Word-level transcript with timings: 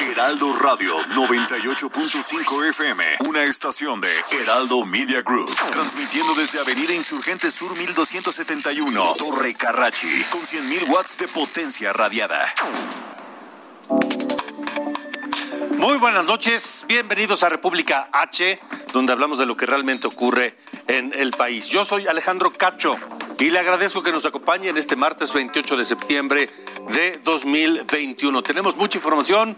Heraldo 0.00 0.54
Radio 0.54 0.96
98.5 1.14 2.68
FM, 2.70 3.04
una 3.28 3.44
estación 3.44 4.00
de 4.00 4.08
Heraldo 4.30 4.86
Media 4.86 5.20
Group, 5.20 5.54
transmitiendo 5.72 6.34
desde 6.34 6.58
Avenida 6.58 6.94
Insurgente 6.94 7.50
Sur 7.50 7.76
1271, 7.76 9.14
Torre 9.18 9.54
Carrachi, 9.54 10.24
con 10.30 10.40
100.000 10.40 10.88
watts 10.88 11.18
de 11.18 11.28
potencia 11.28 11.92
radiada. 11.92 12.46
Muy 15.76 15.98
buenas 15.98 16.24
noches, 16.24 16.86
bienvenidos 16.88 17.42
a 17.42 17.50
República 17.50 18.08
H, 18.10 18.58
donde 18.94 19.12
hablamos 19.12 19.38
de 19.38 19.44
lo 19.44 19.54
que 19.54 19.66
realmente 19.66 20.06
ocurre 20.06 20.56
en 20.88 21.12
el 21.14 21.32
país. 21.32 21.66
Yo 21.68 21.84
soy 21.84 22.06
Alejandro 22.06 22.52
Cacho 22.52 22.96
y 23.38 23.50
le 23.50 23.58
agradezco 23.58 24.02
que 24.02 24.12
nos 24.12 24.26
acompañe 24.26 24.68
en 24.68 24.76
este 24.76 24.96
martes 24.96 25.32
28 25.32 25.76
de 25.76 25.84
septiembre 25.84 26.50
de 26.92 27.18
2021. 27.24 28.42
Tenemos 28.42 28.76
mucha 28.76 28.98
información, 28.98 29.56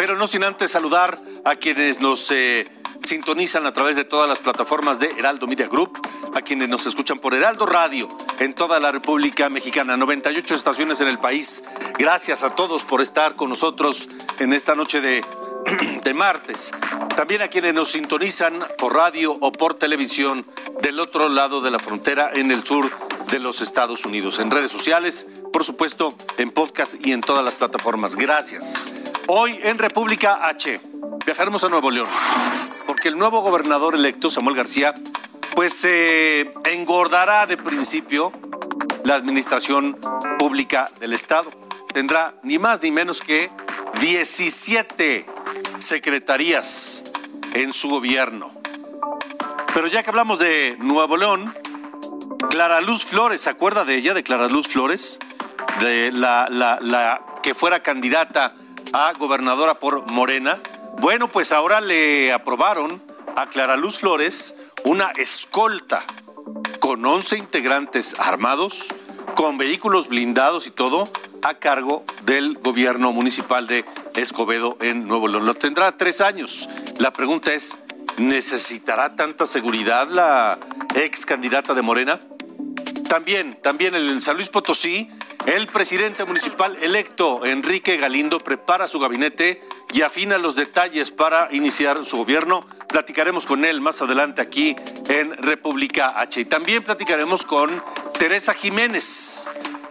pero 0.00 0.16
no 0.16 0.26
sin 0.26 0.44
antes 0.44 0.70
saludar 0.70 1.18
a 1.44 1.56
quienes 1.56 2.00
nos 2.00 2.30
eh, 2.30 2.66
sintonizan 3.02 3.66
a 3.66 3.74
través 3.74 3.96
de 3.96 4.04
todas 4.04 4.26
las 4.26 4.38
plataformas 4.38 4.98
de 4.98 5.08
Heraldo 5.18 5.46
Media 5.46 5.68
Group, 5.68 6.00
a 6.34 6.40
quienes 6.40 6.70
nos 6.70 6.86
escuchan 6.86 7.18
por 7.18 7.34
Heraldo 7.34 7.66
Radio 7.66 8.08
en 8.38 8.54
toda 8.54 8.80
la 8.80 8.92
República 8.92 9.50
Mexicana, 9.50 9.98
98 9.98 10.54
estaciones 10.54 11.02
en 11.02 11.08
el 11.08 11.18
país. 11.18 11.62
Gracias 11.98 12.42
a 12.42 12.54
todos 12.54 12.82
por 12.82 13.02
estar 13.02 13.34
con 13.34 13.50
nosotros 13.50 14.08
en 14.38 14.54
esta 14.54 14.74
noche 14.74 15.02
de 15.02 15.22
de 16.04 16.14
martes. 16.14 16.72
También 17.16 17.42
a 17.42 17.48
quienes 17.48 17.74
nos 17.74 17.90
sintonizan 17.90 18.64
por 18.78 18.94
radio 18.94 19.32
o 19.40 19.52
por 19.52 19.74
televisión 19.74 20.46
del 20.82 21.00
otro 21.00 21.28
lado 21.28 21.60
de 21.60 21.70
la 21.70 21.78
frontera 21.78 22.30
en 22.32 22.50
el 22.50 22.64
sur 22.64 22.90
de 23.30 23.38
los 23.38 23.60
Estados 23.60 24.04
Unidos, 24.04 24.38
en 24.38 24.50
redes 24.50 24.72
sociales, 24.72 25.28
por 25.52 25.64
supuesto, 25.64 26.14
en 26.38 26.50
podcast 26.50 26.94
y 27.04 27.12
en 27.12 27.20
todas 27.20 27.44
las 27.44 27.54
plataformas. 27.54 28.16
Gracias. 28.16 28.82
Hoy 29.28 29.58
en 29.62 29.78
República 29.78 30.46
H 30.48 30.80
viajaremos 31.24 31.62
a 31.62 31.68
Nuevo 31.68 31.90
León, 31.90 32.08
porque 32.86 33.08
el 33.08 33.18
nuevo 33.18 33.40
gobernador 33.42 33.94
electo, 33.94 34.30
Samuel 34.30 34.56
García, 34.56 34.94
pues 35.54 35.74
se 35.74 36.40
eh, 36.40 36.52
engordará 36.64 37.46
de 37.46 37.56
principio 37.56 38.32
la 39.04 39.14
administración 39.14 39.98
pública 40.38 40.90
del 40.98 41.12
Estado. 41.12 41.50
Tendrá 41.92 42.34
ni 42.42 42.58
más 42.58 42.82
ni 42.82 42.90
menos 42.90 43.20
que 43.20 43.50
17 44.00 45.26
secretarías 45.90 47.02
en 47.52 47.72
su 47.72 47.88
gobierno. 47.88 48.52
Pero 49.74 49.88
ya 49.88 50.04
que 50.04 50.10
hablamos 50.10 50.38
de 50.38 50.76
Nuevo 50.78 51.16
León, 51.16 51.52
Clara 52.48 52.80
Luz 52.80 53.04
Flores, 53.04 53.40
¿se 53.40 53.50
acuerda 53.50 53.84
de 53.84 53.96
ella, 53.96 54.14
de 54.14 54.22
Clara 54.22 54.46
Luz 54.46 54.68
Flores? 54.68 55.18
De 55.80 56.12
la, 56.12 56.46
la 56.48 57.20
que 57.42 57.56
fuera 57.56 57.82
candidata 57.82 58.54
a 58.92 59.12
gobernadora 59.14 59.80
por 59.80 60.08
Morena. 60.08 60.60
Bueno, 61.00 61.26
pues 61.26 61.50
ahora 61.50 61.80
le 61.80 62.32
aprobaron 62.32 63.02
a 63.34 63.48
Clara 63.48 63.76
Luz 63.76 63.98
Flores 63.98 64.54
una 64.84 65.10
escolta 65.16 66.04
con 66.78 67.04
11 67.04 67.36
integrantes 67.36 68.14
armados, 68.20 68.94
con 69.34 69.58
vehículos 69.58 70.06
blindados 70.06 70.68
y 70.68 70.70
todo, 70.70 71.08
a 71.42 71.54
cargo 71.54 72.04
del 72.24 72.54
gobierno 72.58 73.12
municipal 73.12 73.66
de 73.66 73.84
Escobedo 74.14 74.76
en 74.80 75.06
Nuevo 75.06 75.28
León. 75.28 75.46
Lo 75.46 75.54
tendrá 75.54 75.96
tres 75.96 76.20
años. 76.20 76.68
La 76.98 77.12
pregunta 77.12 77.52
es, 77.54 77.78
¿necesitará 78.18 79.16
tanta 79.16 79.46
seguridad 79.46 80.08
la 80.08 80.58
ex 80.94 81.26
candidata 81.26 81.74
de 81.74 81.82
Morena? 81.82 82.20
También, 83.08 83.58
también 83.60 83.94
en 83.94 84.20
San 84.20 84.36
Luis 84.36 84.48
Potosí, 84.48 85.10
el 85.46 85.66
presidente 85.66 86.24
municipal 86.24 86.76
electo, 86.82 87.44
Enrique 87.44 87.96
Galindo, 87.96 88.38
prepara 88.38 88.86
su 88.86 89.00
gabinete 89.00 89.62
y 89.92 90.02
afina 90.02 90.38
los 90.38 90.54
detalles 90.54 91.10
para 91.10 91.48
iniciar 91.50 92.04
su 92.04 92.18
gobierno. 92.18 92.64
Platicaremos 92.88 93.46
con 93.46 93.64
él 93.64 93.80
más 93.80 94.02
adelante 94.02 94.42
aquí 94.42 94.76
en 95.08 95.36
República 95.38 96.20
H. 96.20 96.40
Y 96.40 96.44
también 96.44 96.84
platicaremos 96.84 97.44
con 97.44 97.82
Teresa 98.18 98.52
Jiménez, 98.52 99.48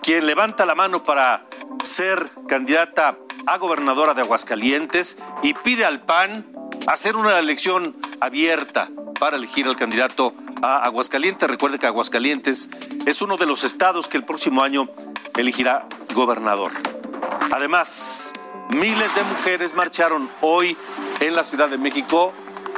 quien 0.10 0.26
levanta 0.26 0.66
la 0.66 0.74
mano 0.74 1.04
para 1.04 1.46
ser 1.84 2.32
candidata 2.48 3.20
a 3.46 3.58
gobernadora 3.60 4.16
de 4.16 4.24
Aguascalientes 4.24 5.20
y 5.44 5.54
pide 5.54 5.86
al 5.86 6.02
PAN 6.02 6.48
hacer 6.88 7.16
una 7.16 7.38
elección 7.38 7.96
abierta 8.20 8.90
para 9.20 9.38
elegir 9.38 9.68
al 9.68 9.76
candidato 9.76 10.34
a 10.64 10.78
Aguascalientes. 10.78 11.48
Recuerde 11.48 11.78
que 11.78 11.86
Aguascalientes 11.86 12.72
es 13.06 13.22
uno 13.22 13.38
de 13.38 13.46
los 13.46 13.64
estados 13.64 14.08
que 14.08 14.18
el 14.18 14.26
próximo 14.26 14.64
año 14.64 14.90
elegirá 15.38 15.86
gobernador. 16.16 16.72
Además, 17.52 18.34
miles 18.70 19.14
de 19.14 19.22
mujeres 19.22 19.76
marcharon 19.76 20.28
hoy 20.42 20.76
en 21.20 21.36
la 21.36 21.44
Ciudad 21.44 21.70
de 21.70 21.78
México 21.78 22.34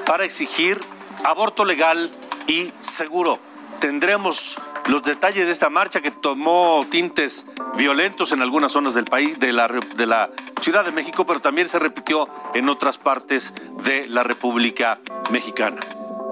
para 0.06 0.25
exigir 0.25 0.81
aborto 1.24 1.63
legal 1.63 2.12
y 2.48 2.74
seguro. 2.81 3.40
Tendremos 3.81 4.59
los 4.86 5.02
detalles 5.02 5.47
de 5.47 5.52
esta 5.52 5.72
marcha 5.72 6.02
que 6.02 6.12
tomó 6.12 6.86
tintes 6.92 7.47
violentos 7.75 8.31
en 8.31 8.44
algunas 8.44 8.72
zonas 8.72 8.94
del 8.94 9.06
país, 9.06 9.40
de 9.40 9.52
la, 9.52 10.30
Ciudad 10.62 10.86
de 10.86 10.92
México, 10.92 11.25
pero 11.25 11.40
también 11.40 11.68
se 11.68 11.80
repitió 11.80 12.30
en 12.53 12.69
otras 12.69 13.00
partes 13.00 13.56
de 13.84 14.08
la 14.08 14.22
República 14.22 15.00
Mexicana. 15.31 15.80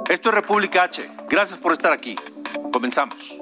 Esto 0.07 0.29
es 0.29 0.35
República 0.35 0.83
H. 0.83 1.09
Gracias 1.27 1.57
por 1.57 1.73
estar 1.73 1.91
aquí. 1.91 2.15
Comenzamos. 2.71 3.39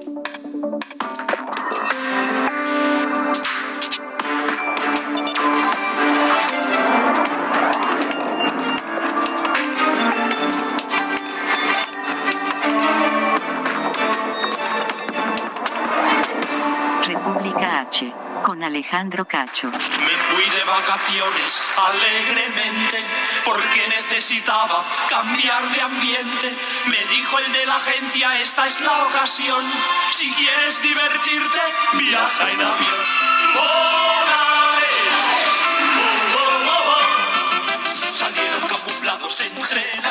Alejandro 18.67 19.25
Cacho. 19.25 19.67
Me 19.67 20.15
fui 20.27 20.43
de 20.43 20.63
vacaciones 20.65 21.63
alegremente 21.77 22.97
porque 23.45 23.87
necesitaba 23.87 24.83
cambiar 25.09 25.63
de 25.69 25.81
ambiente. 25.81 26.53
Me 26.87 27.05
dijo 27.05 27.39
el 27.39 27.51
de 27.53 27.65
la 27.65 27.75
agencia, 27.77 28.39
esta 28.41 28.67
es 28.67 28.81
la 28.81 29.03
ocasión. 29.03 29.63
Si 30.11 30.29
quieres 30.33 30.83
divertirte, 30.83 31.61
viaja 31.93 32.51
en 32.51 32.61
avión. 32.61 33.27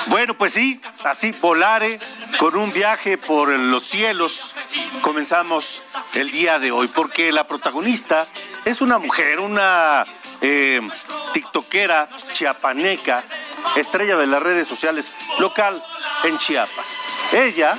Bueno, 0.09 0.35
pues 0.35 0.55
sí, 0.55 0.81
así 1.05 1.33
volare 1.33 1.99
con 2.39 2.57
un 2.57 2.73
viaje 2.73 3.19
por 3.19 3.49
los 3.49 3.83
cielos. 3.83 4.55
Comenzamos 5.03 5.83
el 6.17 6.31
día 6.31 6.59
de 6.59 6.73
hoy, 6.73 6.89
porque 6.89 7.31
la 7.31 7.47
protagonista 7.47 8.27
es 8.65 8.81
una 8.81 8.99
mujer, 8.99 9.39
una 9.39 10.05
eh, 10.41 10.81
tiktokera 11.33 12.09
chiapaneca, 12.33 13.23
estrella 13.77 14.17
de 14.17 14.27
las 14.27 14.43
redes 14.43 14.67
sociales 14.67 15.13
local 15.39 15.83
en 16.25 16.39
Chiapas. 16.39 16.99
Ella 17.33 17.77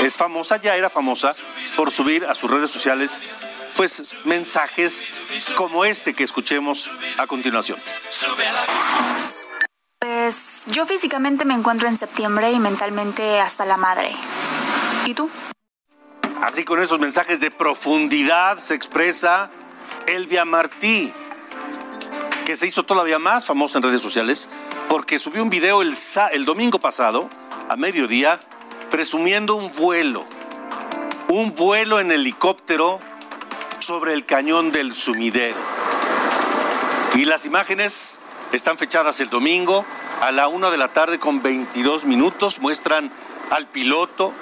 es 0.00 0.16
famosa, 0.16 0.56
ya 0.56 0.76
era 0.76 0.90
famosa 0.90 1.34
por 1.76 1.90
subir 1.90 2.24
a 2.24 2.34
sus 2.34 2.50
redes 2.50 2.70
sociales 2.70 3.22
pues 3.76 4.14
mensajes 4.24 5.08
como 5.54 5.84
este 5.84 6.14
que 6.14 6.24
escuchemos 6.24 6.90
a 7.18 7.26
continuación. 7.26 7.78
Pues 9.98 10.62
yo 10.68 10.86
físicamente 10.86 11.44
me 11.44 11.54
encuentro 11.54 11.86
en 11.86 11.96
septiembre 11.96 12.52
y 12.52 12.58
mentalmente 12.58 13.38
hasta 13.40 13.66
la 13.66 13.76
madre. 13.76 14.12
¿Y 15.04 15.12
tú? 15.12 15.30
Así 16.42 16.64
con 16.64 16.80
esos 16.82 16.98
mensajes 16.98 17.40
de 17.40 17.50
profundidad 17.50 18.58
se 18.58 18.74
expresa 18.74 19.50
Elvia 20.06 20.44
Martí, 20.44 21.12
que 22.44 22.56
se 22.56 22.66
hizo 22.66 22.82
todavía 22.82 23.18
más 23.18 23.46
famosa 23.46 23.78
en 23.78 23.84
redes 23.84 24.02
sociales 24.02 24.50
porque 24.88 25.18
subió 25.18 25.42
un 25.42 25.50
video 25.50 25.82
el, 25.82 25.94
el 26.32 26.44
domingo 26.44 26.78
pasado, 26.78 27.28
a 27.68 27.76
mediodía, 27.76 28.38
presumiendo 28.90 29.56
un 29.56 29.72
vuelo. 29.72 30.24
Un 31.28 31.54
vuelo 31.54 31.98
en 32.00 32.12
helicóptero 32.12 33.00
sobre 33.78 34.12
el 34.12 34.24
cañón 34.24 34.70
del 34.70 34.94
sumidero. 34.94 35.56
Y 37.14 37.24
las 37.24 37.46
imágenes 37.46 38.20
están 38.52 38.78
fechadas 38.78 39.20
el 39.20 39.30
domingo 39.30 39.84
a 40.20 40.30
la 40.32 40.48
una 40.48 40.70
de 40.70 40.76
la 40.76 40.88
tarde 40.88 41.18
con 41.18 41.42
22 41.42 42.04
minutos. 42.04 42.60
Muestran 42.60 43.10
al 43.50 43.66
piloto 43.66 44.32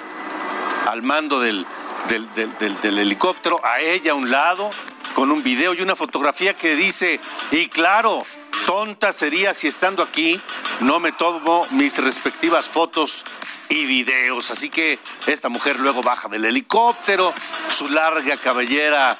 al 0.87 1.01
mando 1.01 1.39
del, 1.39 1.65
del, 2.07 2.99
helicóptero, 2.99 3.59
a 3.63 3.79
ella 3.79 4.11
a 4.11 4.15
un 4.15 4.29
lado, 4.29 4.69
con 5.13 5.31
un 5.31 5.43
video 5.43 5.73
y 5.73 5.81
una 5.81 5.95
fotografía 5.95 6.53
que 6.53 6.75
dice, 6.75 7.19
y 7.51 7.67
claro, 7.67 8.25
tonta 8.65 9.13
sería 9.13 9.53
si 9.53 9.67
estando 9.67 10.03
aquí 10.03 10.39
no 10.81 10.99
me 10.99 11.11
tomo 11.11 11.65
mis 11.71 11.97
respectivas 11.99 12.69
fotos 12.69 13.23
y 13.69 13.85
videos. 13.85 14.51
Así 14.51 14.69
que 14.69 14.99
esta 15.27 15.49
mujer 15.49 15.79
luego 15.79 16.01
baja 16.01 16.27
del 16.27 16.45
helicóptero, 16.45 17.33
su 17.69 17.87
larga 17.89 18.37
cabellera 18.37 19.17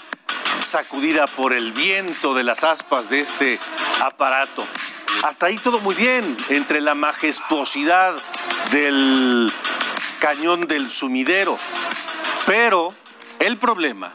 sacudida 0.61 1.27
por 1.27 1.53
el 1.53 1.71
viento 1.71 2.33
de 2.33 2.43
las 2.43 2.63
aspas 2.63 3.09
de 3.09 3.21
este 3.21 3.59
aparato. 4.01 4.65
Hasta 5.23 5.47
ahí 5.47 5.57
todo 5.57 5.79
muy 5.79 5.95
bien, 5.95 6.37
entre 6.49 6.81
la 6.81 6.95
majestuosidad 6.95 8.15
del 8.71 9.51
cañón 10.19 10.67
del 10.67 10.89
sumidero. 10.89 11.57
Pero 12.45 12.93
el 13.39 13.57
problema 13.57 14.13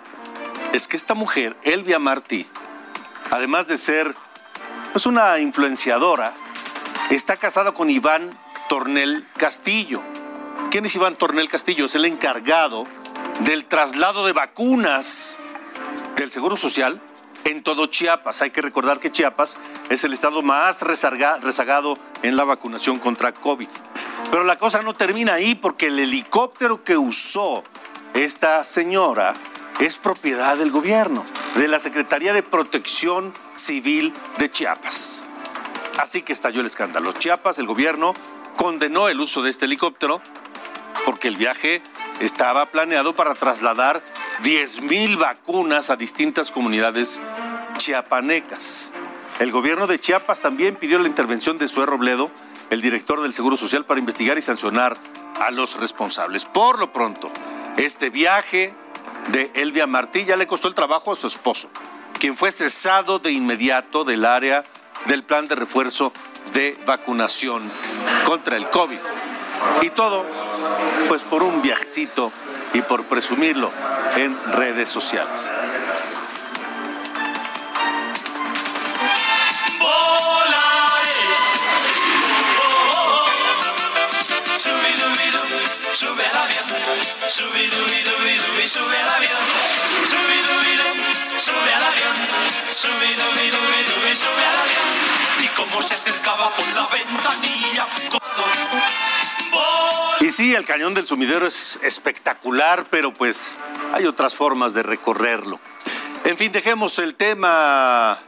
es 0.73 0.87
que 0.87 0.97
esta 0.97 1.15
mujer, 1.15 1.57
Elvia 1.65 1.99
Martí, 1.99 2.47
además 3.31 3.67
de 3.67 3.77
ser 3.77 4.15
pues, 4.93 5.07
una 5.07 5.39
influenciadora, 5.41 6.33
está 7.11 7.37
casada 7.37 7.73
con 7.73 7.91
Iván 7.91 8.31
Tornel 8.69 9.25
Castillo. 9.37 10.01
¿Quién 10.71 10.85
es 10.85 10.95
Iván 10.95 11.17
Tornel 11.17 11.49
Castillo? 11.49 11.87
Es 11.87 11.97
el 11.97 12.05
encargado 12.05 12.85
del 13.41 13.65
traslado 13.65 14.25
de 14.25 14.33
vacunas 14.33 15.39
del 16.15 16.31
Seguro 16.31 16.57
Social 16.57 17.01
en 17.45 17.65
todo 17.65 17.87
Chiapas. 17.87 18.43
Hay 18.43 18.51
que 18.51 18.63
recordar 18.63 19.01
que 19.01 19.11
Chiapas 19.11 19.59
es 19.89 20.05
el 20.05 20.13
estado 20.13 20.43
más 20.43 20.83
rezagado 20.83 21.99
en 22.23 22.37
la 22.37 22.45
vacunación 22.45 23.01
contra 23.01 23.33
COVID. 23.33 23.69
Pero 24.31 24.45
la 24.45 24.57
cosa 24.57 24.83
no 24.83 24.95
termina 24.95 25.35
ahí 25.35 25.57
porque 25.57 25.87
el 25.89 25.99
helicóptero 25.99 26.85
que 26.85 26.97
usó 26.97 27.65
esta 28.15 28.65
señora 28.65 29.35
es 29.81 29.97
propiedad 29.97 30.57
del 30.57 30.71
gobierno, 30.71 31.25
de 31.57 31.69
la 31.69 31.79
Secretaría 31.79 32.33
de 32.33 32.43
Protección 32.43 33.33
Civil 33.55 34.13
de 34.39 34.51
Chiapas. 34.51 35.27
Así 35.99 36.23
que 36.23 36.33
estalló 36.33 36.61
el 36.61 36.67
escándalo. 36.67 37.13
Chiapas, 37.13 37.59
el 37.59 37.67
gobierno, 37.67 38.15
condenó 38.57 39.09
el 39.09 39.21
uso 39.21 39.43
de 39.43 39.51
este 39.51 39.65
helicóptero 39.65 40.21
porque 41.05 41.29
el 41.29 41.37
viaje 41.37 41.83
estaba 42.21 42.67
planeado 42.67 43.15
para 43.15 43.35
trasladar 43.35 44.03
10.000 44.43 45.19
vacunas 45.19 45.91
a 45.91 45.97
distintas 45.97 46.51
comunidades 46.51 47.21
chiapanecas. 47.79 48.93
El 49.39 49.53
gobierno 49.53 49.87
de 49.87 49.99
Chiapas 49.99 50.41
también 50.41 50.77
pidió 50.77 50.99
la 50.99 51.09
intervención 51.09 51.57
de 51.57 51.69
Sue 51.69 51.87
Robledo, 51.87 52.31
el 52.69 52.83
director 52.83 53.23
del 53.23 53.33
Seguro 53.33 53.57
Social, 53.57 53.87
para 53.87 54.01
investigar 54.01 54.37
y 54.37 54.43
sancionar 54.43 54.97
a 55.41 55.51
los 55.51 55.81
responsables. 55.81 56.45
Por 56.45 56.79
lo 56.79 56.93
pronto, 56.93 57.31
este 57.77 58.11
viaje 58.11 58.75
de 59.29 59.51
Elvia 59.55 59.87
Martí 59.87 60.25
ya 60.25 60.37
le 60.37 60.47
costó 60.47 60.69
el 60.69 60.75
trabajo 60.75 61.13
a 61.13 61.17
su 61.17 61.27
esposo, 61.27 61.69
quien 62.19 62.37
fue 62.37 62.53
cesado 62.53 63.19
de 63.19 63.33
inmediato 63.33 64.05
del 64.05 64.25
área 64.25 64.65
del 65.07 65.25
plan 65.25 65.49
de 65.49 65.55
refuerzo 65.55 66.13
de 66.53 66.77
vacunación 66.87 67.63
contra 68.27 68.57
el 68.57 68.69
COVID. 68.69 68.99
Y 69.83 69.91
todo, 69.91 70.25
pues 71.09 71.23
por 71.23 71.43
un 71.43 71.63
viajecito 71.63 72.33
y 72.75 72.83
por 72.83 73.05
presumirlo 73.05 73.71
en 74.17 74.37
redes 74.53 74.89
sociales. 74.89 75.53
sube 86.01 86.25
al 86.25 86.37
avión, 86.37 86.60
y 100.21 100.31
sí, 100.31 100.55
el 100.55 100.65
cañón 100.65 100.95
del 100.95 101.07
sumidero 101.07 101.47
es 101.47 101.81
espectacular, 101.83 102.85
pero 102.91 103.13
pues 103.13 103.59
hay 103.93 104.07
otras 104.07 104.35
formas 104.35 104.75
de 104.75 104.83
recorrerlo. 104.83 105.59
En 106.25 106.37
fin, 106.37 106.53
dejemos 106.53 106.99
el 106.99 107.15
tema 107.15 108.19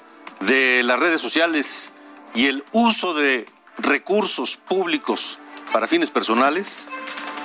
de 0.41 0.83
las 0.83 0.99
redes 0.99 1.21
sociales 1.21 1.93
y 2.35 2.47
el 2.47 2.65
uso 2.73 3.15
de 3.15 3.47
recursos 3.79 4.57
públicos 4.57 5.39
para 5.73 5.87
fines 5.87 6.11
personales 6.11 6.89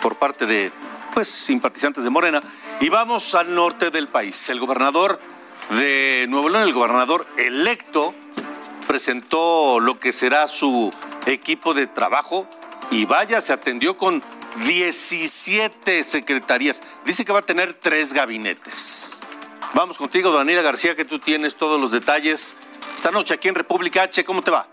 por 0.02 0.16
parte 0.16 0.46
de 0.46 0.72
pues 1.18 1.30
simpatizantes 1.30 2.04
de 2.04 2.12
Morena. 2.12 2.44
Y 2.80 2.90
vamos 2.90 3.34
al 3.34 3.56
norte 3.56 3.90
del 3.90 4.08
país. 4.08 4.52
El 4.52 4.60
gobernador 4.60 5.20
de 5.72 6.28
Nuevo 6.30 6.48
León, 6.48 6.62
el 6.62 6.74
gobernador 6.74 7.26
electo, 7.38 8.14
presentó 8.88 9.80
lo 9.80 10.00
que 10.00 10.14
será 10.14 10.48
su 10.48 10.94
equipo 11.26 11.74
de 11.74 11.88
trabajo 11.88 12.48
y 12.92 13.06
vaya, 13.06 13.42
se 13.42 13.52
atendió 13.52 13.98
con 13.98 14.22
17 14.68 16.04
secretarías. 16.04 16.84
Dice 17.04 17.26
que 17.26 17.34
va 17.34 17.40
a 17.40 17.42
tener 17.42 17.74
tres 17.74 18.14
gabinetes. 18.14 19.20
Vamos 19.74 19.98
contigo, 19.98 20.32
Daniela 20.32 20.62
García, 20.62 20.96
que 20.96 21.04
tú 21.04 21.18
tienes 21.18 21.56
todos 21.56 21.82
los 21.82 21.90
detalles. 21.90 22.56
Esta 22.96 23.10
noche 23.10 23.34
aquí 23.34 23.48
en 23.48 23.56
República 23.56 24.04
H, 24.04 24.24
¿cómo 24.24 24.44
te 24.44 24.52
va? 24.52 24.68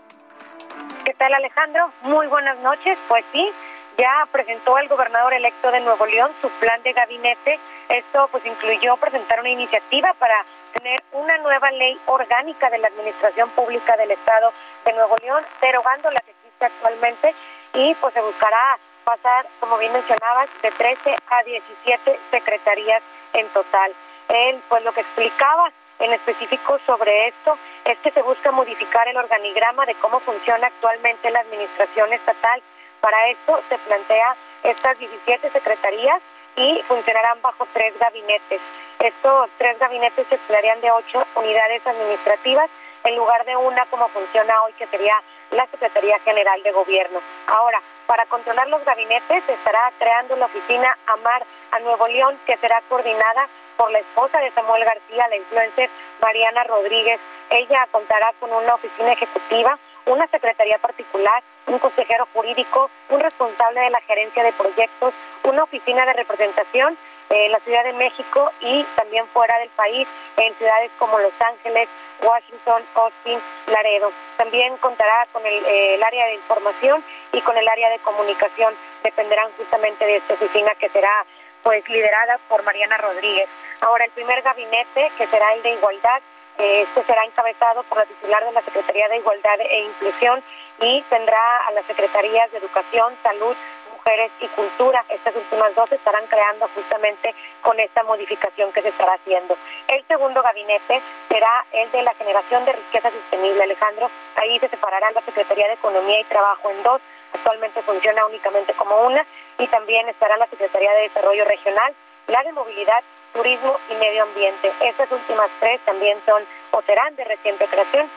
¿Qué 1.05 1.13
tal, 1.15 1.33
Alejandro? 1.33 1.91
Muy 2.03 2.27
buenas 2.27 2.59
noches. 2.59 2.99
Pues 3.07 3.25
sí, 3.31 3.49
ya 3.97 4.27
presentó 4.31 4.77
el 4.77 4.87
gobernador 4.87 5.33
electo 5.33 5.71
de 5.71 5.79
Nuevo 5.79 6.05
León 6.05 6.31
su 6.41 6.49
plan 6.59 6.81
de 6.83 6.93
gabinete. 6.93 7.59
Esto 7.89 8.27
pues 8.31 8.45
incluyó 8.45 8.97
presentar 8.97 9.39
una 9.39 9.49
iniciativa 9.49 10.13
para 10.13 10.45
tener 10.73 11.01
una 11.13 11.37
nueva 11.37 11.71
ley 11.71 11.99
orgánica 12.07 12.69
de 12.69 12.79
la 12.79 12.87
administración 12.87 13.49
pública 13.51 13.95
del 13.97 14.11
Estado 14.11 14.51
de 14.83 14.93
Nuevo 14.93 15.15
León, 15.21 15.43
derogando 15.61 16.11
la 16.11 16.19
que 16.19 16.31
existe 16.31 16.65
actualmente 16.65 17.33
y 17.73 17.95
pues 17.95 18.13
se 18.13 18.21
buscará 18.21 18.77
pasar, 19.03 19.47
como 19.59 19.77
bien 19.77 19.93
mencionabas, 19.93 20.49
de 20.61 20.71
13 20.71 21.15
a 21.29 21.43
17 21.43 22.19
secretarías 22.31 23.01
en 23.33 23.47
total. 23.49 23.93
Él 24.29 24.61
pues 24.67 24.83
lo 24.83 24.91
que 24.93 25.01
explicaba 25.01 25.71
en 25.99 26.11
específico 26.11 26.77
sobre 26.85 27.29
esto 27.29 27.57
es 27.85 27.97
que 27.99 28.11
se 28.11 28.21
busca 28.21 28.51
modificar 28.51 29.07
el 29.07 29.15
organigrama 29.15 29.85
de 29.85 29.95
cómo 29.95 30.19
funciona 30.19 30.67
actualmente 30.67 31.31
la 31.31 31.39
administración 31.39 32.11
estatal 32.11 32.61
para 33.05 33.27
esto 33.27 33.59
se 33.69 33.77
plantea 33.77 34.35
estas 34.63 34.97
17 34.97 35.51
secretarías 35.51 36.23
y 36.55 36.81
funcionarán 36.87 37.39
bajo 37.39 37.67
tres 37.71 37.93
gabinetes. 37.99 38.59
Estos 38.97 39.47
tres 39.59 39.77
gabinetes 39.77 40.25
se 40.27 40.33
emplearían 40.33 40.81
de 40.81 40.89
ocho 40.89 41.23
unidades 41.35 41.85
administrativas 41.85 42.67
en 43.03 43.15
lugar 43.15 43.45
de 43.45 43.55
una 43.57 43.85
como 43.91 44.07
funciona 44.07 44.59
hoy, 44.63 44.73
que 44.73 44.87
sería 44.87 45.13
la 45.51 45.67
Secretaría 45.67 46.17
General 46.21 46.63
de 46.63 46.71
Gobierno. 46.71 47.19
Ahora, 47.45 47.79
para 48.07 48.25
controlar 48.25 48.67
los 48.69 48.83
gabinetes, 48.83 49.43
se 49.45 49.53
estará 49.53 49.91
creando 49.99 50.35
la 50.37 50.47
oficina 50.47 50.97
Amar 51.05 51.45
a 51.73 51.79
Nuevo 51.81 52.07
León, 52.07 52.39
que 52.47 52.57
será 52.57 52.81
coordinada 52.89 53.47
por 53.77 53.91
la 53.91 53.99
esposa 53.99 54.39
de 54.39 54.49
Samuel 54.49 54.83
García, 54.83 55.27
la 55.27 55.37
influencer 55.37 55.91
Mariana 56.23 56.63
Rodríguez. 56.63 57.19
Ella 57.51 57.87
contará 57.91 58.33
con 58.39 58.51
una 58.51 58.73
oficina 58.73 59.11
ejecutiva 59.11 59.77
una 60.05 60.27
secretaría 60.27 60.77
particular, 60.77 61.43
un 61.67 61.79
consejero 61.79 62.27
jurídico, 62.33 62.89
un 63.09 63.19
responsable 63.19 63.81
de 63.81 63.89
la 63.89 64.01
gerencia 64.01 64.43
de 64.43 64.53
proyectos, 64.53 65.13
una 65.43 65.63
oficina 65.63 66.05
de 66.05 66.13
representación 66.13 66.97
en 67.29 67.51
la 67.51 67.59
Ciudad 67.59 67.83
de 67.83 67.93
México 67.93 68.51
y 68.61 68.83
también 68.95 69.27
fuera 69.27 69.57
del 69.59 69.69
país, 69.69 70.07
en 70.37 70.53
ciudades 70.55 70.91
como 70.99 71.17
Los 71.19 71.33
Ángeles, 71.39 71.89
Washington, 72.21 72.83
Austin, 72.93 73.39
Laredo. 73.67 74.11
También 74.37 74.77
contará 74.77 75.27
con 75.31 75.45
el, 75.45 75.65
el, 75.65 76.03
área 76.03 76.27
de 76.27 76.35
información 76.35 77.03
y 77.33 77.41
con 77.41 77.57
el 77.57 77.67
área 77.67 77.89
de 77.89 77.99
comunicación. 77.99 78.75
Dependerán 79.03 79.51
justamente 79.57 80.05
de 80.05 80.17
esta 80.17 80.35
oficina 80.35 80.75
que 80.75 80.89
será 80.89 81.25
pues 81.63 81.87
liderada 81.89 82.39
por 82.47 82.61
Mariana 82.63 82.97
Rodríguez. 82.97 83.49
Ahora 83.81 84.05
el 84.05 84.11
primer 84.11 84.41
gabinete, 84.43 85.11
que 85.17 85.27
será 85.27 85.53
el 85.55 85.63
de 85.63 85.73
igualdad, 85.73 86.21
este 86.57 87.03
será 87.03 87.23
encabezado 87.25 87.83
por 87.83 87.97
la 87.97 88.05
titular 88.05 88.45
de 88.45 88.51
la 88.53 88.61
Secretaría 88.61 89.09
de 89.09 89.17
Igualdad 89.17 89.59
e 89.59 89.79
Inclusión 89.81 90.43
y 90.79 91.01
tendrá 91.09 91.57
a 91.67 91.71
las 91.71 91.85
Secretarías 91.85 92.51
de 92.51 92.59
Educación, 92.59 93.17
Salud, 93.23 93.55
Mujeres 93.91 94.31
y 94.39 94.47
Cultura. 94.47 95.03
Estas 95.09 95.35
últimas 95.35 95.75
dos 95.75 95.91
estarán 95.91 96.25
creando 96.27 96.69
justamente 96.73 97.33
con 97.61 97.79
esta 97.79 98.03
modificación 98.03 98.71
que 98.71 98.81
se 98.81 98.89
estará 98.89 99.13
haciendo. 99.15 99.57
El 99.87 100.05
segundo 100.07 100.41
gabinete 100.41 101.01
será 101.27 101.65
el 101.71 101.91
de 101.91 102.03
la 102.03 102.13
generación 102.13 102.63
de 102.65 102.73
riqueza 102.73 103.11
sostenible, 103.11 103.63
Alejandro. 103.63 104.09
Ahí 104.35 104.59
se 104.59 104.69
separará 104.69 105.11
la 105.11 105.21
Secretaría 105.21 105.67
de 105.67 105.73
Economía 105.73 106.19
y 106.19 106.23
Trabajo 106.25 106.69
en 106.69 106.83
dos. 106.83 107.01
Actualmente 107.33 107.81
funciona 107.81 108.25
únicamente 108.27 108.73
como 108.73 109.01
una. 109.01 109.25
Y 109.57 109.67
también 109.67 110.07
estará 110.07 110.37
la 110.37 110.47
Secretaría 110.47 110.91
de 110.93 111.01
Desarrollo 111.01 111.43
Regional, 111.45 111.93
la 112.27 112.43
de 112.43 112.51
Movilidad 112.53 113.03
turismo 113.35 113.77
y 113.89 113.95
medio 113.95 114.23
ambiente. 114.23 114.71
Estas 114.81 115.11
últimas 115.11 115.49
tres 115.59 115.81
también 115.85 116.17
son 116.25 116.41
o 116.71 116.81
serán 116.83 117.15
de 117.15 117.25
reciente 117.25 117.67
creación. 117.67 118.09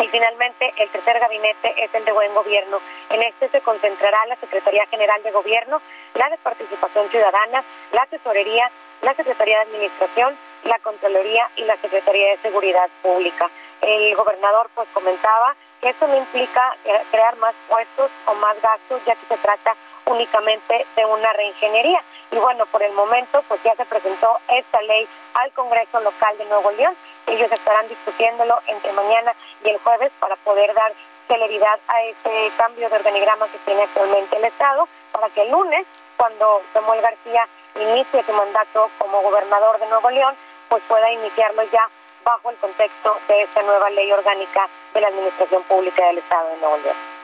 Y 0.00 0.08
finalmente, 0.08 0.72
el 0.76 0.88
tercer 0.90 1.18
gabinete 1.18 1.74
es 1.84 1.92
el 1.94 2.04
de 2.04 2.12
buen 2.12 2.32
gobierno. 2.34 2.80
En 3.10 3.22
este 3.22 3.48
se 3.48 3.60
concentrará 3.62 4.26
la 4.26 4.36
Secretaría 4.36 4.86
General 4.86 5.20
de 5.22 5.32
Gobierno, 5.32 5.80
la 6.14 6.28
de 6.28 6.36
Participación 6.38 7.08
Ciudadana, 7.10 7.64
la 7.92 8.06
Tesorería, 8.06 8.70
la 9.02 9.14
Secretaría 9.14 9.56
de 9.56 9.62
Administración, 9.62 10.36
la 10.64 10.78
Contraloría 10.80 11.48
y 11.56 11.62
la 11.62 11.76
Secretaría 11.78 12.30
de 12.30 12.38
Seguridad 12.38 12.88
Pública. 13.02 13.50
El 13.80 14.14
gobernador 14.16 14.70
pues 14.74 14.88
comentaba 14.92 15.54
que 15.80 15.90
esto 15.90 16.06
no 16.06 16.16
implica 16.16 16.76
eh, 16.84 17.02
crear 17.10 17.36
más 17.36 17.54
puestos 17.68 18.10
o 18.26 18.34
más 18.34 18.60
gastos, 18.60 19.00
ya 19.06 19.14
que 19.14 19.26
se 19.26 19.36
trata 19.38 19.74
únicamente 20.08 20.86
de 20.96 21.04
una 21.04 21.32
reingeniería. 21.32 22.02
Y 22.30 22.36
bueno, 22.36 22.66
por 22.66 22.82
el 22.82 22.92
momento, 22.92 23.42
pues 23.48 23.62
ya 23.62 23.74
se 23.76 23.84
presentó 23.84 24.38
esta 24.48 24.82
ley 24.82 25.08
al 25.34 25.52
Congreso 25.52 26.00
local 26.00 26.36
de 26.38 26.44
Nuevo 26.46 26.70
León. 26.72 26.94
Ellos 27.26 27.50
estarán 27.52 27.88
discutiéndolo 27.88 28.58
entre 28.66 28.92
mañana 28.92 29.32
y 29.64 29.70
el 29.70 29.78
jueves 29.78 30.12
para 30.18 30.36
poder 30.36 30.74
dar 30.74 30.92
celeridad 31.28 31.78
a 31.88 32.02
este 32.02 32.50
cambio 32.56 32.88
de 32.88 32.96
organigrama 32.96 33.46
que 33.48 33.58
tiene 33.58 33.82
actualmente 33.82 34.36
el 34.36 34.44
Estado, 34.44 34.88
para 35.12 35.28
que 35.30 35.42
el 35.42 35.50
lunes, 35.50 35.86
cuando 36.16 36.62
Samuel 36.72 37.02
García 37.02 37.46
inicie 37.76 38.24
su 38.24 38.32
mandato 38.32 38.90
como 38.98 39.20
gobernador 39.22 39.78
de 39.78 39.86
Nuevo 39.86 40.10
León, 40.10 40.34
pues 40.68 40.82
pueda 40.88 41.10
iniciarlo 41.12 41.62
ya 41.64 41.88
bajo 42.24 42.50
el 42.50 42.56
contexto 42.56 43.18
de 43.28 43.42
esta 43.42 43.62
nueva 43.62 43.90
ley 43.90 44.10
orgánica 44.10 44.68
de 44.94 45.00
la 45.00 45.08
Administración 45.08 45.62
Pública 45.64 46.06
del 46.06 46.18
Estado 46.18 46.48
de 46.48 46.56
Nuevo 46.56 46.76
León. 46.78 47.17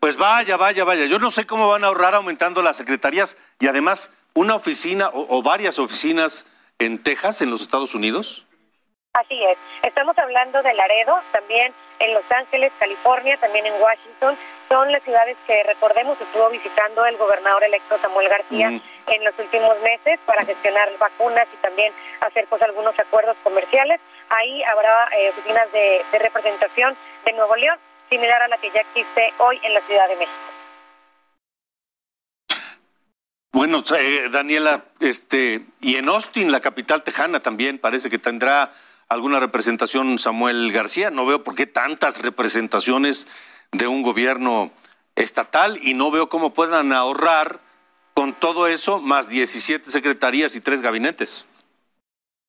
Pues 0.00 0.16
vaya, 0.16 0.56
vaya, 0.56 0.84
vaya. 0.84 1.06
Yo 1.06 1.18
no 1.18 1.30
sé 1.30 1.46
cómo 1.46 1.68
van 1.68 1.84
a 1.84 1.88
ahorrar 1.88 2.14
aumentando 2.14 2.62
las 2.62 2.76
secretarías 2.76 3.36
y 3.58 3.66
además 3.66 4.12
una 4.34 4.54
oficina 4.54 5.10
o, 5.12 5.42
varias 5.42 5.78
oficinas 5.78 6.46
en 6.78 7.02
Texas, 7.02 7.40
en 7.40 7.50
los 7.50 7.62
Estados 7.62 7.94
Unidos. 7.94 8.44
Así 9.14 9.42
es. 9.44 9.56
Estamos 9.82 10.16
hablando 10.18 10.62
de 10.62 10.74
Laredo, 10.74 11.18
también 11.32 11.72
en 12.00 12.12
Los 12.12 12.30
Ángeles, 12.30 12.70
California, 12.78 13.38
también 13.38 13.64
en 13.64 13.80
Washington. 13.80 14.36
Son 14.68 14.92
las 14.92 15.02
ciudades 15.04 15.38
que, 15.46 15.62
recordemos, 15.62 16.20
estuvo 16.20 16.50
visitando 16.50 17.06
el 17.06 17.16
gobernador 17.16 17.64
electo 17.64 17.98
Samuel 18.02 18.28
García 18.28 18.70
mm. 18.72 18.80
en 19.06 19.24
los 19.24 19.38
últimos 19.38 19.80
meses 19.80 20.20
para 20.26 20.44
gestionar 20.44 20.90
vacunas 20.98 21.48
y 21.50 21.56
también 21.62 21.94
hacer 22.20 22.46
pues 22.50 22.60
algunos 22.60 22.98
acuerdos 22.98 23.38
comerciales. 23.42 24.00
Ahí 24.28 24.62
habrá 24.64 25.08
eh, 25.16 25.30
oficinas 25.30 25.72
de 25.72 26.02
representación 26.18 26.94
de 27.24 27.32
Nuevo 27.32 27.56
León 27.56 27.78
similar 28.08 28.42
a 28.42 28.48
la 28.48 28.58
que 28.58 28.70
ya 28.70 28.80
existe 28.80 29.32
hoy 29.38 29.58
en 29.62 29.74
la 29.74 29.80
Ciudad 29.82 30.08
de 30.08 30.16
México. 30.16 30.56
Bueno, 33.52 33.82
eh, 33.98 34.28
Daniela, 34.30 34.84
este, 35.00 35.64
y 35.80 35.96
en 35.96 36.08
Austin, 36.08 36.52
la 36.52 36.60
capital 36.60 37.02
tejana, 37.02 37.40
también 37.40 37.78
parece 37.78 38.10
que 38.10 38.18
tendrá 38.18 38.70
alguna 39.08 39.40
representación 39.40 40.18
Samuel 40.18 40.72
García. 40.72 41.10
No 41.10 41.24
veo 41.24 41.42
por 41.42 41.54
qué 41.54 41.66
tantas 41.66 42.20
representaciones 42.20 43.26
de 43.72 43.86
un 43.86 44.02
gobierno 44.02 44.72
estatal 45.14 45.78
y 45.82 45.94
no 45.94 46.10
veo 46.10 46.28
cómo 46.28 46.52
puedan 46.52 46.92
ahorrar 46.92 47.60
con 48.14 48.34
todo 48.34 48.66
eso 48.66 49.00
más 49.00 49.28
17 49.28 49.90
secretarías 49.90 50.54
y 50.54 50.60
tres 50.60 50.82
gabinetes. 50.82 51.46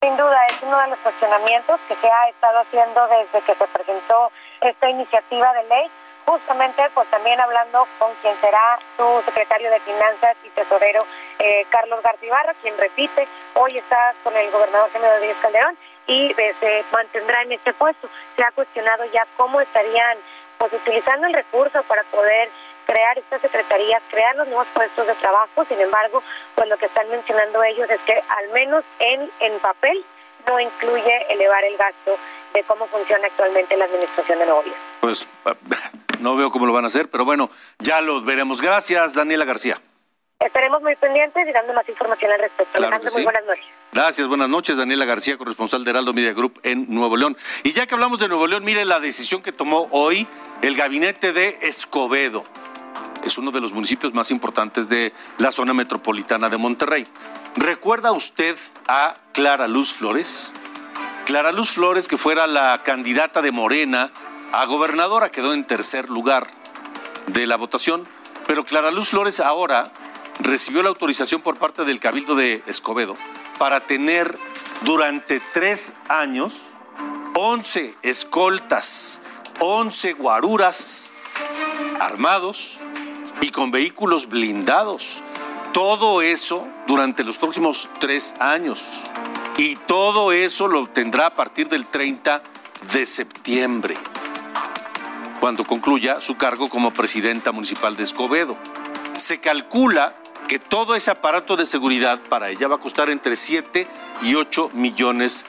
Sin 0.02 0.16
duda, 0.16 0.38
es 0.50 0.62
uno 0.62 0.80
de 0.80 0.88
los 0.90 1.00
cuestionamientos 1.00 1.80
que 1.88 1.96
se 1.96 2.08
ha 2.08 2.30
estado 2.30 2.60
haciendo 2.60 3.08
desde 3.08 3.46
que 3.46 3.56
se 3.56 3.68
presentó 3.68 4.32
esta 4.62 4.90
iniciativa 4.90 5.54
de 5.54 5.64
ley, 5.64 5.92
justamente 6.26 6.84
pues 6.94 7.08
también 7.10 7.40
hablando 7.40 7.88
con 8.00 8.14
quien 8.22 8.36
será 8.42 8.80
su 8.98 9.22
secretario 9.26 9.72
de 9.72 9.80
Finanzas 9.82 10.36
y 10.44 10.50
Tesorero, 10.50 11.06
eh, 11.40 11.66
Carlos 11.70 12.02
Garcibarro, 12.04 12.54
quien 12.62 12.78
repite, 12.78 13.28
hoy 13.56 13.78
está 13.78 14.14
con 14.24 14.36
el 14.36 14.52
gobernador 14.52 14.90
General 14.92 15.22
Díaz 15.22 15.38
Calderón 15.42 15.78
y 16.08 16.34
eh, 16.38 16.56
se 16.60 16.84
mantendrá 16.92 17.42
en 17.44 17.54
este 17.54 17.74
puesto. 17.74 18.10
Se 18.36 18.44
ha 18.44 18.52
cuestionado 18.52 19.06
ya 19.06 19.26
cómo 19.38 19.62
estarían 19.62 20.18
pues 20.58 20.74
utilizando 20.74 21.28
el 21.28 21.34
recurso 21.34 21.82
para 21.84 22.04
poder 22.04 22.50
crear 22.86 23.18
estas 23.18 23.42
secretarías, 23.42 24.02
crear 24.10 24.36
los 24.36 24.48
nuevos 24.48 24.68
puestos 24.74 25.06
de 25.06 25.14
trabajo, 25.16 25.66
sin 25.66 25.80
embargo, 25.80 26.24
pues 26.56 26.68
lo 26.70 26.78
que 26.78 26.86
están 26.88 27.10
mencionando 27.10 27.64
ellos 27.64 27.90
es 27.90 28.00
que 28.02 28.24
al 28.38 28.50
menos 28.50 28.84
en, 29.00 29.30
en 29.42 29.60
papel 29.60 30.04
no 30.48 30.60
incluye 30.60 31.26
elevar 31.30 31.64
el 31.64 31.78
gasto 31.78 32.18
de 32.54 32.64
cómo 32.64 32.88
funciona 32.88 33.28
actualmente 33.28 33.76
la 33.78 33.86
administración 33.86 34.40
de 34.40 34.46
Nuevo 34.46 34.64
Pues 35.02 35.28
no 36.20 36.36
veo 36.36 36.52
cómo 36.52 36.66
lo 36.66 36.74
van 36.74 36.86
a 36.86 36.88
hacer, 36.88 37.10
pero 37.10 37.26
bueno, 37.26 37.50
ya 37.80 38.02
los 38.02 38.26
veremos. 38.26 38.62
Gracias, 38.62 39.14
Daniela 39.14 39.46
García. 39.46 39.80
Estaremos 40.40 40.82
muy 40.84 40.96
pendientes 40.96 41.48
y 41.48 41.52
dando 41.52 41.74
más 41.74 41.88
información 41.90 42.32
al 42.32 42.40
respecto. 42.40 42.78
Claro 42.78 43.00
muy 43.12 43.24
buenas 43.24 43.46
noches. 43.46 43.66
Gracias, 43.92 44.28
buenas 44.28 44.50
noches. 44.50 44.78
Daniela 44.78 45.06
García, 45.06 45.36
corresponsal 45.36 45.84
de 45.84 45.90
Heraldo 45.90 46.14
Media 46.14 46.34
Group 46.34 46.60
en 46.62 46.86
Nuevo 46.94 47.18
León. 47.18 47.36
Y 47.64 47.72
ya 47.72 47.88
que 47.88 47.96
hablamos 47.96 48.20
de 48.20 48.28
Nuevo 48.28 48.46
León, 48.46 48.64
mire 48.64 48.86
la 48.86 49.00
decisión 49.00 49.42
que 49.42 49.52
tomó 49.52 49.88
hoy 49.92 50.28
el 50.62 50.76
gabinete 50.76 51.34
de 51.34 51.58
Escobedo. 51.62 52.44
Es 53.26 53.40
uno 53.40 53.50
de 53.52 53.60
los 53.60 53.74
municipios 53.74 54.14
más 54.14 54.30
importantes 54.30 54.90
de 54.90 55.12
la 55.40 55.52
zona 55.52 55.74
metropolitana 55.74 56.50
de 56.50 56.58
Monterrey. 56.58 57.08
¿Recuerda 57.58 58.12
usted 58.12 58.56
a 58.88 59.16
Clara 59.34 59.68
Luz 59.68 59.92
Flores? 59.92 60.54
Clara 61.26 61.52
Luz 61.52 61.72
Flores, 61.72 62.08
que 62.08 62.16
fuera 62.16 62.46
la 62.46 62.84
candidata 62.84 63.42
de 63.42 63.52
Morena 63.52 64.12
a 64.54 64.66
gobernadora, 64.66 65.32
quedó 65.32 65.54
en 65.56 65.66
tercer 65.66 66.12
lugar 66.12 66.48
de 67.26 67.48
la 67.48 67.56
votación, 67.58 68.08
pero 68.46 68.64
Clara 68.64 68.92
Luz 68.92 69.10
Flores 69.10 69.40
ahora 69.40 69.92
recibió 70.40 70.84
la 70.84 70.90
autorización 70.90 71.42
por 71.42 71.58
parte 71.58 71.84
del 71.84 72.00
Cabildo 72.00 72.36
de 72.36 72.62
Escobedo 72.68 73.16
para 73.58 73.80
tener 73.80 74.38
durante 74.84 75.40
tres 75.40 75.94
años 76.10 76.54
11 77.34 77.96
escoltas, 78.04 79.22
11 79.60 80.14
guaruras 80.14 81.10
armados 82.00 82.78
y 83.42 83.50
con 83.50 83.72
vehículos 83.72 84.30
blindados. 84.30 85.24
Todo 85.74 86.22
eso 86.22 86.64
durante 86.88 87.24
los 87.24 87.38
próximos 87.38 87.90
tres 88.00 88.34
años. 88.40 89.02
Y 89.58 89.76
todo 89.76 90.32
eso 90.32 90.68
lo 90.68 90.88
tendrá 90.88 91.28
a 91.28 91.34
partir 91.34 91.68
del 91.68 91.88
30 91.88 92.44
de 92.94 93.06
septiembre, 93.06 93.98
cuando 95.40 95.66
concluya 95.66 96.22
su 96.22 96.38
cargo 96.38 96.70
como 96.70 96.92
presidenta 96.92 97.52
municipal 97.52 97.96
de 97.96 98.04
Escobedo. 98.04 98.56
Se 99.18 99.40
calcula 99.40 100.16
que 100.48 100.60
todo 100.60 100.96
ese 100.96 101.12
aparato 101.12 101.58
de 101.58 101.66
seguridad 101.66 102.20
para 102.30 102.50
ella 102.50 102.68
va 102.68 102.76
a 102.76 102.80
costar 102.80 103.10
entre 103.10 103.36
7 103.36 103.88
y 104.22 104.36
8 104.36 104.72
millones 104.74 105.46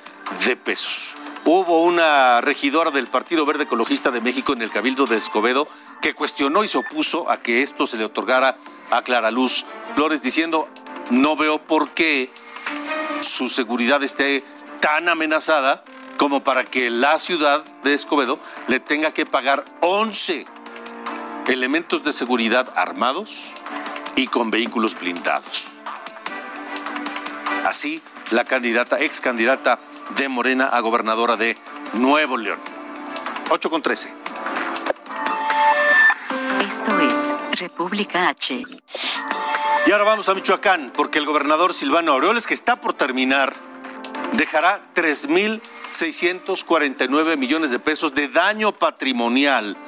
de 0.47 0.57
pesos. 0.57 1.15
Hubo 1.45 1.85
una 1.85 2.41
regidora 2.41 2.91
del 2.91 3.07
Partido 3.07 3.47
Verde 3.47 3.65
Ecologista 3.65 4.11
de 4.11 4.21
México 4.21 4.53
en 4.53 4.63
el 4.63 4.71
Cabildo 4.71 5.07
de 5.07 5.17
Escobedo 5.17 5.69
que 6.01 6.15
cuestionó 6.15 6.65
y 6.65 6.69
se 6.69 6.79
opuso 6.79 7.31
a 7.31 7.39
que 7.39 7.63
esto 7.63 7.87
se 7.87 7.97
le 7.97 8.05
otorgara 8.05 8.57
a 8.91 9.03
Clara 9.03 9.31
Luz 9.31 9.65
Flores 9.95 10.23
diciendo, 10.23 10.69
no 11.11 11.37
veo 11.37 11.59
por 11.59 11.91
qué 11.91 12.31
su 13.21 13.49
seguridad 13.49 14.03
esté 14.03 14.45
tan 14.81 15.09
amenazada 15.09 15.83
como 16.17 16.43
para 16.43 16.65
que 16.65 16.91
la 16.91 17.19
ciudad 17.19 17.65
de 17.83 17.95
Escobedo 17.95 18.39
le 18.67 18.81
tenga 18.81 19.13
que 19.13 19.27
pagar 19.27 19.65
11 19.81 20.47
elementos 21.47 22.05
de 22.05 22.13
seguridad 22.13 22.73
armados 22.77 23.53
y 24.17 24.27
con 24.27 24.51
vehículos 24.51 24.99
blindados. 24.99 25.69
Así, 27.65 28.03
la 28.31 28.45
candidata, 28.45 28.99
ex 29.01 29.21
candidata 29.21 29.79
de 30.17 30.29
Morena 30.29 30.67
a 30.67 30.81
gobernadora 30.81 31.37
de 31.37 31.57
Nuevo 31.95 32.37
León. 32.37 32.59
8 33.51 33.71
con 33.71 33.83
13. 33.83 34.18
Esto 36.69 37.01
es 37.01 37.33
República 37.59 38.29
H. 38.29 38.63
Y 39.87 39.91
ahora 39.91 40.05
vamos 40.05 40.29
a 40.29 40.35
Michoacán, 40.35 40.93
porque 40.95 41.19
el 41.19 41.25
gobernador 41.25 41.73
Silvano 41.73 42.13
Aureoles, 42.13 42.47
que 42.47 42.53
está 42.53 42.77
por 42.77 42.93
terminar, 42.93 43.55
dejará 44.35 44.83
3.649 44.95 47.39
millones 47.39 47.71
de 47.71 47.79
pesos 47.79 48.15
de 48.15 48.29
daño 48.29 48.73
patrimonial 48.73 49.79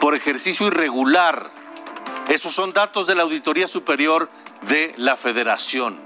por 0.00 0.14
ejercicio 0.14 0.68
irregular. 0.68 1.50
Esos 2.30 2.54
son 2.54 2.72
datos 2.72 3.06
de 3.06 3.16
la 3.16 3.24
Auditoría 3.24 3.68
Superior 3.68 4.30
de 4.62 4.94
la 4.96 5.18
Federación. 5.18 5.98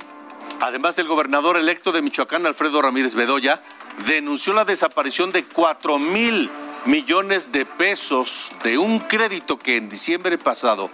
Además, 0.60 0.98
el 0.98 1.06
gobernador 1.06 1.56
electo 1.56 1.92
de 1.92 2.02
Michoacán, 2.02 2.44
Alfredo 2.44 2.82
Ramírez 2.82 3.14
Bedoya, 3.14 3.60
denunció 4.06 4.52
la 4.52 4.64
desaparición 4.64 5.30
de 5.30 5.44
4 5.44 6.00
mil 6.00 6.50
millones 6.86 7.50
de 7.50 7.64
pesos 7.64 8.50
de 8.62 8.76
un 8.76 8.98
crédito 8.98 9.58
que 9.58 9.76
en 9.76 9.88
diciembre 9.88 10.36
pasado 10.36 10.90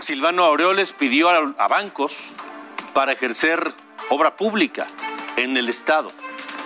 Silvano 0.00 0.42
Aureoles 0.44 0.92
pidió 0.92 1.30
a, 1.30 1.68
bancos 1.68 2.32
para 2.92 3.12
ejercer 3.12 3.72
obra 4.10 4.36
pública 4.36 4.88
en 5.36 5.56
el 5.56 5.68
Estado. 5.68 6.10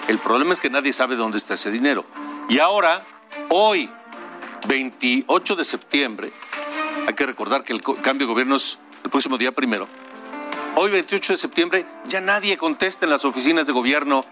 El 0.09 0.19
problema 0.19 0.55
es 0.55 0.61
que 0.61 0.71
nadie 0.71 0.95
sabe 0.95 1.17
dónde 1.17 1.37
está 1.37 1.55
ese 1.55 1.71
dinero. 1.71 2.07
Y 2.49 2.59
ahora, 2.59 3.05
hoy, 3.51 3.91
28 4.69 5.57
de 5.57 5.65
septiembre, 5.65 6.33
hay 7.07 7.13
que 7.13 7.27
recordar 7.27 7.63
que 7.63 7.75
el 7.75 7.83
cambio 7.83 8.27
de 8.27 8.33
gobierno 8.33 8.57
es 8.57 8.79
el 9.05 9.11
próximo 9.11 9.37
día 9.37 9.53
primero. 9.53 9.87
Hoy, 10.77 10.91
28 10.91 11.35
de 11.35 11.39
septiembre, 11.39 11.87
ya 12.07 12.23
nadie 12.23 12.57
contesta 12.57 13.05
en 13.05 13.11
las 13.11 13.27
oficinas 13.27 13.67
de 13.67 13.75
gobierno 13.75 14.25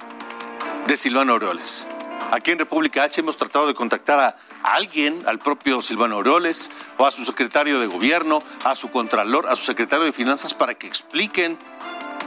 de 0.86 0.96
Silvano 0.96 1.32
Aureoles. 1.32 1.86
Aquí 2.34 2.50
en 2.50 2.58
República 2.58 3.04
H 3.04 3.20
hemos 3.20 3.36
tratado 3.36 3.68
de 3.68 3.74
contactar 3.74 4.18
a 4.18 4.36
alguien, 4.64 5.20
al 5.24 5.38
propio 5.38 5.80
Silvano 5.82 6.16
Aureoles, 6.16 6.68
o 6.96 7.06
a 7.06 7.12
su 7.12 7.24
secretario 7.24 7.78
de 7.78 7.86
gobierno, 7.86 8.40
a 8.64 8.74
su 8.74 8.90
contralor, 8.90 9.46
a 9.48 9.54
su 9.54 9.62
secretario 9.62 10.04
de 10.04 10.10
finanzas, 10.10 10.52
para 10.52 10.74
que 10.74 10.88
expliquen 10.88 11.56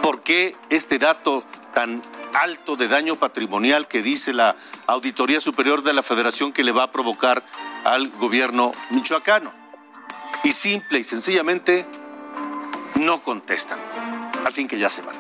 por 0.02 0.22
qué 0.22 0.56
este 0.70 0.98
dato 0.98 1.44
tan 1.74 2.02
alto 2.34 2.78
de 2.78 2.88
daño 2.88 3.18
patrimonial 3.18 3.90
que 3.90 4.02
dice 4.02 4.32
la 4.32 4.56
Auditoría 4.86 5.42
Superior 5.42 5.84
de 5.84 5.92
la 5.92 6.04
Federación 6.04 6.54
que 6.54 6.64
le 6.64 6.72
va 6.72 6.84
a 6.84 6.92
provocar 6.94 7.44
al 7.84 8.08
gobierno 8.08 8.72
michoacano. 8.92 9.52
Y 10.46 10.54
simple 10.54 11.00
y 11.00 11.04
sencillamente 11.04 11.86
no 12.96 13.22
contestan. 13.24 13.78
Al 14.46 14.54
fin 14.54 14.70
que 14.70 14.80
ya 14.80 14.90
se 14.90 15.02
van. 15.02 15.18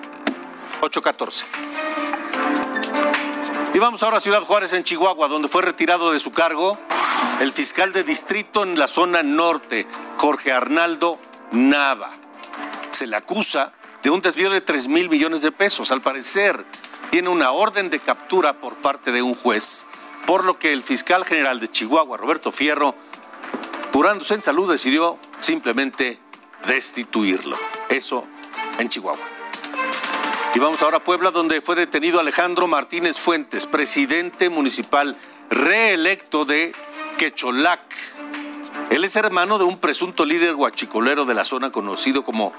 814. 0.79 1.76
Y 3.77 3.79
vamos 3.79 4.01
ahora 4.01 4.17
a 4.17 4.19
Ciudad 4.19 4.41
Juárez, 4.41 4.74
en 4.74 4.84
Chihuahua, 4.84 5.27
donde 5.27 5.50
fue 5.50 5.62
retirado 5.62 6.12
de 6.12 6.17
su 6.17 6.31
cargo 6.31 6.79
el 7.41 7.51
fiscal 7.51 7.93
de 7.93 8.03
distrito 8.03 8.63
en 8.63 8.79
la 8.79 8.88
zona 8.88 9.22
norte, 9.22 9.86
Jorge 10.17 10.51
Arnaldo 10.51 11.19
Nava. 11.51 12.10
Se 12.89 13.05
le 13.05 13.15
acusa 13.15 13.74
de 14.01 14.10
un 14.10 14.19
desvío 14.22 14.50
de 14.50 14.62
3 14.62 14.88
mil 14.88 15.10
millones 15.10 15.43
de 15.43 15.51
pesos. 15.51 15.91
Al 15.91 16.01
parecer, 16.01 16.65
tiene 17.12 17.29
una 17.29 17.51
orden 17.51 17.91
de 17.91 18.00
captura 18.00 18.53
por 18.53 18.77
parte 18.77 19.12
de 19.12 19.22
un 19.22 19.36
juez, 19.36 19.86
por 20.25 20.43
lo 20.43 20.57
que 20.57 20.74
el 20.74 20.81
fiscal 20.81 21.24
general 21.24 21.60
de 21.60 21.69
Chihuahua, 21.69 22.17
Roberto 22.17 22.51
Fierro, 22.51 22.96
curándose 23.91 24.34
en 24.34 24.41
salud, 24.41 24.72
decidió 24.72 25.19
simplemente 25.38 26.19
destituirlo. 26.65 27.60
Eso 27.89 28.24
en 28.79 28.89
Chihuahua. 28.89 29.37
Y 30.55 30.59
vamos 30.59 30.81
ahora 30.81 30.97
a 30.97 31.03
Puebla, 31.03 31.31
donde 31.31 31.61
fue 31.61 31.75
detenido 31.75 32.19
Alejandro 32.19 32.67
Martínez 32.67 33.17
Fuentes, 33.19 33.65
presidente 33.65 34.49
municipal 34.49 35.15
reelecto 35.49 36.45
de 36.45 36.73
Quecholac. 37.17 37.81
Él 38.89 39.03
es 39.03 39.15
hermano 39.15 39.57
de 39.57 39.65
un 39.65 39.79
presunto 39.79 40.25
líder 40.25 40.55
guachicolero 40.55 41.25
de 41.25 41.33
la 41.33 41.45
zona 41.45 41.71
conocido 41.71 42.23
como 42.23 42.53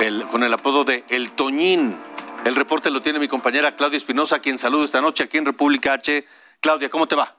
el, 0.00 0.24
con 0.26 0.42
el 0.42 0.52
apodo 0.52 0.84
de 0.84 1.04
El 1.08 1.30
Toñín. 1.32 1.96
El 2.44 2.56
reporte 2.56 2.90
lo 2.90 3.02
tiene 3.02 3.20
mi 3.20 3.28
compañera 3.28 3.76
Claudia 3.76 3.98
Espinosa, 3.98 4.40
quien 4.40 4.58
saludo 4.58 4.84
esta 4.84 5.00
noche 5.00 5.22
aquí 5.22 5.38
en 5.38 5.44
República 5.44 5.92
H. 5.92 6.24
Claudia, 6.60 6.90
¿cómo 6.90 7.06
te 7.06 7.14
va? 7.14 7.36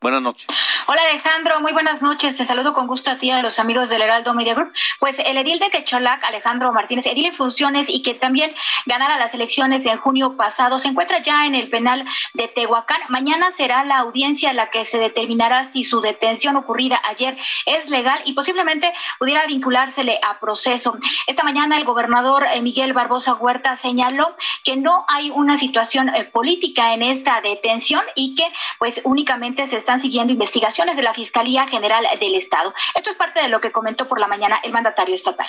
Buenas 0.00 0.20
noches. 0.20 0.46
Hola 0.86 1.00
Alejandro, 1.10 1.62
muy 1.62 1.72
buenas 1.72 2.02
noches. 2.02 2.36
Te 2.36 2.44
saludo 2.44 2.74
con 2.74 2.86
gusto 2.86 3.10
a 3.10 3.16
ti 3.16 3.28
y 3.28 3.30
a 3.30 3.40
los 3.40 3.58
amigos 3.58 3.88
del 3.88 4.02
Heraldo 4.02 4.34
Media 4.34 4.52
Group. 4.52 4.70
Pues 5.00 5.16
el 5.18 5.38
edil 5.38 5.58
de 5.58 5.70
Quecholac, 5.70 6.22
Alejandro 6.24 6.70
Martínez, 6.74 7.06
edil 7.06 7.24
en 7.24 7.34
funciones 7.34 7.86
y 7.88 8.02
que 8.02 8.12
también 8.12 8.54
ganara 8.84 9.16
las 9.16 9.32
elecciones 9.32 9.86
en 9.86 9.96
junio 9.96 10.36
pasado, 10.36 10.78
se 10.78 10.88
encuentra 10.88 11.22
ya 11.22 11.46
en 11.46 11.54
el 11.54 11.70
penal 11.70 12.04
de 12.34 12.48
Tehuacán. 12.48 13.00
Mañana 13.08 13.48
será 13.56 13.82
la 13.84 13.96
audiencia 13.98 14.52
la 14.52 14.68
que 14.68 14.84
se 14.84 14.98
determinará 14.98 15.70
si 15.70 15.84
su 15.84 16.02
detención 16.02 16.56
ocurrida 16.56 17.00
ayer 17.08 17.38
es 17.64 17.88
legal 17.88 18.20
y 18.26 18.34
posiblemente 18.34 18.92
pudiera 19.18 19.46
vinculársele 19.46 20.20
a 20.22 20.38
proceso. 20.38 20.98
Esta 21.26 21.44
mañana 21.44 21.78
el 21.78 21.84
gobernador 21.84 22.46
eh, 22.52 22.60
Miguel 22.60 22.92
Barbosa 22.92 23.32
Huerta 23.34 23.76
señaló 23.76 24.36
que 24.64 24.76
no 24.76 25.06
hay 25.08 25.30
una 25.30 25.56
situación 25.56 26.10
eh, 26.10 26.24
política 26.24 26.92
en 26.92 27.02
esta 27.02 27.40
detención 27.40 28.02
y 28.14 28.34
que 28.34 28.44
pues 28.78 29.00
únicamente 29.04 29.66
se 29.70 29.78
están 29.84 30.00
siguiendo 30.00 30.32
investigaciones 30.32 30.96
de 30.96 31.02
la 31.02 31.12
Fiscalía 31.12 31.66
General 31.66 32.06
del 32.18 32.34
Estado. 32.36 32.72
Esto 32.94 33.10
es 33.10 33.16
parte 33.16 33.42
de 33.42 33.48
lo 33.48 33.60
que 33.60 33.70
comentó 33.70 34.08
por 34.08 34.18
la 34.18 34.26
mañana 34.26 34.58
el 34.62 34.72
mandatario 34.72 35.14
estatal. 35.14 35.46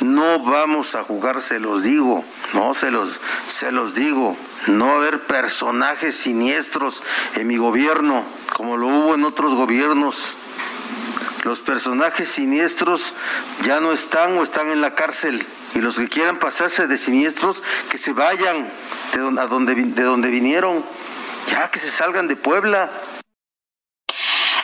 No 0.00 0.38
vamos 0.38 0.94
a 0.94 1.02
jugar, 1.02 1.42
se 1.42 1.58
los 1.58 1.82
digo, 1.82 2.24
no 2.52 2.72
se 2.72 2.92
los, 2.92 3.18
se 3.48 3.72
los 3.72 3.96
digo. 3.96 4.36
No 4.68 4.86
va 4.86 4.92
a 4.92 4.96
haber 4.96 5.26
personajes 5.26 6.16
siniestros 6.16 7.02
en 7.34 7.48
mi 7.48 7.56
gobierno, 7.56 8.24
como 8.56 8.76
lo 8.76 8.86
hubo 8.86 9.14
en 9.16 9.24
otros 9.24 9.56
gobiernos. 9.56 10.34
Los 11.42 11.58
personajes 11.58 12.28
siniestros 12.28 13.14
ya 13.64 13.80
no 13.80 13.92
están 13.92 14.38
o 14.38 14.44
están 14.44 14.68
en 14.70 14.80
la 14.80 14.94
cárcel. 14.94 15.44
Y 15.74 15.80
los 15.80 15.98
que 15.98 16.08
quieran 16.08 16.38
pasarse 16.38 16.86
de 16.86 16.96
siniestros, 16.96 17.62
que 17.90 17.98
se 17.98 18.12
vayan 18.12 18.68
de 19.14 19.40
a 19.40 19.46
donde, 19.46 19.74
de 19.74 20.02
donde 20.02 20.28
vinieron. 20.28 20.84
Ya 21.50 21.70
que 21.70 21.78
se 21.78 21.90
salgan 21.90 22.28
de 22.28 22.36
Puebla. 22.36 22.90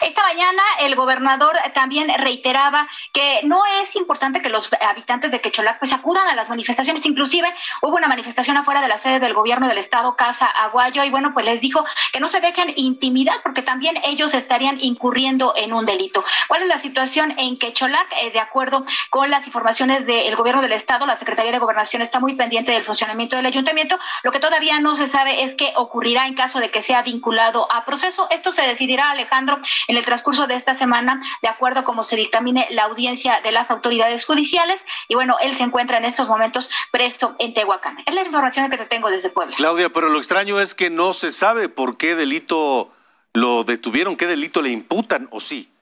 Esta 0.01 0.23
mañana 0.23 0.63
el 0.81 0.95
gobernador 0.95 1.57
también 1.75 2.09
reiteraba 2.19 2.89
que 3.13 3.41
no 3.45 3.63
es 3.83 3.95
importante 3.97 4.43
que 4.43 4.49
los 4.49 4.69
habitantes 4.81 5.31
de 5.31 5.41
Quecholac 5.41 5.79
pues 5.79 5.93
acudan 5.93 6.27
a 6.29 6.35
las 6.35 6.49
manifestaciones, 6.49 7.05
inclusive 7.07 7.53
hubo 7.83 7.97
una 7.97 8.09
manifestación 8.09 8.57
afuera 8.57 8.81
de 8.81 8.89
la 8.89 8.99
sede 8.99 9.21
del 9.21 9.35
gobierno 9.35 9.69
del 9.69 9.79
estado 9.79 10.17
Casa 10.17 10.47
Aguayo 10.47 11.05
y 11.05 11.11
bueno, 11.11 11.33
pues 11.35 11.45
les 11.45 11.61
dijo 11.61 11.85
que 12.13 12.21
no 12.21 12.29
se 12.29 12.41
dejen 12.41 12.73
intimidar 12.77 13.37
porque 13.43 13.63
también 13.63 13.99
ellos 14.05 14.35
estarían 14.35 14.79
incurriendo 14.81 15.55
en 15.57 15.73
un 15.73 15.87
delito. 15.87 16.25
¿Cuál 16.49 16.63
es 16.63 16.69
la 16.69 16.81
situación 16.81 17.35
en 17.39 17.59
Quecholac? 17.59 18.07
Eh, 18.23 18.31
de 18.31 18.41
acuerdo 18.41 18.85
con 19.11 19.31
las 19.31 19.47
informaciones 19.47 20.07
del 20.07 20.35
gobierno 20.37 20.63
del 20.63 20.73
estado, 20.73 21.07
la 21.07 21.19
Secretaría 21.19 21.53
de 21.53 21.59
Gobernación 21.59 22.03
está 22.03 22.21
muy 22.21 22.35
pendiente 22.35 22.73
del 22.73 22.85
funcionamiento 22.85 23.37
del 23.37 23.47
ayuntamiento. 23.47 23.99
Lo 24.23 24.33
que 24.33 24.39
todavía 24.39 24.81
no 24.81 24.97
se 24.97 25.09
sabe 25.09 25.45
es 25.45 25.55
qué 25.55 25.73
ocurrirá 25.77 26.27
en 26.27 26.35
caso 26.35 26.61
de 26.61 26.71
que 26.71 26.83
sea 26.83 27.03
vinculado 27.03 27.71
a 27.73 27.85
proceso. 27.85 28.29
Esto 28.31 28.53
se 28.53 28.63
decidirá, 28.63 29.11
Alejandro, 29.11 29.61
en 29.90 29.96
el 29.96 30.05
transcurso 30.05 30.46
de 30.46 30.55
esta 30.55 30.74
semana, 30.74 31.20
de 31.42 31.48
acuerdo 31.48 31.81
a 31.81 31.85
cómo 31.85 32.05
se 32.05 32.14
dictamine 32.14 32.68
la 32.70 32.85
audiencia 32.85 33.40
de 33.42 33.50
las 33.50 33.70
autoridades 33.72 34.24
judiciales. 34.24 34.81
Y 35.09 35.16
bueno, 35.16 35.37
él 35.42 35.57
se 35.57 35.64
encuentra 35.64 35.98
en 35.98 36.05
estos 36.05 36.29
momentos 36.29 36.70
preso 36.92 37.35
en 37.40 37.55
Tehuacán. 37.55 37.98
Es 38.07 38.14
la 38.14 38.22
información 38.22 38.70
que 38.70 38.79
te 38.79 38.87
tengo 38.87 39.11
desde 39.11 39.31
Puebla. 39.31 39.57
Claudia, 39.57 39.90
pero 39.90 40.09
lo 40.09 40.18
extraño 40.18 40.61
es 40.61 40.76
que 40.76 40.90
no 40.90 41.12
se 41.12 41.33
sabe 41.33 41.68
por 41.68 41.96
qué 41.96 42.14
delito 42.14 42.92
lo 43.33 43.64
detuvieron, 43.64 44.16
qué 44.16 44.29
delito 44.29 44.62
le 44.62 44.70
imputan 44.70 45.29
o 45.33 45.40
sí. 45.40 45.72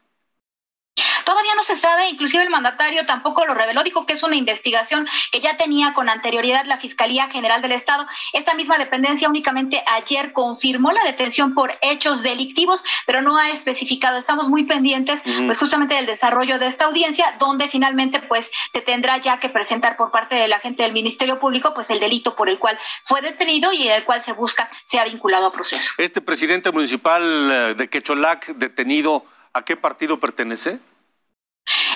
Todavía 1.25 1.55
no 1.55 1.63
se 1.63 1.77
sabe, 1.77 2.09
inclusive 2.09 2.43
el 2.43 2.51
mandatario 2.51 3.07
tampoco 3.07 3.45
lo 3.47 3.55
reveló, 3.55 3.83
dijo 3.83 4.07
que 4.07 4.15
es 4.15 4.23
una 4.23 4.37
investigación 4.37 5.09
que 5.33 5.41
ya 5.41 5.57
tenía 5.57 5.95
con 5.95 6.09
anterioridad 6.09 6.65
la 6.65 6.79
Fiscalía 6.79 7.29
General 7.29 7.63
del 7.63 7.73
Estado. 7.73 8.07
Esta 8.33 8.55
misma 8.55 8.79
dependencia 8.79 9.29
únicamente 9.29 9.83
ayer 9.87 10.33
confirmó 10.33 10.93
la 10.93 11.05
detención 11.05 11.55
por 11.55 11.79
hechos 11.83 12.23
delictivos, 12.23 12.85
pero 13.07 13.23
no 13.23 13.37
ha 13.37 13.51
especificado. 13.51 14.19
Estamos 14.19 14.49
muy 14.49 14.65
pendientes, 14.65 15.21
pues 15.47 15.59
justamente 15.59 15.95
del 15.95 16.07
desarrollo 16.07 16.59
de 16.59 16.67
esta 16.67 16.87
audiencia, 16.87 17.37
donde 17.39 17.69
finalmente 17.69 18.21
pues 18.21 18.47
se 18.73 18.81
tendrá 18.81 19.19
ya 19.19 19.41
que 19.41 19.49
presentar 19.49 19.97
por 19.97 20.11
parte 20.11 20.35
de 20.35 20.49
la 20.49 20.61
gente 20.61 20.83
del 20.83 20.93
Ministerio 20.93 21.39
Público 21.39 21.75
pues 21.75 21.89
el 21.91 22.01
delito 22.01 22.37
por 22.37 22.49
el 22.49 22.59
cual 22.59 22.79
fue 23.05 23.21
detenido 23.23 23.73
y 23.73 23.89
el 23.89 24.05
cual 24.05 24.23
se 24.23 24.33
busca 24.33 24.71
sea 24.85 25.05
vinculado 25.05 25.47
a 25.47 25.53
proceso. 25.53 25.93
Este 25.99 26.21
presidente 26.21 26.71
municipal 26.71 27.23
eh, 27.23 27.75
de 27.75 27.89
Quecholac 27.89 28.47
detenido, 28.55 29.25
¿a 29.53 29.65
qué 29.65 29.77
partido 29.77 30.19
pertenece? 30.19 30.79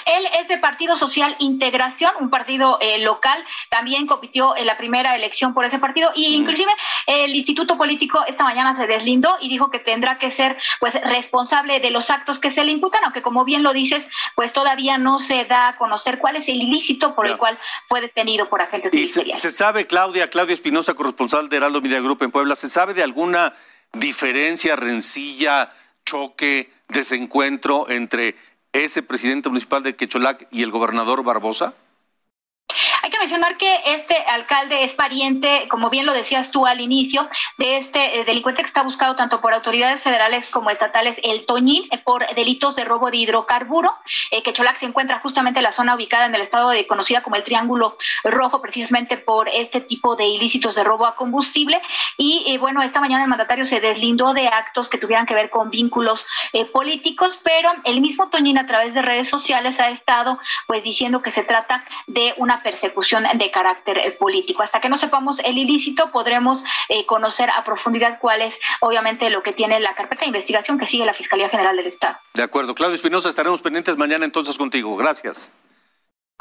Él 0.06 0.26
es 0.40 0.48
de 0.48 0.58
Partido 0.58 0.96
Social 0.96 1.36
Integración, 1.38 2.12
un 2.20 2.30
partido 2.30 2.78
eh, 2.80 2.98
local, 2.98 3.42
también 3.68 4.06
compitió 4.06 4.56
en 4.56 4.66
la 4.66 4.76
primera 4.76 5.16
elección 5.16 5.54
por 5.54 5.64
ese 5.64 5.78
partido. 5.78 6.10
Y 6.14 6.34
inclusive 6.34 6.72
el 7.06 7.34
Instituto 7.34 7.76
Político 7.76 8.24
esta 8.26 8.44
mañana 8.44 8.76
se 8.76 8.86
deslindó 8.86 9.36
y 9.40 9.48
dijo 9.48 9.70
que 9.70 9.78
tendrá 9.78 10.18
que 10.18 10.30
ser 10.30 10.58
pues 10.80 10.94
responsable 11.02 11.80
de 11.80 11.90
los 11.90 12.10
actos 12.10 12.38
que 12.38 12.50
se 12.50 12.64
le 12.64 12.72
imputan, 12.72 13.04
aunque 13.04 13.22
como 13.22 13.44
bien 13.44 13.62
lo 13.62 13.72
dices, 13.72 14.06
pues 14.34 14.52
todavía 14.52 14.98
no 14.98 15.18
se 15.18 15.44
da 15.44 15.68
a 15.68 15.76
conocer 15.76 16.18
cuál 16.18 16.36
es 16.36 16.48
el 16.48 16.60
ilícito 16.60 17.14
por 17.14 17.26
el 17.26 17.36
cual 17.36 17.58
fue 17.86 18.00
detenido 18.00 18.48
por 18.48 18.62
agentes 18.62 18.92
y 18.92 19.06
se, 19.06 19.36
se, 19.36 19.50
sabe, 19.50 19.86
Claudia, 19.86 20.28
Claudia 20.28 20.54
Espinosa, 20.54 20.94
corresponsal 20.94 21.48
de 21.48 21.56
Heraldo 21.56 21.80
Media 21.80 22.00
Group 22.00 22.22
en 22.22 22.30
Puebla, 22.30 22.56
¿se 22.56 22.68
sabe 22.68 22.94
de 22.94 23.02
alguna 23.02 23.52
diferencia, 23.92 24.76
rencilla, 24.76 25.70
choque, 26.04 26.72
desencuentro 26.88 27.88
entre 27.88 28.36
ese 28.72 29.02
presidente 29.02 29.48
municipal 29.48 29.82
de 29.82 29.94
Quecholac 29.94 30.46
y 30.50 30.62
el 30.62 30.70
gobernador 30.70 31.22
Barbosa? 31.22 31.74
Hay 33.02 33.10
que 33.10 33.18
mencionar 33.18 33.56
que 33.56 33.80
este 33.86 34.16
alcalde 34.28 34.84
es 34.84 34.94
pariente, 34.94 35.66
como 35.68 35.90
bien 35.90 36.06
lo 36.06 36.12
decías 36.12 36.50
tú 36.50 36.66
al 36.66 36.80
inicio, 36.80 37.28
de 37.58 37.78
este 37.78 38.20
eh, 38.20 38.24
delincuente 38.24 38.62
que 38.62 38.68
está 38.68 38.82
buscado 38.82 39.16
tanto 39.16 39.40
por 39.40 39.54
autoridades 39.54 40.00
federales 40.00 40.48
como 40.50 40.70
estatales, 40.70 41.16
el 41.22 41.46
Toñín, 41.46 41.88
eh, 41.90 41.98
por 41.98 42.26
delitos 42.34 42.76
de 42.76 42.84
robo 42.84 43.10
de 43.10 43.18
hidrocarburo. 43.18 43.94
Eh, 44.30 44.42
que 44.42 44.52
Cholac 44.52 44.78
se 44.78 44.86
encuentra 44.86 45.20
justamente 45.20 45.60
en 45.60 45.64
la 45.64 45.72
zona 45.72 45.94
ubicada 45.94 46.26
en 46.26 46.34
el 46.34 46.42
estado 46.42 46.70
de 46.70 46.86
conocida 46.86 47.22
como 47.22 47.36
el 47.36 47.44
Triángulo 47.44 47.96
Rojo, 48.24 48.60
precisamente 48.60 49.16
por 49.16 49.48
este 49.48 49.80
tipo 49.80 50.16
de 50.16 50.26
ilícitos 50.26 50.74
de 50.74 50.84
robo 50.84 51.06
a 51.06 51.16
combustible. 51.16 51.80
Y 52.16 52.56
bueno, 52.58 52.82
esta 52.82 53.00
mañana 53.00 53.24
el 53.24 53.28
mandatario 53.28 53.64
se 53.64 53.80
deslindó 53.80 54.34
de 54.34 54.48
actos 54.48 54.88
que 54.88 54.98
tuvieran 54.98 55.26
que 55.26 55.34
ver 55.34 55.50
con 55.50 55.70
vínculos 55.70 56.26
políticos, 56.72 57.38
pero 57.42 57.70
el 57.84 58.00
mismo 58.00 58.28
Toñín 58.28 58.58
a 58.58 58.66
través 58.66 58.94
de 58.94 59.02
redes 59.02 59.28
sociales 59.28 59.80
ha 59.80 59.88
estado 59.88 60.38
pues 60.66 60.82
diciendo 60.82 61.22
que 61.22 61.30
se 61.30 61.42
trata 61.42 61.84
de 62.06 62.34
una 62.36 62.61
persecución 62.62 63.24
de 63.34 63.50
carácter 63.50 63.98
eh, 63.98 64.10
político. 64.12 64.62
Hasta 64.62 64.80
que 64.80 64.88
no 64.88 64.96
sepamos 64.96 65.38
el 65.44 65.58
ilícito, 65.58 66.10
podremos 66.10 66.62
eh, 66.88 67.06
conocer 67.06 67.50
a 67.50 67.64
profundidad 67.64 68.18
cuál 68.20 68.42
es, 68.42 68.58
obviamente, 68.80 69.30
lo 69.30 69.42
que 69.42 69.52
tiene 69.52 69.80
la 69.80 69.94
carpeta 69.94 70.20
de 70.20 70.28
investigación 70.28 70.78
que 70.78 70.86
sigue 70.86 71.04
la 71.04 71.14
Fiscalía 71.14 71.48
General 71.48 71.76
del 71.76 71.86
Estado. 71.86 72.16
De 72.34 72.42
acuerdo. 72.42 72.74
Claudio 72.74 72.94
Espinosa, 72.94 73.28
estaremos 73.28 73.62
pendientes 73.62 73.96
mañana 73.96 74.24
entonces 74.24 74.56
contigo. 74.58 74.96
Gracias. 74.96 75.52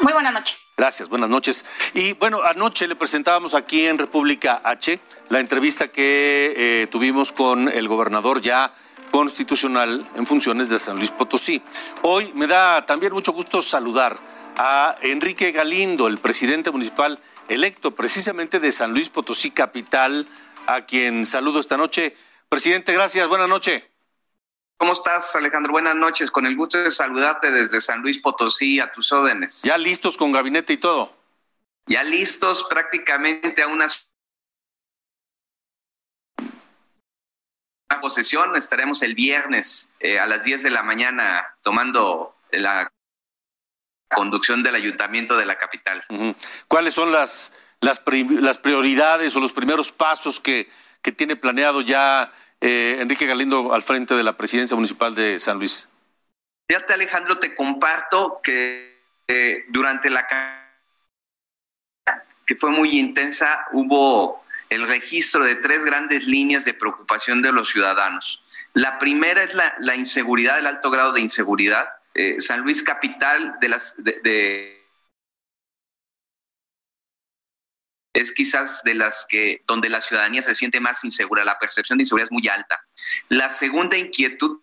Muy 0.01 0.13
buena 0.13 0.31
noche. 0.31 0.55
Gracias, 0.77 1.09
buenas 1.09 1.29
noches. 1.29 1.63
Y 1.93 2.13
bueno, 2.13 2.41
anoche 2.41 2.87
le 2.87 2.95
presentábamos 2.95 3.53
aquí 3.53 3.85
en 3.85 3.99
República 3.99 4.61
H 4.63 4.99
la 5.29 5.39
entrevista 5.39 5.89
que 5.89 6.53
eh, 6.57 6.87
tuvimos 6.87 7.31
con 7.31 7.69
el 7.69 7.87
gobernador 7.87 8.41
ya 8.41 8.73
constitucional 9.11 10.03
en 10.15 10.25
funciones 10.25 10.69
de 10.69 10.79
San 10.79 10.97
Luis 10.97 11.11
Potosí. 11.11 11.61
Hoy 12.01 12.31
me 12.35 12.47
da 12.47 12.83
también 12.85 13.13
mucho 13.13 13.31
gusto 13.31 13.61
saludar 13.61 14.17
a 14.57 14.97
Enrique 15.01 15.51
Galindo, 15.51 16.07
el 16.07 16.17
presidente 16.17 16.71
municipal 16.71 17.19
electo 17.47 17.95
precisamente 17.95 18.59
de 18.59 18.71
San 18.71 18.93
Luis 18.93 19.09
Potosí 19.09 19.51
Capital, 19.51 20.27
a 20.67 20.85
quien 20.85 21.25
saludo 21.25 21.59
esta 21.59 21.77
noche. 21.77 22.15
Presidente, 22.49 22.93
gracias, 22.93 23.27
buenas 23.27 23.49
noches. 23.49 23.83
¿Cómo 24.77 24.93
estás, 24.93 25.35
Alejandro? 25.35 25.73
Buenas 25.73 25.95
noches. 25.95 26.31
Con 26.31 26.45
el 26.45 26.55
gusto 26.55 26.79
de 26.79 26.89
saludarte 26.89 27.51
desde 27.51 27.81
San 27.81 28.01
Luis 28.01 28.17
Potosí 28.17 28.79
a 28.79 28.91
tus 28.91 29.11
órdenes. 29.11 29.61
¿Ya 29.63 29.77
listos 29.77 30.17
con 30.17 30.31
gabinete 30.31 30.73
y 30.73 30.77
todo? 30.77 31.15
Ya 31.85 32.03
listos 32.03 32.65
prácticamente 32.69 33.61
a 33.61 33.67
unas 33.67 34.11
posesión. 38.01 38.55
Estaremos 38.55 39.01
el 39.03 39.15
viernes 39.15 39.93
eh, 39.99 40.19
a 40.19 40.25
las 40.25 40.43
10 40.43 40.63
de 40.63 40.71
la 40.71 40.83
mañana 40.83 41.55
tomando 41.61 42.35
la 42.51 42.91
conducción 44.15 44.63
del 44.63 44.75
ayuntamiento 44.75 45.37
de 45.37 45.45
la 45.45 45.57
capital. 45.57 46.03
¿Cuáles 46.67 46.93
son 46.93 47.11
las, 47.11 47.53
las, 47.79 48.01
las, 48.05 48.57
prioridades 48.57 49.35
o 49.35 49.39
los 49.39 49.53
primeros 49.53 49.91
pasos 49.91 50.39
que, 50.39 50.69
que 51.01 51.11
tiene 51.11 51.35
planeado 51.35 51.81
ya 51.81 52.31
eh, 52.59 52.97
Enrique 52.99 53.25
Galindo 53.25 53.73
al 53.73 53.83
frente 53.83 54.13
de 54.13 54.23
la 54.23 54.37
presidencia 54.37 54.75
municipal 54.75 55.15
de 55.15 55.39
San 55.39 55.57
Luis? 55.57 55.87
Fíjate, 56.67 56.93
Alejandro, 56.93 57.39
te 57.39 57.55
comparto 57.55 58.39
que 58.43 58.99
eh, 59.27 59.65
durante 59.69 60.09
la 60.09 60.27
que 62.45 62.55
fue 62.55 62.69
muy 62.69 62.99
intensa, 62.99 63.65
hubo 63.71 64.43
el 64.69 64.87
registro 64.87 65.43
de 65.43 65.55
tres 65.55 65.85
grandes 65.85 66.27
líneas 66.27 66.65
de 66.65 66.73
preocupación 66.73 67.41
de 67.41 67.51
los 67.51 67.69
ciudadanos. 67.69 68.41
La 68.73 68.99
primera 68.99 69.43
es 69.43 69.53
la, 69.53 69.95
inseguridad, 69.95 70.59
el 70.59 70.67
alto 70.67 70.89
grado 70.89 71.11
de 71.11 71.21
inseguridad. 71.21 71.89
Eh, 72.13 72.39
San 72.39 72.61
Luis 72.61 72.83
Capital 72.83 73.57
de 73.61 73.69
las 73.69 74.03
de 74.03 74.81
es 78.13 78.33
quizás 78.33 78.83
de 78.83 78.93
las 78.93 79.25
que 79.25 79.63
donde 79.65 79.89
la 79.89 80.01
ciudadanía 80.01 80.41
se 80.41 80.55
siente 80.55 80.79
más 80.79 81.03
insegura, 81.03 81.45
la 81.45 81.57
percepción 81.57 81.97
de 81.97 82.03
inseguridad 82.03 82.27
es 82.27 82.31
muy 82.31 82.47
alta. 82.47 82.85
La 83.29 83.49
segunda 83.49 83.97
inquietud 83.97 84.61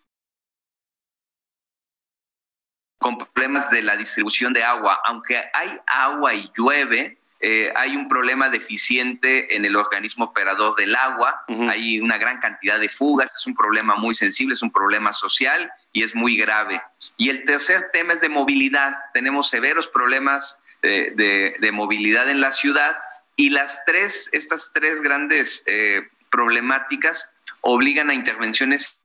con 2.99 3.17
problemas 3.17 3.71
de 3.71 3.81
la 3.81 3.95
distribución 3.95 4.53
de 4.53 4.63
agua, 4.63 5.01
aunque 5.05 5.37
hay 5.53 5.79
agua 5.87 6.33
y 6.33 6.51
llueve, 6.55 7.17
eh, 7.39 7.71
hay 7.75 7.95
un 7.95 8.09
problema 8.09 8.49
deficiente 8.49 9.55
en 9.55 9.65
el 9.65 9.75
organismo 9.75 10.25
operador 10.25 10.75
del 10.75 10.95
agua, 10.95 11.43
hay 11.69 11.99
una 11.99 12.17
gran 12.17 12.39
cantidad 12.39 12.79
de 12.79 12.89
fugas, 12.89 13.29
es 13.35 13.47
un 13.47 13.55
problema 13.55 13.95
muy 13.95 14.13
sensible, 14.13 14.53
es 14.53 14.61
un 14.61 14.71
problema 14.71 15.13
social 15.13 15.71
y 15.93 16.03
es 16.03 16.13
muy 16.13 16.35
grave. 16.37 16.81
Y 17.17 17.29
el 17.29 17.45
tercer 17.45 17.89
tema 17.93 18.13
es 18.13 18.21
de 18.21 18.29
movilidad. 18.29 18.93
Tenemos 19.13 19.49
severos 19.49 19.87
problemas 19.87 20.61
de, 20.81 21.55
de 21.59 21.71
movilidad 21.71 22.29
en 22.29 22.41
la 22.41 22.51
ciudad 22.51 22.97
y 23.39 23.51
las 23.51 23.85
tres, 23.85 24.29
estas 24.33 24.71
tres 24.73 24.99
grandes 24.99 25.63
eh, 25.65 26.09
problemáticas 26.29 27.37
obligan 27.61 28.09
a 28.09 28.13
intervenciones 28.13 28.98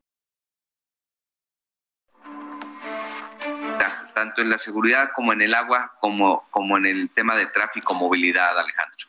tanto 4.14 4.40
en 4.40 4.50
la 4.50 4.58
seguridad 4.58 5.10
como 5.14 5.32
en 5.32 5.42
el 5.42 5.54
agua, 5.54 5.92
como, 6.00 6.46
como 6.50 6.76
en 6.78 6.86
el 6.86 7.10
tema 7.10 7.36
de 7.36 7.46
tráfico, 7.46 7.94
movilidad, 7.94 8.58
Alejandro. 8.58 9.08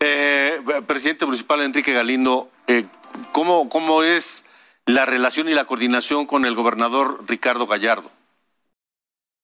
Eh, 0.00 0.60
presidente 0.86 1.26
municipal 1.26 1.60
Enrique 1.62 1.92
Galindo, 1.92 2.50
eh, 2.66 2.86
¿cómo, 3.32 3.68
¿cómo 3.68 4.02
es 4.02 4.46
la 4.86 5.06
relación 5.06 5.48
y 5.48 5.54
la 5.54 5.64
coordinación 5.64 6.26
con 6.26 6.44
el 6.44 6.54
gobernador 6.54 7.24
Ricardo 7.28 7.66
Gallardo? 7.66 8.10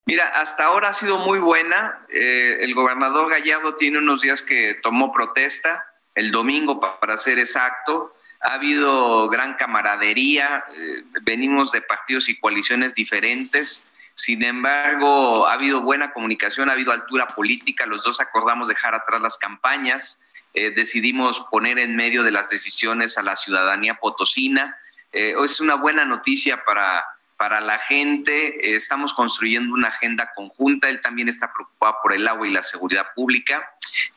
Mira, 0.04 0.28
hasta 0.28 0.64
ahora 0.64 0.88
ha 0.88 0.94
sido 0.94 1.18
muy 1.18 1.38
buena. 1.38 2.00
Eh, 2.08 2.58
el 2.60 2.74
gobernador 2.74 3.30
Gallardo 3.30 3.76
tiene 3.76 3.98
unos 3.98 4.22
días 4.22 4.42
que 4.42 4.74
tomó 4.82 5.12
protesta, 5.12 5.86
el 6.14 6.32
domingo 6.32 6.80
para 6.80 7.16
ser 7.18 7.38
exacto. 7.38 8.14
Ha 8.40 8.54
habido 8.54 9.28
gran 9.28 9.54
camaradería, 9.54 10.64
eh, 10.74 11.04
venimos 11.22 11.70
de 11.70 11.82
partidos 11.82 12.28
y 12.28 12.38
coaliciones 12.38 12.94
diferentes. 12.94 13.88
Sin 14.14 14.44
embargo, 14.44 15.46
ha 15.46 15.54
habido 15.54 15.80
buena 15.80 16.12
comunicación, 16.12 16.68
ha 16.68 16.72
habido 16.72 16.92
altura 16.92 17.28
política. 17.28 17.86
Los 17.86 18.02
dos 18.02 18.20
acordamos 18.20 18.68
dejar 18.68 18.94
atrás 18.94 19.20
las 19.20 19.38
campañas. 19.38 20.22
Eh, 20.54 20.70
decidimos 20.70 21.40
poner 21.50 21.78
en 21.78 21.96
medio 21.96 22.22
de 22.22 22.30
las 22.30 22.50
decisiones 22.50 23.18
a 23.18 23.22
la 23.22 23.36
ciudadanía 23.36 23.94
potosina. 23.94 24.76
es 25.12 25.60
una 25.60 25.74
buena 25.74 26.06
noticia 26.06 26.64
para, 26.64 27.04
para 27.42 27.60
la 27.60 27.76
gente, 27.80 28.76
estamos 28.76 29.12
construyendo 29.12 29.74
una 29.74 29.88
agenda 29.88 30.30
conjunta, 30.32 30.88
él 30.88 31.00
también 31.00 31.28
está 31.28 31.52
preocupado 31.52 31.96
por 32.00 32.12
el 32.12 32.28
agua 32.28 32.46
y 32.46 32.52
la 32.52 32.62
seguridad 32.62 33.08
pública 33.16 33.68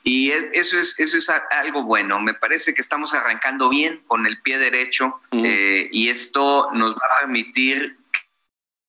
y 0.04 0.32
eso 0.32 0.78
es, 0.78 1.00
eso 1.00 1.18
es 1.18 1.32
algo 1.50 1.82
bueno, 1.82 2.20
me 2.20 2.36
parece 2.36 2.76
que 2.76 2.82
estamos 2.82 3.16
arrancando 3.16 3.68
bien 3.68 4.04
con 4.06 4.28
el 4.28 4.42
pie 4.44 4.60
derecho 4.60 5.22
eh, 5.32 5.90
y 5.92 6.10
esto 6.10 6.70
nos 6.74 6.94
va 6.94 7.02
a 7.18 7.20
permitir 7.22 7.98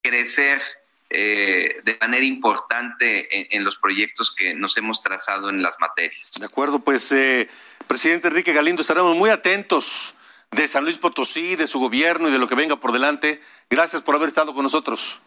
crecer 0.03 0.61
eh, 1.09 1.81
de 1.85 1.97
manera 2.01 2.25
importante 2.25 3.55
en, 3.55 3.63
los 3.65 3.77
proyectos 3.77 4.35
que 4.35 4.55
nos 4.55 4.77
hemos 4.77 5.01
trazado 5.01 5.51
en 5.51 5.63
las 5.63 5.79
materias. 5.81 6.33
De 6.39 6.47
acuerdo, 6.47 6.81
pues 6.81 7.13
eh, 7.13 7.49
presidente 7.87 8.29
Enrique 8.29 8.53
Galindo, 8.53 8.83
estaremos 8.83 9.17
muy 9.17 9.31
atentos 9.31 10.15
de 10.51 10.67
San 10.67 10.85
Luis 10.85 10.99
Potosí, 10.99 11.57
de 11.57 11.67
su 11.67 11.79
gobierno 11.79 12.29
y 12.29 12.33
de 12.33 12.39
lo 12.39 12.49
que 12.49 12.55
venga 12.55 12.77
por 12.77 12.93
delante. 12.93 13.41
Gracias 13.71 14.03
por 14.03 14.15
haber 14.15 14.29
estado 14.29 14.55
con 14.55 14.63
nosotros. 14.63 15.21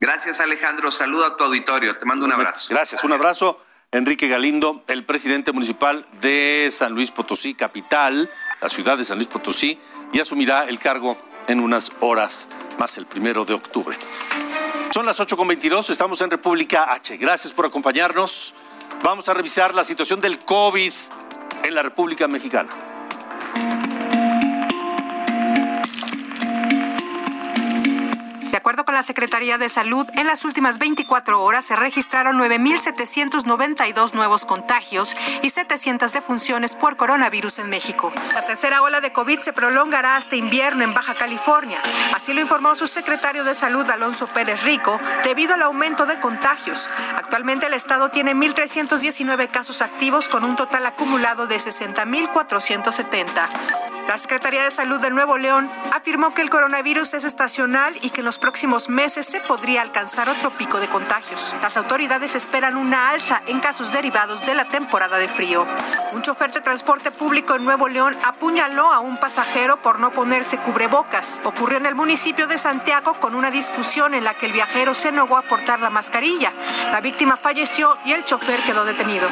Gracias, 0.00 0.40
Alejandro. 0.40 0.90
Saludo 0.90 1.24
a 1.24 1.36
tu 1.36 1.44
auditorio. 1.44 1.96
Te 1.96 2.04
mando 2.04 2.26
un 2.26 2.32
abrazo. 2.32 2.68
Gracias, 2.70 3.04
un 3.04 3.12
abrazo. 3.12 3.62
Enrique 3.92 4.26
Galindo, 4.26 4.84
el 4.88 5.04
presidente 5.04 5.52
municipal 5.52 6.06
de 6.20 6.68
San 6.72 6.94
Luis 6.94 7.10
Potosí, 7.10 7.54
capital, 7.54 8.30
la 8.60 8.68
ciudad 8.68 8.96
de 8.96 9.04
San 9.04 9.18
Luis 9.18 9.28
Potosí, 9.28 9.78
y 10.12 10.20
asumirá 10.20 10.64
el 10.68 10.78
cargo 10.78 11.16
en 11.46 11.60
unas 11.60 11.92
horas 12.00 12.48
más 12.78 12.96
el 12.96 13.06
primero 13.06 13.44
de 13.44 13.54
octubre. 13.54 13.96
Son 15.02 15.08
las 15.08 15.18
8.22, 15.18 15.90
estamos 15.90 16.20
en 16.20 16.30
República 16.30 16.92
H. 16.92 17.16
Gracias 17.16 17.52
por 17.52 17.66
acompañarnos. 17.66 18.54
Vamos 19.02 19.28
a 19.28 19.34
revisar 19.34 19.74
la 19.74 19.82
situación 19.82 20.20
del 20.20 20.38
COVID 20.38 20.92
en 21.64 21.74
la 21.74 21.82
República 21.82 22.28
Mexicana. 22.28 22.70
Acuerdo 28.72 28.86
con 28.86 28.94
la 28.94 29.02
Secretaría 29.02 29.58
de 29.58 29.68
Salud, 29.68 30.08
en 30.14 30.26
las 30.26 30.46
últimas 30.46 30.78
24 30.78 31.42
horas 31.42 31.66
se 31.66 31.76
registraron 31.76 32.38
9.792 32.38 34.14
nuevos 34.14 34.46
contagios 34.46 35.14
y 35.42 35.50
700 35.50 36.10
defunciones 36.10 36.74
por 36.74 36.96
coronavirus 36.96 37.58
en 37.58 37.68
México. 37.68 38.14
La 38.32 38.46
tercera 38.46 38.80
ola 38.80 39.02
de 39.02 39.12
COVID 39.12 39.40
se 39.40 39.52
prolongará 39.52 40.16
hasta 40.16 40.36
invierno 40.36 40.84
en 40.84 40.94
Baja 40.94 41.12
California. 41.12 41.82
Así 42.14 42.32
lo 42.32 42.40
informó 42.40 42.74
su 42.74 42.86
secretario 42.86 43.44
de 43.44 43.54
Salud, 43.54 43.86
Alonso 43.90 44.26
Pérez 44.28 44.62
Rico, 44.62 44.98
debido 45.22 45.52
al 45.52 45.60
aumento 45.60 46.06
de 46.06 46.18
contagios. 46.18 46.88
Actualmente 47.14 47.66
el 47.66 47.74
estado 47.74 48.08
tiene 48.08 48.34
1.319 48.34 49.50
casos 49.50 49.82
activos 49.82 50.28
con 50.28 50.46
un 50.46 50.56
total 50.56 50.86
acumulado 50.86 51.46
de 51.46 51.56
60.470. 51.56 53.48
La 54.08 54.16
Secretaría 54.16 54.64
de 54.64 54.70
Salud 54.70 54.98
de 54.98 55.10
Nuevo 55.10 55.36
León 55.36 55.70
afirmó 55.92 56.32
que 56.32 56.40
el 56.40 56.48
coronavirus 56.48 57.12
es 57.12 57.24
estacional 57.24 57.94
y 58.00 58.08
que 58.10 58.22
en 58.22 58.24
los 58.24 58.38
próximos 58.38 58.61
próximos 58.62 58.88
meses 58.88 59.26
se 59.26 59.40
podría 59.40 59.82
alcanzar 59.82 60.28
otro 60.28 60.50
pico 60.50 60.78
de 60.78 60.86
contagios. 60.86 61.52
Las 61.60 61.76
autoridades 61.76 62.36
esperan 62.36 62.76
una 62.76 63.10
alza 63.10 63.42
en 63.48 63.58
casos 63.58 63.92
derivados 63.92 64.46
de 64.46 64.54
la 64.54 64.64
temporada 64.64 65.18
de 65.18 65.26
frío. 65.26 65.66
Un 66.14 66.22
chofer 66.22 66.52
de 66.52 66.60
transporte 66.60 67.10
público 67.10 67.56
en 67.56 67.64
Nuevo 67.64 67.88
León 67.88 68.16
apuñaló 68.22 68.92
a 68.92 69.00
un 69.00 69.16
pasajero 69.16 69.82
por 69.82 69.98
no 69.98 70.12
ponerse 70.12 70.58
cubrebocas. 70.58 71.42
Ocurrió 71.42 71.78
en 71.78 71.86
el 71.86 71.96
municipio 71.96 72.46
de 72.46 72.56
Santiago 72.56 73.14
con 73.14 73.34
una 73.34 73.50
discusión 73.50 74.14
en 74.14 74.22
la 74.22 74.34
que 74.34 74.46
el 74.46 74.52
viajero 74.52 74.94
se 74.94 75.10
negó 75.10 75.36
a 75.36 75.42
portar 75.42 75.80
la 75.80 75.90
mascarilla. 75.90 76.52
La 76.92 77.00
víctima 77.00 77.36
falleció 77.36 77.98
y 78.04 78.12
el 78.12 78.24
chofer 78.24 78.60
quedó 78.60 78.84
detenido. 78.84 79.28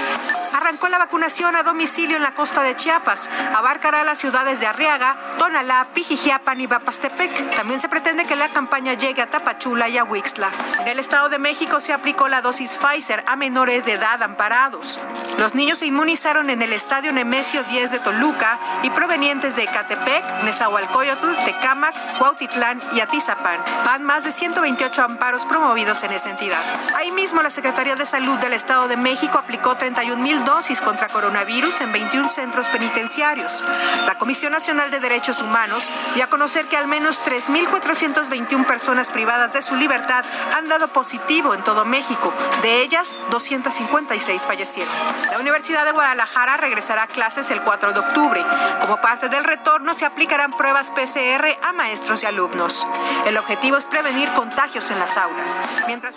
Arrancó 0.54 0.88
la 0.88 0.98
vacunación 0.98 1.54
a 1.54 1.62
domicilio 1.62 2.16
en 2.16 2.24
la 2.24 2.34
costa 2.34 2.64
de 2.64 2.74
Chiapas. 2.74 3.30
Abarcará 3.54 4.02
las 4.02 4.18
ciudades 4.18 4.58
de 4.58 4.66
Arriaga, 4.66 5.16
Tonalá, 5.38 5.86
Pijijiapan 5.94 6.60
y 6.60 6.66
Bapastepec. 6.66 7.54
También 7.54 7.78
se 7.78 7.88
pretende 7.88 8.26
que 8.26 8.34
la 8.34 8.48
campaña 8.48 8.94
llegue 8.94 9.19
a 9.20 9.30
Tapachula 9.30 9.88
y 9.88 9.98
Ahuixla. 9.98 10.50
En 10.82 10.88
el 10.88 10.98
Estado 10.98 11.28
de 11.28 11.38
México 11.38 11.80
se 11.80 11.92
aplicó 11.92 12.28
la 12.28 12.42
dosis 12.42 12.78
Pfizer 12.78 13.24
a 13.26 13.36
menores 13.36 13.84
de 13.84 13.92
edad 13.92 14.22
amparados. 14.22 15.00
Los 15.38 15.54
niños 15.54 15.78
se 15.78 15.86
inmunizaron 15.86 16.50
en 16.50 16.62
el 16.62 16.72
Estadio 16.72 17.12
Nemesio 17.12 17.62
10 17.64 17.92
de 17.92 17.98
Toluca 17.98 18.58
y 18.82 18.90
provenientes 18.90 19.56
de 19.56 19.64
Ecatepec, 19.64 20.24
Nezahualcóyotl, 20.44 21.44
Tecámac, 21.44 21.94
Cuautitlán 22.18 22.80
y 22.92 23.00
Atizapán. 23.00 23.58
Van 23.84 24.02
más 24.02 24.24
de 24.24 24.32
128 24.32 25.02
amparos 25.02 25.46
promovidos 25.46 26.02
en 26.02 26.12
esa 26.12 26.30
entidad. 26.30 26.62
Ahí 26.96 27.12
mismo 27.12 27.42
la 27.42 27.50
Secretaría 27.50 27.96
de 27.96 28.06
Salud 28.06 28.38
del 28.38 28.52
Estado 28.52 28.88
de 28.88 28.96
México 28.96 29.38
aplicó 29.38 29.74
31 29.74 30.22
mil 30.22 30.44
dosis 30.44 30.80
contra 30.80 31.08
coronavirus 31.08 31.80
en 31.80 31.92
21 31.92 32.28
centros 32.28 32.68
penitenciarios. 32.68 33.64
La 34.06 34.18
Comisión 34.18 34.52
Nacional 34.52 34.90
de 34.90 35.00
Derechos 35.00 35.40
Humanos 35.40 35.88
dio 36.14 36.24
a 36.24 36.28
conocer 36.28 36.66
que 36.66 36.76
al 36.76 36.86
menos 36.86 37.22
3.421 37.22 38.66
personas 38.66 39.09
privadas 39.10 39.52
de 39.52 39.62
su 39.62 39.76
libertad 39.76 40.24
han 40.56 40.68
dado 40.68 40.88
positivo 40.88 41.54
en 41.54 41.62
todo 41.62 41.84
México. 41.84 42.32
De 42.62 42.82
ellas, 42.82 43.18
256 43.30 44.42
fallecieron. 44.42 44.92
La 45.32 45.38
Universidad 45.38 45.84
de 45.84 45.92
Guadalajara 45.92 46.56
regresará 46.56 47.04
a 47.04 47.06
clases 47.06 47.50
el 47.50 47.62
4 47.62 47.92
de 47.92 48.00
octubre. 48.00 48.44
Como 48.80 49.00
parte 49.00 49.28
del 49.28 49.44
retorno, 49.44 49.94
se 49.94 50.06
aplicarán 50.06 50.52
pruebas 50.52 50.90
PCR 50.90 51.58
a 51.62 51.72
maestros 51.72 52.22
y 52.22 52.26
alumnos. 52.26 52.86
El 53.26 53.36
objetivo 53.36 53.76
es 53.76 53.86
prevenir 53.86 54.28
contagios 54.30 54.90
en 54.90 54.98
las 54.98 55.16
aulas. 55.16 55.62
Mientras 55.86 56.14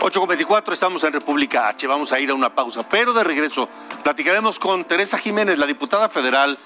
8.24, 0.00 0.72
estamos 0.72 1.02
en 1.02 1.12
República 1.12 1.66
H. 1.66 1.84
Vamos 1.88 2.12
a 2.12 2.20
ir 2.20 2.30
a 2.30 2.34
una 2.34 2.54
pausa, 2.54 2.88
pero 2.88 3.12
de 3.12 3.24
regreso 3.24 3.68
platicaremos 4.04 4.60
con 4.60 4.84
Teresa 4.84 5.18
Jiménez, 5.18 5.58
la 5.58 5.66
diputada 5.66 6.08
federal 6.08 6.56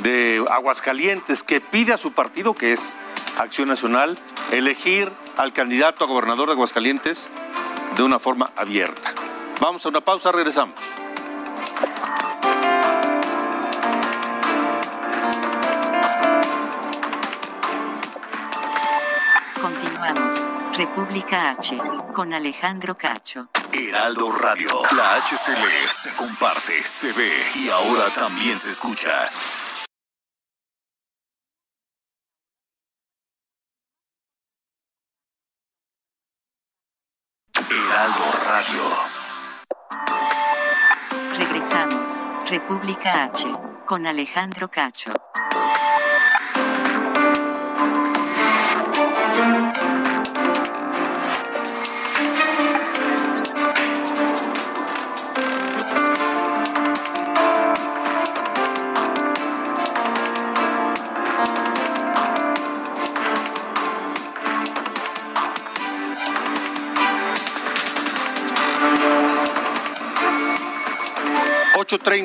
de 0.00 0.44
Aguascalientes, 0.50 1.42
que 1.42 1.60
pide 1.60 1.92
a 1.92 1.96
su 1.96 2.12
partido, 2.12 2.54
que 2.54 2.72
es 2.72 2.96
Acción 3.38 3.68
Nacional, 3.68 4.18
elegir 4.50 5.10
al 5.36 5.52
candidato 5.52 6.04
a 6.04 6.08
gobernador 6.08 6.48
de 6.48 6.54
Aguascalientes 6.54 7.30
de 7.96 8.02
una 8.02 8.18
forma 8.18 8.50
abierta. 8.56 9.12
Vamos 9.60 9.84
a 9.86 9.88
una 9.88 10.00
pausa, 10.00 10.32
regresamos. 10.32 10.80
República 20.74 21.50
H, 21.50 21.76
con 22.14 22.32
Alejandro 22.32 22.96
Cacho. 22.96 23.48
Heraldo 23.72 24.32
Radio, 24.32 24.68
la 24.96 25.16
HCL 25.16 25.86
se 25.88 26.10
comparte, 26.16 26.82
se 26.82 27.12
ve 27.12 27.52
y 27.54 27.68
ahora 27.68 28.10
también 28.12 28.58
se 28.58 28.70
escucha. 28.70 29.10
Radio. 37.74 38.82
Regresamos, 41.38 42.20
República 42.50 43.24
H, 43.24 43.44
con 43.86 44.06
Alejandro 44.06 44.68
Cacho. 44.68 45.31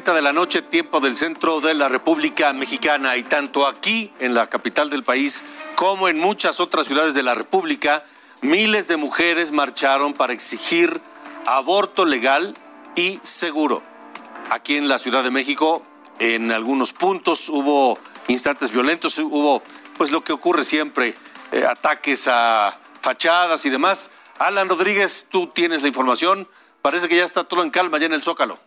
8.30 0.07 0.15
de 0.15 0.21
la 0.21 0.33
noche, 0.33 0.61
tiempo 0.61 1.01
del 1.01 1.17
centro 1.17 1.59
de 1.59 1.73
la 1.73 1.89
República 1.89 2.53
Mexicana. 2.53 3.17
Y 3.17 3.23
tanto 3.23 3.67
aquí, 3.67 4.13
en 4.19 4.33
la 4.33 4.47
capital 4.47 4.89
del 4.89 5.03
país, 5.03 5.43
como 5.75 6.07
en 6.07 6.17
muchas 6.17 6.61
otras 6.61 6.87
ciudades 6.87 7.13
de 7.13 7.23
la 7.23 7.35
República, 7.35 8.05
miles 8.41 8.87
de 8.87 8.95
mujeres 8.95 9.51
marcharon 9.51 10.13
para 10.13 10.31
exigir 10.31 11.01
aborto 11.45 12.05
legal 12.05 12.53
y 12.95 13.19
seguro. 13.21 13.83
Aquí 14.49 14.77
en 14.77 14.87
la 14.87 14.97
Ciudad 14.97 15.23
de 15.23 15.31
México, 15.31 15.83
en 16.19 16.53
algunos 16.53 16.93
puntos 16.93 17.49
hubo 17.49 17.99
instantes 18.29 18.71
violentos, 18.71 19.17
hubo 19.17 19.61
pues 19.97 20.11
lo 20.11 20.23
que 20.23 20.31
ocurre 20.31 20.63
siempre, 20.63 21.15
eh, 21.51 21.65
ataques 21.65 22.29
a 22.29 22.77
fachadas 23.01 23.65
y 23.65 23.69
demás. 23.69 24.09
Alan 24.39 24.69
Rodríguez, 24.69 25.27
tú 25.29 25.47
tienes 25.47 25.81
la 25.81 25.89
información. 25.89 26.47
Parece 26.81 27.09
que 27.09 27.17
ya 27.17 27.25
está 27.25 27.43
todo 27.43 27.63
en 27.63 27.71
calma 27.71 27.97
ya 27.97 28.05
en 28.05 28.13
el 28.13 28.23
Zócalo. 28.23 28.66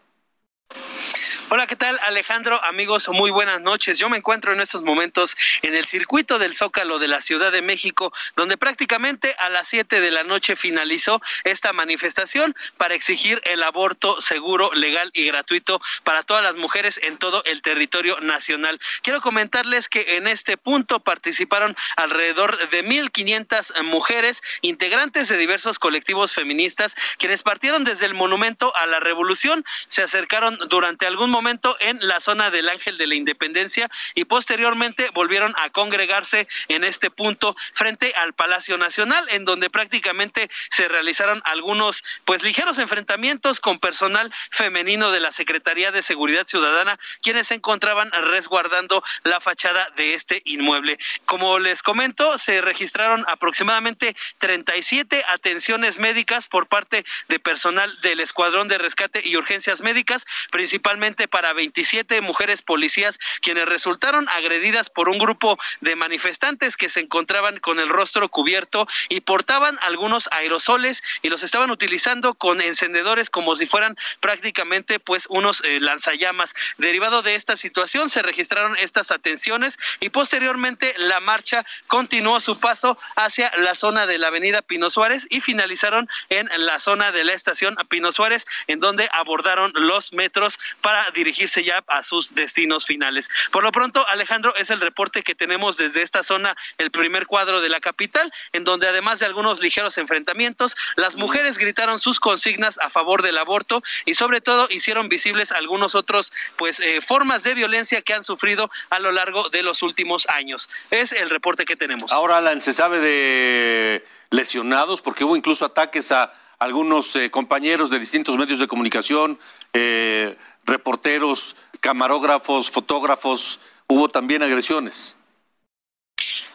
Hola, 1.52 1.66
¿qué 1.66 1.74
tal 1.74 1.98
Alejandro? 2.06 2.62
Amigos, 2.64 3.08
muy 3.08 3.32
buenas 3.32 3.60
noches. 3.60 3.98
Yo 3.98 4.08
me 4.08 4.18
encuentro 4.18 4.52
en 4.52 4.60
estos 4.60 4.84
momentos 4.84 5.36
en 5.62 5.74
el 5.74 5.84
circuito 5.84 6.38
del 6.38 6.54
Zócalo 6.54 7.00
de 7.00 7.08
la 7.08 7.20
Ciudad 7.20 7.50
de 7.50 7.60
México, 7.60 8.12
donde 8.36 8.56
prácticamente 8.56 9.34
a 9.36 9.48
las 9.48 9.66
7 9.66 10.00
de 10.00 10.12
la 10.12 10.22
noche 10.22 10.54
finalizó 10.54 11.20
esta 11.42 11.72
manifestación 11.72 12.54
para 12.76 12.94
exigir 12.94 13.42
el 13.46 13.64
aborto 13.64 14.20
seguro, 14.20 14.70
legal 14.74 15.10
y 15.12 15.26
gratuito 15.26 15.82
para 16.04 16.22
todas 16.22 16.44
las 16.44 16.54
mujeres 16.54 17.00
en 17.02 17.18
todo 17.18 17.42
el 17.44 17.62
territorio 17.62 18.20
nacional. 18.20 18.78
Quiero 19.02 19.20
comentarles 19.20 19.88
que 19.88 20.18
en 20.18 20.28
este 20.28 20.56
punto 20.56 21.00
participaron 21.00 21.74
alrededor 21.96 22.70
de 22.70 22.84
1.500 22.84 23.82
mujeres 23.82 24.40
integrantes 24.60 25.26
de 25.26 25.36
diversos 25.36 25.80
colectivos 25.80 26.32
feministas, 26.32 26.94
quienes 27.18 27.42
partieron 27.42 27.82
desde 27.82 28.06
el 28.06 28.14
Monumento 28.14 28.72
a 28.76 28.86
la 28.86 29.00
Revolución, 29.00 29.64
se 29.88 30.04
acercaron 30.04 30.56
durante 30.68 31.08
algún 31.08 31.28
momento 31.28 31.39
momento 31.40 31.74
en 31.80 32.06
la 32.06 32.20
zona 32.20 32.50
del 32.50 32.68
Ángel 32.68 32.98
de 32.98 33.06
la 33.06 33.14
Independencia 33.14 33.88
y 34.14 34.26
posteriormente 34.26 35.08
volvieron 35.14 35.54
a 35.56 35.70
congregarse 35.70 36.46
en 36.68 36.84
este 36.84 37.10
punto 37.10 37.56
frente 37.72 38.12
al 38.14 38.34
Palacio 38.34 38.76
Nacional, 38.76 39.26
en 39.30 39.46
donde 39.46 39.70
prácticamente 39.70 40.50
se 40.68 40.86
realizaron 40.86 41.40
algunos 41.46 42.04
pues 42.26 42.42
ligeros 42.42 42.78
enfrentamientos 42.78 43.58
con 43.58 43.78
personal 43.78 44.30
femenino 44.50 45.10
de 45.12 45.20
la 45.20 45.32
Secretaría 45.32 45.92
de 45.92 46.02
Seguridad 46.02 46.46
Ciudadana, 46.46 46.98
quienes 47.22 47.46
se 47.46 47.54
encontraban 47.54 48.10
resguardando 48.12 49.02
la 49.22 49.40
fachada 49.40 49.88
de 49.96 50.12
este 50.12 50.42
inmueble. 50.44 50.98
Como 51.24 51.58
les 51.58 51.82
comento, 51.82 52.36
se 52.36 52.60
registraron 52.60 53.24
aproximadamente 53.28 54.14
37 54.36 55.24
atenciones 55.26 55.98
médicas 55.98 56.48
por 56.48 56.66
parte 56.66 57.06
de 57.28 57.38
personal 57.38 57.98
del 58.02 58.20
Escuadrón 58.20 58.68
de 58.68 58.76
Rescate 58.76 59.22
y 59.24 59.36
Urgencias 59.36 59.80
Médicas, 59.80 60.26
principalmente 60.50 61.28
para 61.30 61.52
27 61.52 62.20
mujeres 62.20 62.62
policías 62.62 63.18
quienes 63.40 63.66
resultaron 63.66 64.28
agredidas 64.30 64.90
por 64.90 65.08
un 65.08 65.18
grupo 65.18 65.58
de 65.80 65.96
manifestantes 65.96 66.76
que 66.76 66.88
se 66.88 67.00
encontraban 67.00 67.58
con 67.60 67.80
el 67.80 67.88
rostro 67.88 68.28
cubierto 68.28 68.86
y 69.08 69.20
portaban 69.20 69.78
algunos 69.82 70.28
aerosoles 70.32 71.02
y 71.22 71.28
los 71.28 71.42
estaban 71.42 71.70
utilizando 71.70 72.34
con 72.34 72.60
encendedores 72.60 73.30
como 73.30 73.54
si 73.56 73.66
fueran 73.66 73.96
prácticamente 74.20 74.98
pues 74.98 75.26
unos 75.28 75.62
eh, 75.64 75.80
lanzallamas. 75.80 76.54
Derivado 76.78 77.22
de 77.22 77.34
esta 77.34 77.56
situación 77.56 78.10
se 78.10 78.22
registraron 78.22 78.76
estas 78.78 79.10
atenciones 79.10 79.78
y 80.00 80.10
posteriormente 80.10 80.94
la 80.96 81.20
marcha 81.20 81.64
continuó 81.86 82.40
su 82.40 82.58
paso 82.58 82.98
hacia 83.16 83.52
la 83.56 83.74
zona 83.74 84.06
de 84.06 84.18
la 84.18 84.28
avenida 84.28 84.62
Pino 84.62 84.90
Suárez 84.90 85.26
y 85.30 85.40
finalizaron 85.40 86.08
en 86.28 86.48
la 86.56 86.78
zona 86.78 87.12
de 87.12 87.24
la 87.24 87.32
estación 87.32 87.76
Pino 87.88 88.12
Suárez 88.12 88.46
en 88.66 88.80
donde 88.80 89.08
abordaron 89.12 89.72
los 89.74 90.12
metros 90.12 90.58
para 90.80 91.09
dirigirse 91.10 91.64
ya 91.64 91.82
a 91.86 92.02
sus 92.02 92.34
destinos 92.34 92.86
finales. 92.86 93.28
Por 93.52 93.62
lo 93.62 93.72
pronto, 93.72 94.06
Alejandro, 94.08 94.54
es 94.56 94.70
el 94.70 94.80
reporte 94.80 95.22
que 95.22 95.34
tenemos 95.34 95.76
desde 95.76 96.02
esta 96.02 96.22
zona, 96.22 96.56
el 96.78 96.90
primer 96.90 97.26
cuadro 97.26 97.60
de 97.60 97.68
la 97.68 97.80
capital, 97.80 98.32
en 98.52 98.64
donde 98.64 98.88
además 98.88 99.18
de 99.18 99.26
algunos 99.26 99.60
ligeros 99.60 99.98
enfrentamientos, 99.98 100.76
las 100.96 101.16
mujeres 101.16 101.58
gritaron 101.58 101.98
sus 101.98 102.20
consignas 102.20 102.78
a 102.78 102.90
favor 102.90 103.22
del 103.22 103.38
aborto 103.38 103.82
y 104.04 104.14
sobre 104.14 104.40
todo 104.40 104.68
hicieron 104.70 105.08
visibles 105.08 105.52
algunos 105.52 105.94
otros 105.94 106.32
pues 106.56 106.80
eh, 106.80 107.00
formas 107.00 107.42
de 107.42 107.54
violencia 107.54 108.02
que 108.02 108.14
han 108.14 108.24
sufrido 108.24 108.70
a 108.90 108.98
lo 108.98 109.12
largo 109.12 109.48
de 109.48 109.62
los 109.62 109.82
últimos 109.82 110.28
años. 110.28 110.68
Es 110.90 111.12
el 111.12 111.30
reporte 111.30 111.64
que 111.64 111.76
tenemos. 111.76 112.12
Ahora, 112.12 112.38
Alan, 112.38 112.60
¿se 112.62 112.72
sabe 112.72 113.00
de 113.00 114.04
lesionados? 114.30 115.02
Porque 115.02 115.24
hubo 115.24 115.36
incluso 115.36 115.64
ataques 115.64 116.12
a 116.12 116.32
algunos 116.58 117.16
eh, 117.16 117.30
compañeros 117.30 117.88
de 117.88 117.98
distintos 117.98 118.36
medios 118.36 118.58
de 118.58 118.68
comunicación, 118.68 119.38
eh, 119.72 120.36
reporteros, 120.64 121.56
camarógrafos, 121.80 122.70
fotógrafos, 122.70 123.60
hubo 123.88 124.08
también 124.08 124.42
agresiones. 124.42 125.16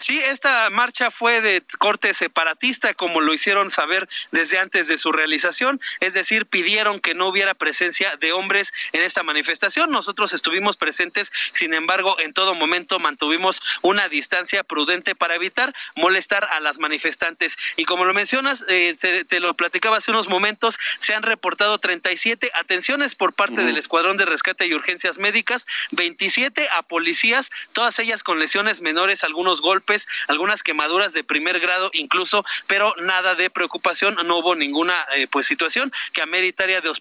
Sí, 0.06 0.20
esta 0.20 0.70
marcha 0.70 1.10
fue 1.10 1.42
de 1.42 1.64
corte 1.80 2.14
separatista, 2.14 2.94
como 2.94 3.22
lo 3.22 3.34
hicieron 3.34 3.72
saber 3.72 4.08
desde 4.32 4.60
antes 4.60 4.88
de 4.88 5.00
su 5.00 5.12
realización, 5.12 5.82
es 6.00 6.14
decir, 6.14 6.46
pidieron 6.46 7.00
que 7.00 7.16
no 7.16 7.26
hubiera 7.26 7.56
presencia 7.56 8.16
de 8.18 8.32
hombres 8.32 8.72
en 8.92 9.02
esta 9.02 9.24
manifestación. 9.24 9.90
Nosotros 9.90 10.32
estuvimos 10.34 10.78
presentes, 10.78 11.32
sin 11.54 11.74
embargo, 11.74 12.18
en 12.20 12.34
todo 12.34 12.54
momento 12.54 13.00
mantuvimos 13.00 13.60
una 13.82 14.08
distancia 14.08 14.64
prudente 14.64 15.16
para 15.16 15.34
evitar 15.34 15.74
molestar 15.96 16.46
a 16.52 16.60
las 16.60 16.78
manifestantes. 16.78 17.58
Y 17.76 17.86
como 17.86 18.06
lo 18.06 18.14
mencionas, 18.14 18.64
eh, 18.68 18.96
te, 19.00 19.40
lo 19.40 19.56
platicaba 19.56 19.98
hace 19.98 20.12
unos 20.12 20.30
momentos, 20.30 20.78
se 21.00 21.16
han 21.16 21.24
reportado 21.24 21.80
37 21.80 22.52
atenciones 22.54 23.16
por 23.16 23.34
parte 23.34 23.64
del 23.64 23.78
Escuadrón 23.80 24.18
de 24.18 24.26
Rescate 24.26 24.68
y 24.68 24.76
Urgencias 24.76 25.18
Médicas, 25.18 25.66
27 25.94 26.70
a 26.70 26.84
policías, 26.84 27.50
todas 27.74 27.98
ellas 27.98 28.22
con 28.22 28.38
lesiones 28.38 28.82
menores, 28.82 29.24
algunos 29.24 29.62
golpes, 29.62 29.95
algunas 30.28 30.64
quemaduras 30.64 31.14
de 31.14 31.24
primer 31.24 31.60
grado 31.60 31.90
incluso, 31.94 32.44
pero 32.68 32.94
nada 33.02 33.36
de 33.36 33.50
preocupación, 33.50 34.16
no 34.26 34.40
hubo 34.40 34.56
ninguna 34.56 35.06
eh, 35.16 35.28
pues 35.28 35.46
situación 35.46 35.92
que 36.14 36.22
ameritara 36.22 36.82
de, 36.82 36.92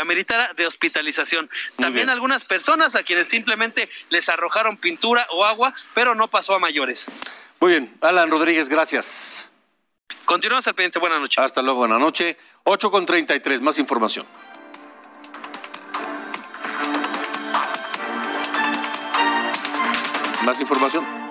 ameritara 0.00 0.52
de 0.54 0.66
hospitalización. 0.66 1.50
También 1.78 2.10
algunas 2.10 2.44
personas 2.44 2.94
a 2.96 3.02
quienes 3.02 3.28
simplemente 3.28 3.88
les 4.10 4.28
arrojaron 4.28 4.76
pintura 4.76 5.26
o 5.30 5.44
agua, 5.44 5.74
pero 5.94 6.14
no 6.14 6.28
pasó 6.28 6.54
a 6.54 6.58
mayores. 6.58 7.06
Muy 7.60 7.72
bien, 7.72 7.96
Alan 8.00 8.30
Rodríguez, 8.30 8.68
gracias. 8.68 9.50
Continuamos 10.24 10.66
al 10.66 10.74
pendiente, 10.74 10.98
buenas 10.98 11.20
noches. 11.20 11.38
Hasta 11.38 11.62
luego, 11.62 11.80
buenas 11.80 12.00
noches. 12.00 12.36
8 12.64 12.90
con 12.90 13.06
33, 13.06 13.60
más 13.60 13.78
información. 13.78 14.26
Más 20.44 20.60
información. 20.60 21.25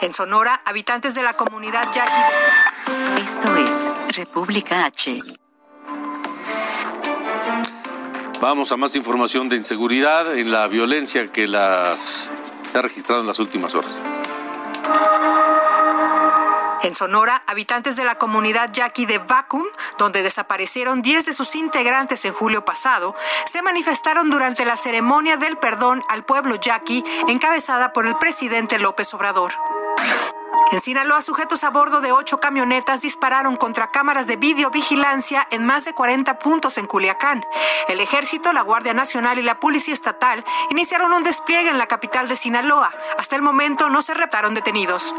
En 0.00 0.14
Sonora, 0.14 0.62
habitantes 0.64 1.14
de 1.14 1.22
la 1.22 1.32
comunidad 1.32 1.86
Yaqui. 1.92 3.22
Esto 3.22 3.56
es 3.56 4.16
República 4.16 4.86
H. 4.86 5.18
Vamos 8.40 8.72
a 8.72 8.78
más 8.78 8.96
información 8.96 9.50
de 9.50 9.56
inseguridad 9.56 10.36
en 10.38 10.50
la 10.50 10.66
violencia 10.66 11.30
que 11.30 11.46
las 11.46 12.30
se 12.70 12.78
ha 12.78 12.82
registrado 12.82 13.20
en 13.20 13.26
las 13.26 13.38
últimas 13.38 13.74
horas. 13.74 13.98
En 16.90 16.96
Sonora, 16.96 17.44
habitantes 17.46 17.94
de 17.94 18.02
la 18.02 18.16
comunidad 18.16 18.72
yaqui 18.72 19.06
de 19.06 19.18
Vacuum, 19.18 19.64
donde 19.96 20.24
desaparecieron 20.24 21.02
10 21.02 21.26
de 21.26 21.32
sus 21.32 21.54
integrantes 21.54 22.24
en 22.24 22.32
julio 22.32 22.64
pasado, 22.64 23.14
se 23.46 23.62
manifestaron 23.62 24.28
durante 24.28 24.64
la 24.64 24.74
ceremonia 24.74 25.36
del 25.36 25.56
perdón 25.56 26.02
al 26.08 26.24
pueblo 26.24 26.56
yaqui 26.56 27.04
encabezada 27.28 27.92
por 27.92 28.08
el 28.08 28.18
presidente 28.18 28.80
López 28.80 29.14
Obrador. 29.14 29.52
En 30.72 30.80
Sinaloa, 30.80 31.22
sujetos 31.22 31.62
a 31.62 31.70
bordo 31.70 32.00
de 32.00 32.10
ocho 32.10 32.38
camionetas 32.38 33.02
dispararon 33.02 33.54
contra 33.54 33.92
cámaras 33.92 34.26
de 34.26 34.34
videovigilancia 34.34 35.46
en 35.52 35.64
más 35.64 35.84
de 35.84 35.94
40 35.94 36.40
puntos 36.40 36.76
en 36.76 36.88
Culiacán. 36.88 37.44
El 37.86 38.00
ejército, 38.00 38.52
la 38.52 38.62
Guardia 38.62 38.94
Nacional 38.94 39.38
y 39.38 39.42
la 39.42 39.60
Policía 39.60 39.94
Estatal 39.94 40.44
iniciaron 40.70 41.12
un 41.12 41.22
despliegue 41.22 41.70
en 41.70 41.78
la 41.78 41.86
capital 41.86 42.26
de 42.26 42.34
Sinaloa. 42.34 42.92
Hasta 43.16 43.36
el 43.36 43.42
momento 43.42 43.90
no 43.90 44.02
se 44.02 44.14
reptaron 44.14 44.54
detenidos. 44.54 45.14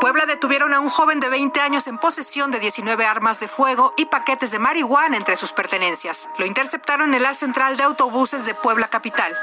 Puebla 0.00 0.26
detuvieron 0.26 0.74
a 0.74 0.80
un 0.80 0.90
joven 0.90 1.18
de 1.18 1.28
20 1.28 1.60
años 1.60 1.88
en 1.88 1.98
posesión 1.98 2.52
de 2.52 2.60
19 2.60 3.04
armas 3.04 3.40
de 3.40 3.48
fuego 3.48 3.94
y 3.96 4.06
paquetes 4.06 4.52
de 4.52 4.60
marihuana 4.60 5.16
entre 5.16 5.36
sus 5.36 5.52
pertenencias. 5.52 6.30
Lo 6.38 6.46
interceptaron 6.46 7.14
en 7.14 7.22
la 7.24 7.34
central 7.34 7.76
de 7.76 7.82
autobuses 7.82 8.46
de 8.46 8.54
Puebla 8.54 8.86
Capital. 8.86 9.36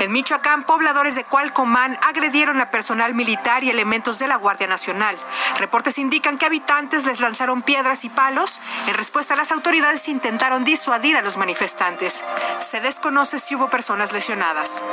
En 0.00 0.12
Michoacán, 0.12 0.62
pobladores 0.62 1.16
de 1.16 1.24
Cualcomán 1.24 1.98
agredieron 2.06 2.60
a 2.60 2.70
personal 2.70 3.14
militar 3.14 3.64
y 3.64 3.70
elementos 3.70 4.20
de 4.20 4.28
la 4.28 4.36
Guardia 4.36 4.68
Nacional. 4.68 5.16
Reportes 5.58 5.98
indican 5.98 6.38
que 6.38 6.46
habitantes 6.46 7.04
les 7.04 7.18
lanzaron 7.18 7.62
piedras 7.62 8.04
y 8.04 8.08
palos. 8.08 8.60
En 8.86 8.94
respuesta, 8.94 9.34
las 9.34 9.50
autoridades 9.50 10.08
intentaron 10.08 10.62
disuadir 10.62 11.16
a 11.16 11.22
los 11.22 11.36
manifestantes. 11.36 12.22
Se 12.60 12.80
desconoce 12.80 13.40
si 13.40 13.56
hubo 13.56 13.70
personas 13.70 14.12
lesionadas. 14.12 14.84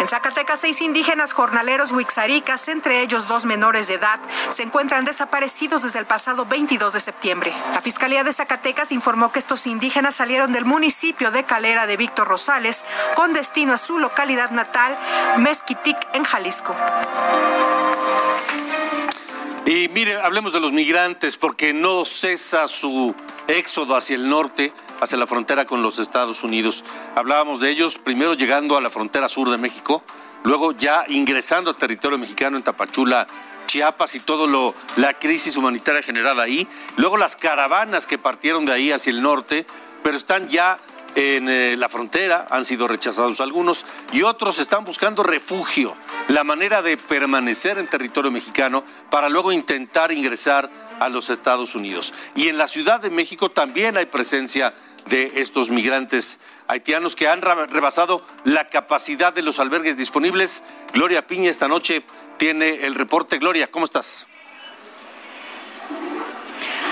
En 0.00 0.08
Zacatecas, 0.08 0.60
seis 0.60 0.82
indígenas 0.82 1.32
jornaleros 1.32 1.92
huixaricas, 1.92 2.68
entre 2.68 3.00
ellos 3.00 3.28
dos 3.28 3.44
menores 3.44 3.86
de 3.86 3.94
edad, 3.94 4.18
se 4.50 4.62
encuentran 4.62 5.04
desaparecidos 5.04 5.82
desde 5.82 6.00
el 6.00 6.06
pasado 6.06 6.46
22 6.46 6.92
de 6.92 7.00
septiembre. 7.00 7.54
La 7.72 7.80
Fiscalía 7.80 8.24
de 8.24 8.32
Zacatecas 8.32 8.92
informó 8.92 9.30
que 9.30 9.38
estos 9.38 9.66
indígenas 9.66 10.16
salieron 10.16 10.52
del 10.52 10.64
municipio 10.64 11.30
de 11.30 11.44
Calera 11.44 11.86
de 11.86 11.96
Víctor 11.96 12.26
Rosales 12.26 12.84
con 13.14 13.32
destino 13.32 13.72
a 13.72 13.78
su 13.84 13.98
localidad 13.98 14.50
natal, 14.50 14.96
Mezquitic, 15.38 15.96
en 16.14 16.24
Jalisco. 16.24 16.74
Y 19.66 19.88
mire, 19.88 20.20
hablemos 20.20 20.52
de 20.52 20.60
los 20.60 20.72
migrantes, 20.72 21.36
porque 21.36 21.72
no 21.72 22.04
cesa 22.04 22.66
su 22.66 23.14
éxodo 23.46 23.96
hacia 23.96 24.16
el 24.16 24.28
norte, 24.28 24.72
hacia 25.00 25.18
la 25.18 25.26
frontera 25.26 25.66
con 25.66 25.82
los 25.82 25.98
Estados 25.98 26.44
Unidos. 26.44 26.84
Hablábamos 27.14 27.60
de 27.60 27.70
ellos 27.70 27.98
primero 27.98 28.34
llegando 28.34 28.76
a 28.76 28.80
la 28.80 28.90
frontera 28.90 29.28
sur 29.28 29.50
de 29.50 29.58
México, 29.58 30.02
luego 30.44 30.72
ya 30.72 31.04
ingresando 31.08 31.70
a 31.70 31.76
territorio 31.76 32.18
mexicano 32.18 32.56
en 32.56 32.62
Tapachula, 32.62 33.26
Chiapas 33.66 34.14
y 34.14 34.20
todo 34.20 34.46
lo 34.46 34.74
la 34.96 35.14
crisis 35.18 35.56
humanitaria 35.56 36.02
generada 36.02 36.42
ahí, 36.42 36.68
luego 36.96 37.16
las 37.16 37.34
caravanas 37.36 38.06
que 38.06 38.18
partieron 38.18 38.64
de 38.66 38.72
ahí 38.72 38.92
hacia 38.92 39.10
el 39.10 39.22
norte, 39.22 39.66
pero 40.02 40.16
están 40.16 40.48
ya 40.48 40.78
en 41.14 41.48
eh, 41.48 41.76
la 41.76 41.88
frontera, 41.88 42.46
han 42.50 42.64
sido 42.64 42.88
rechazados 42.88 43.40
algunos 43.40 43.86
y 44.12 44.22
otros 44.22 44.58
están 44.58 44.84
buscando 44.84 45.22
refugio, 45.22 45.94
la 46.28 46.44
manera 46.44 46.82
de 46.82 46.96
permanecer 46.96 47.78
en 47.78 47.86
territorio 47.86 48.30
mexicano 48.30 48.84
para 49.10 49.28
luego 49.28 49.52
intentar 49.52 50.12
ingresar 50.12 50.70
a 51.00 51.08
los 51.08 51.30
Estados 51.30 51.74
Unidos. 51.74 52.14
Y 52.34 52.48
en 52.48 52.58
la 52.58 52.68
Ciudad 52.68 53.00
de 53.00 53.10
México 53.10 53.50
también 53.50 53.96
hay 53.96 54.06
presencia 54.06 54.74
de 55.06 55.32
estos 55.36 55.70
migrantes 55.70 56.40
haitianos 56.66 57.14
que 57.14 57.28
han 57.28 57.42
rebasado 57.42 58.24
la 58.44 58.66
capacidad 58.68 59.32
de 59.32 59.42
los 59.42 59.58
albergues 59.58 59.96
disponibles. 59.96 60.62
Gloria 60.92 61.26
Piña 61.26 61.50
esta 61.50 61.68
noche 61.68 62.02
tiene 62.38 62.86
el 62.86 62.94
reporte. 62.94 63.38
Gloria, 63.38 63.70
¿cómo 63.70 63.84
estás? 63.84 64.26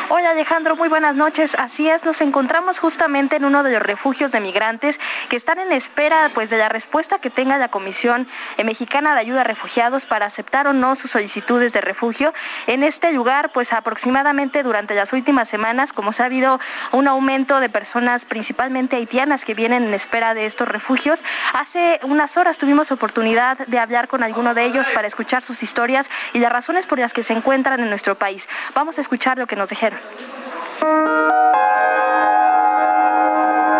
Hola 0.08 0.30
Alejandro, 0.30 0.76
muy 0.76 0.88
buenas 0.88 1.14
noches. 1.14 1.54
Así 1.58 1.88
es, 1.88 2.04
nos 2.04 2.20
encontramos 2.20 2.78
justamente 2.78 3.36
en 3.36 3.44
uno 3.44 3.62
de 3.62 3.72
los 3.72 3.82
refugios 3.82 4.32
de 4.32 4.40
migrantes 4.40 4.98
que 5.28 5.36
están 5.36 5.58
en 5.58 5.72
espera 5.72 6.30
pues 6.34 6.50
de 6.50 6.58
la 6.58 6.68
respuesta 6.68 7.18
que 7.18 7.30
tenga 7.30 7.56
la 7.56 7.68
Comisión 7.68 8.26
Mexicana 8.62 9.14
de 9.14 9.20
Ayuda 9.20 9.42
a 9.42 9.44
Refugiados 9.44 10.04
para 10.04 10.26
aceptar 10.26 10.66
o 10.66 10.72
no 10.72 10.96
sus 10.96 11.12
solicitudes 11.12 11.72
de 11.72 11.80
refugio. 11.80 12.34
En 12.66 12.82
este 12.82 13.12
lugar, 13.12 13.52
pues 13.52 13.72
aproximadamente 13.72 14.62
durante 14.62 14.94
las 14.94 15.12
últimas 15.12 15.48
semanas, 15.48 15.92
como 15.92 16.12
se 16.12 16.22
ha 16.22 16.26
habido 16.26 16.60
un 16.90 17.06
aumento 17.08 17.60
de 17.60 17.68
personas 17.68 18.24
principalmente 18.24 18.96
haitianas 18.96 19.44
que 19.44 19.54
vienen 19.54 19.84
en 19.84 19.94
espera 19.94 20.34
de 20.34 20.46
estos 20.46 20.68
refugios, 20.68 21.24
hace 21.54 22.00
unas 22.02 22.36
horas 22.36 22.58
tuvimos 22.58 22.90
oportunidad 22.90 23.58
de 23.66 23.78
hablar 23.78 24.08
con 24.08 24.22
alguno 24.22 24.54
de 24.54 24.64
ellos 24.64 24.90
para 24.90 25.06
escuchar 25.06 25.42
sus 25.42 25.62
historias 25.62 26.10
y 26.32 26.40
las 26.40 26.52
razones 26.52 26.86
por 26.86 26.98
las 26.98 27.12
que 27.12 27.22
se 27.22 27.32
encuentran 27.32 27.80
en 27.80 27.88
nuestro 27.88 28.16
país. 28.16 28.48
Vamos 28.74 28.98
a 28.98 29.00
escuchar 29.00 29.38
lo 29.38 29.46
que 29.46 29.56
nos 29.56 29.68
dijeron. 29.68 29.91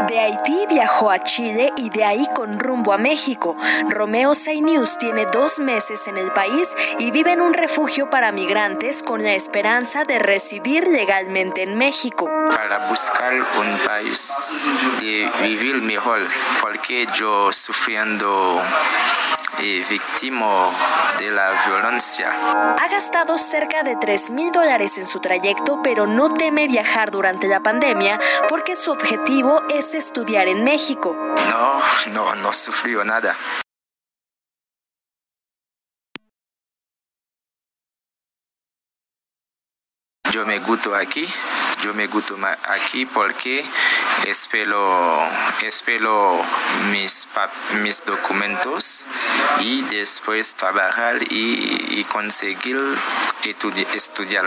De 0.08 0.18
Haití 0.18 0.66
viajó 0.68 1.10
a 1.10 1.22
Chile 1.22 1.72
y 1.76 1.88
de 1.90 2.04
ahí 2.04 2.26
con 2.34 2.58
rumbo 2.58 2.92
a 2.92 2.98
México. 2.98 3.56
Romeo 3.88 4.34
Seinius 4.34 4.98
tiene 4.98 5.26
dos 5.26 5.58
meses 5.58 6.06
en 6.08 6.16
el 6.16 6.32
país 6.32 6.74
y 6.98 7.10
vive 7.10 7.32
en 7.32 7.40
un 7.40 7.54
refugio 7.54 8.10
para 8.10 8.32
migrantes 8.32 9.02
con 9.02 9.22
la 9.22 9.34
esperanza 9.34 10.04
de 10.04 10.18
residir 10.18 10.86
legalmente 10.88 11.62
en 11.62 11.78
México. 11.78 12.30
Para 12.50 12.88
buscar 12.88 13.32
un 13.34 13.78
país 13.86 14.68
de 15.00 15.30
vivir 15.42 15.80
mejor, 15.82 16.20
porque 16.60 17.06
yo 17.14 17.52
sufriendo 17.52 18.60
y 19.58 19.80
víctima 19.84 20.70
de 21.18 21.30
la 21.30 21.52
violencia. 21.66 22.30
Ha 22.78 22.88
gastado 22.88 23.38
cerca 23.38 23.82
de 23.82 23.96
3 23.96 24.30
mil 24.32 24.50
dólares 24.50 24.98
en 24.98 25.06
su 25.06 25.20
trayecto, 25.20 25.80
pero 25.82 26.06
no 26.06 26.32
teme 26.32 26.68
viajar 26.68 27.10
durante 27.10 27.48
la 27.48 27.62
pandemia 27.62 28.18
porque 28.48 28.76
su 28.76 28.90
objetivo 28.90 29.62
es 29.68 29.94
estudiar 29.94 30.48
en 30.48 30.64
México. 30.64 31.16
No, 31.50 31.80
no, 32.12 32.34
no 32.36 32.52
sufrió 32.52 33.04
nada. 33.04 33.36
Yo 40.32 40.46
me 40.46 40.58
gusto 40.60 40.94
aquí, 40.94 41.28
yo 41.82 41.92
me 41.94 42.06
gusto 42.06 42.36
aquí 42.68 43.06
porque 43.06 43.64
espero, 44.24 45.18
espero 45.62 46.40
mis, 46.92 47.26
mis 47.82 48.04
documentos 48.04 49.06
y 49.60 49.82
después 49.82 50.54
trabajar 50.54 51.16
y, 51.30 51.98
y 51.98 52.04
conseguir 52.04 52.78
estudiar. 53.94 54.44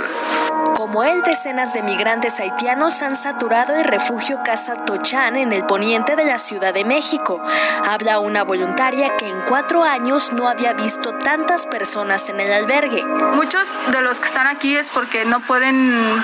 Como 0.75 1.03
él, 1.03 1.21
decenas 1.23 1.73
de 1.73 1.83
migrantes 1.83 2.39
haitianos 2.39 3.01
han 3.01 3.17
saturado 3.17 3.75
el 3.75 3.83
refugio 3.83 4.39
Casa 4.43 4.85
Tochán 4.85 5.35
en 5.35 5.51
el 5.51 5.65
poniente 5.65 6.15
de 6.15 6.25
la 6.25 6.39
Ciudad 6.39 6.73
de 6.73 6.85
México. 6.85 7.41
Habla 7.85 8.19
una 8.19 8.43
voluntaria 8.43 9.17
que 9.17 9.27
en 9.29 9.41
cuatro 9.41 9.83
años 9.83 10.31
no 10.31 10.47
había 10.47 10.73
visto 10.73 11.13
tantas 11.15 11.65
personas 11.65 12.29
en 12.29 12.39
el 12.39 12.53
albergue. 12.53 13.03
Muchos 13.33 13.67
de 13.91 14.01
los 14.01 14.19
que 14.19 14.27
están 14.27 14.47
aquí 14.47 14.75
es 14.75 14.89
porque 14.89 15.25
no 15.25 15.41
pueden 15.41 16.23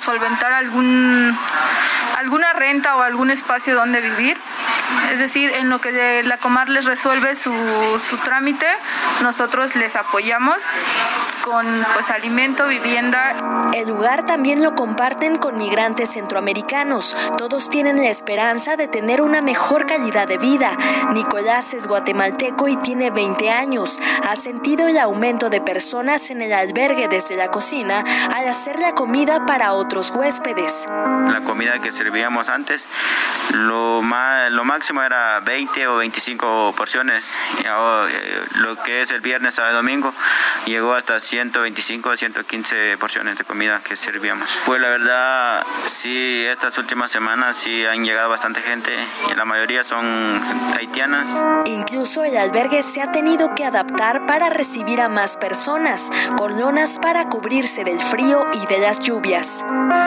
solventar 0.00 0.52
algún 0.52 1.36
alguna 2.16 2.52
renta 2.54 2.96
o 2.96 3.02
algún 3.02 3.30
espacio 3.30 3.74
donde 3.74 4.00
vivir. 4.00 4.36
Es 5.10 5.18
decir, 5.18 5.50
en 5.54 5.68
lo 5.68 5.80
que 5.80 6.22
la 6.24 6.38
Comar 6.38 6.68
les 6.68 6.84
resuelve 6.84 7.34
su, 7.34 7.52
su 8.00 8.16
trámite, 8.18 8.66
nosotros 9.22 9.76
les 9.76 9.96
apoyamos 9.96 10.62
con 11.46 11.64
pues 11.94 12.10
alimento, 12.10 12.66
vivienda. 12.66 13.70
El 13.72 13.88
lugar 13.88 14.26
también 14.26 14.64
lo 14.64 14.74
comparten 14.74 15.38
con 15.38 15.56
migrantes 15.56 16.14
centroamericanos. 16.14 17.16
Todos 17.38 17.70
tienen 17.70 17.98
la 17.98 18.10
esperanza 18.10 18.74
de 18.74 18.88
tener 18.88 19.22
una 19.22 19.42
mejor 19.42 19.86
calidad 19.86 20.26
de 20.26 20.38
vida. 20.38 20.76
Nicolás 21.12 21.72
es 21.72 21.86
guatemalteco 21.86 22.66
y 22.66 22.76
tiene 22.76 23.10
20 23.10 23.48
años. 23.50 24.00
Ha 24.28 24.34
sentido 24.34 24.88
el 24.88 24.98
aumento 24.98 25.48
de 25.48 25.60
personas 25.60 26.30
en 26.30 26.42
el 26.42 26.52
albergue 26.52 27.06
desde 27.06 27.36
la 27.36 27.48
cocina 27.48 28.02
al 28.34 28.48
hacer 28.48 28.80
la 28.80 28.92
comida 28.92 29.46
para 29.46 29.74
otros 29.74 30.10
huéspedes. 30.10 30.86
La 30.88 31.42
comida 31.44 31.78
que 31.80 31.92
servíamos 31.92 32.48
antes, 32.48 32.84
lo, 33.52 34.02
más, 34.02 34.50
lo 34.50 34.64
máximo 34.64 35.02
era 35.02 35.38
20 35.40 35.86
o 35.86 35.96
25 35.98 36.74
porciones. 36.76 37.32
Y 37.62 37.66
ahora, 37.66 38.10
eh, 38.10 38.44
lo 38.56 38.76
que 38.82 39.02
es 39.02 39.10
el 39.12 39.20
viernes, 39.20 39.54
sábado 39.54 39.74
y 39.74 39.76
domingo, 39.76 40.12
llegó 40.66 40.94
hasta 40.94 41.20
125 41.36 42.08
o 42.08 42.16
115 42.16 42.96
porciones 42.96 43.36
de 43.36 43.44
comida 43.44 43.82
que 43.84 43.94
servíamos. 43.94 44.48
Pues 44.64 44.80
la 44.80 44.88
verdad, 44.88 45.66
sí, 45.86 46.46
estas 46.46 46.78
últimas 46.78 47.10
semanas 47.10 47.58
sí 47.58 47.84
han 47.84 48.06
llegado 48.06 48.30
bastante 48.30 48.62
gente 48.62 48.90
y 49.30 49.34
la 49.34 49.44
mayoría 49.44 49.84
son 49.84 50.40
haitianas. 50.78 51.26
Incluso 51.66 52.24
el 52.24 52.38
albergue 52.38 52.82
se 52.82 53.02
ha 53.02 53.12
tenido 53.12 53.54
que 53.54 53.66
adaptar 53.66 54.24
para 54.24 54.48
recibir 54.48 55.02
a 55.02 55.10
más 55.10 55.36
personas, 55.36 56.10
con 56.38 56.58
lonas 56.58 56.98
para 57.02 57.28
cubrirse 57.28 57.84
del 57.84 58.00
frío 58.00 58.46
y 58.54 58.66
de 58.66 58.78
las 58.78 59.00
lluvias. 59.00 59.62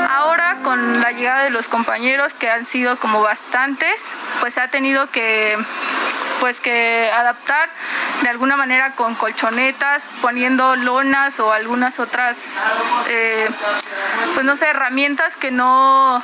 Ahora 0.09 0.57
con 0.63 0.99
la 0.99 1.11
llegada 1.11 1.43
de 1.43 1.51
los 1.51 1.67
compañeros 1.67 2.33
que 2.33 2.49
han 2.49 2.65
sido 2.65 2.97
como 2.97 3.21
bastantes, 3.21 4.09
pues 4.39 4.57
ha 4.57 4.67
tenido 4.69 5.07
que 5.11 5.55
pues 6.39 6.61
que 6.61 7.11
adaptar 7.13 7.69
de 8.21 8.29
alguna 8.29 8.57
manera 8.57 8.91
con 8.91 9.15
colchonetas, 9.15 10.13
poniendo 10.21 10.75
lonas 10.75 11.39
o 11.39 11.51
algunas 11.51 11.99
otras, 11.99 12.59
eh, 13.09 13.49
pues 14.33 14.45
no 14.45 14.55
sé, 14.55 14.67
herramientas 14.67 15.35
que 15.35 15.51
no 15.51 16.23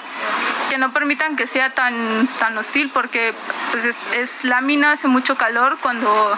que 0.70 0.78
no 0.78 0.92
permitan 0.92 1.36
que 1.36 1.48
sea 1.48 1.70
tan 1.70 2.28
tan 2.40 2.58
hostil, 2.58 2.90
porque 2.94 3.34
pues 3.72 3.86
es, 3.86 3.96
es 4.14 4.44
lámina, 4.44 4.94
hace 4.94 5.08
mucho 5.08 5.36
calor 5.36 5.78
cuando 5.82 6.38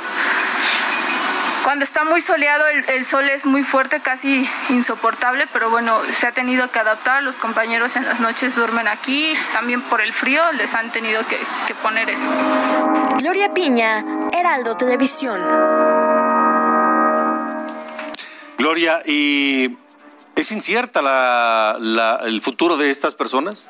cuando 1.67 1.83
está 1.83 2.05
muy 2.05 2.21
soleado 2.21 2.63
el, 2.69 3.05
sol 3.05 3.27
es 3.27 3.45
muy 3.45 3.61
fuerte, 3.61 3.99
casi 3.99 4.47
insoportable, 4.69 5.43
pero 5.51 5.69
bueno, 5.69 5.99
se 6.17 6.25
ha 6.25 6.31
tenido 6.31 6.71
que 6.71 6.79
adaptar. 6.79 7.21
Los 7.23 7.39
compañeros 7.39 7.97
en 7.97 8.05
las 8.05 8.21
noches 8.21 8.55
duermen 8.55 8.87
aquí, 8.87 9.33
también 9.51 9.81
por 9.81 9.99
el 9.99 10.13
frío 10.13 10.41
les 10.53 10.73
han 10.73 10.89
tenido 10.93 11.21
que, 11.27 11.37
poner 11.83 12.09
eso. 12.09 12.25
Gloria 13.17 13.53
Piña, 13.53 14.05
Heraldo 14.31 14.75
Televisión. 14.75 15.41
Gloria, 18.57 19.01
¿y 19.05 19.75
es 20.37 20.53
incierta 20.53 21.75
el 22.23 22.41
futuro 22.41 22.77
de 22.77 22.91
estas 22.91 23.13
personas? 23.13 23.69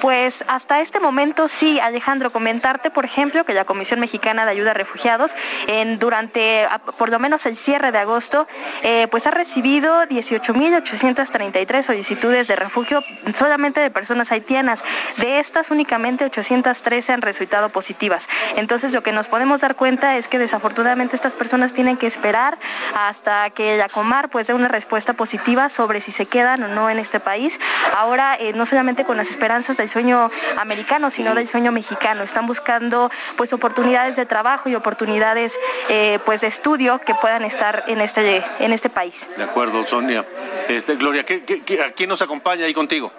Pues 0.00 0.44
hasta 0.48 0.80
este 0.80 0.98
momento 0.98 1.46
sí, 1.46 1.78
Alejandro, 1.78 2.32
comentarte, 2.32 2.90
por 2.90 3.04
ejemplo, 3.04 3.44
que 3.44 3.52
la 3.52 3.66
Comisión 3.66 4.00
Mexicana 4.00 4.46
de 4.46 4.52
Ayuda 4.52 4.70
a 4.70 4.74
Refugiados, 4.74 5.34
en, 5.66 5.98
durante 5.98 6.66
por 6.96 7.10
lo 7.10 7.18
menos 7.18 7.44
el 7.44 7.54
cierre 7.54 7.92
de 7.92 7.98
agosto, 7.98 8.48
eh, 8.82 9.08
pues 9.10 9.26
ha 9.26 9.30
recibido 9.30 10.04
18.833 10.04 11.82
solicitudes 11.82 12.48
de 12.48 12.56
refugio 12.56 13.04
solamente 13.34 13.80
de 13.80 13.90
personas 13.90 14.32
haitianas. 14.32 14.82
De 15.18 15.38
estas, 15.38 15.70
únicamente 15.70 16.24
813 16.24 17.12
han 17.12 17.22
resultado 17.22 17.68
positivas. 17.68 18.26
Entonces, 18.56 18.94
lo 18.94 19.02
que 19.02 19.12
nos 19.12 19.28
podemos 19.28 19.60
dar 19.60 19.76
cuenta 19.76 20.16
es 20.16 20.28
que 20.28 20.38
desafortunadamente 20.38 21.14
estas 21.14 21.34
personas 21.34 21.74
tienen 21.74 21.98
que 21.98 22.06
esperar 22.06 22.58
hasta 22.94 23.50
que 23.50 23.76
la 23.76 23.90
Comar 23.90 24.30
pues 24.30 24.46
dé 24.46 24.54
una 24.54 24.68
respuesta 24.68 25.12
positiva 25.12 25.68
sobre 25.68 26.00
si 26.00 26.10
se 26.10 26.24
quedan 26.24 26.62
o 26.62 26.68
no 26.68 26.88
en 26.88 26.98
este 26.98 27.20
país. 27.20 27.60
Ahora, 27.94 28.36
eh, 28.40 28.54
no 28.54 28.64
solamente 28.64 29.04
con 29.04 29.18
las 29.18 29.28
esperanzas 29.28 29.76
de 29.76 29.89
sueño 29.90 30.30
americano, 30.56 31.10
sino 31.10 31.34
del 31.34 31.46
sueño 31.46 31.72
mexicano. 31.72 32.22
Están 32.22 32.46
buscando 32.46 33.10
pues 33.36 33.52
oportunidades 33.52 34.16
de 34.16 34.26
trabajo 34.26 34.68
y 34.68 34.74
oportunidades 34.74 35.58
eh, 35.88 36.18
pues 36.24 36.40
de 36.40 36.46
estudio 36.46 37.00
que 37.00 37.14
puedan 37.14 37.44
estar 37.44 37.84
en 37.86 38.00
este, 38.00 38.44
en 38.58 38.72
este 38.72 38.88
país. 38.88 39.26
De 39.36 39.44
acuerdo, 39.44 39.84
Sonia. 39.84 40.24
Este, 40.68 40.96
Gloria, 40.96 41.22
a 41.22 41.90
quién 41.90 42.08
nos 42.08 42.22
acompaña 42.22 42.64
ahí 42.64 42.72
contigo? 42.72 43.12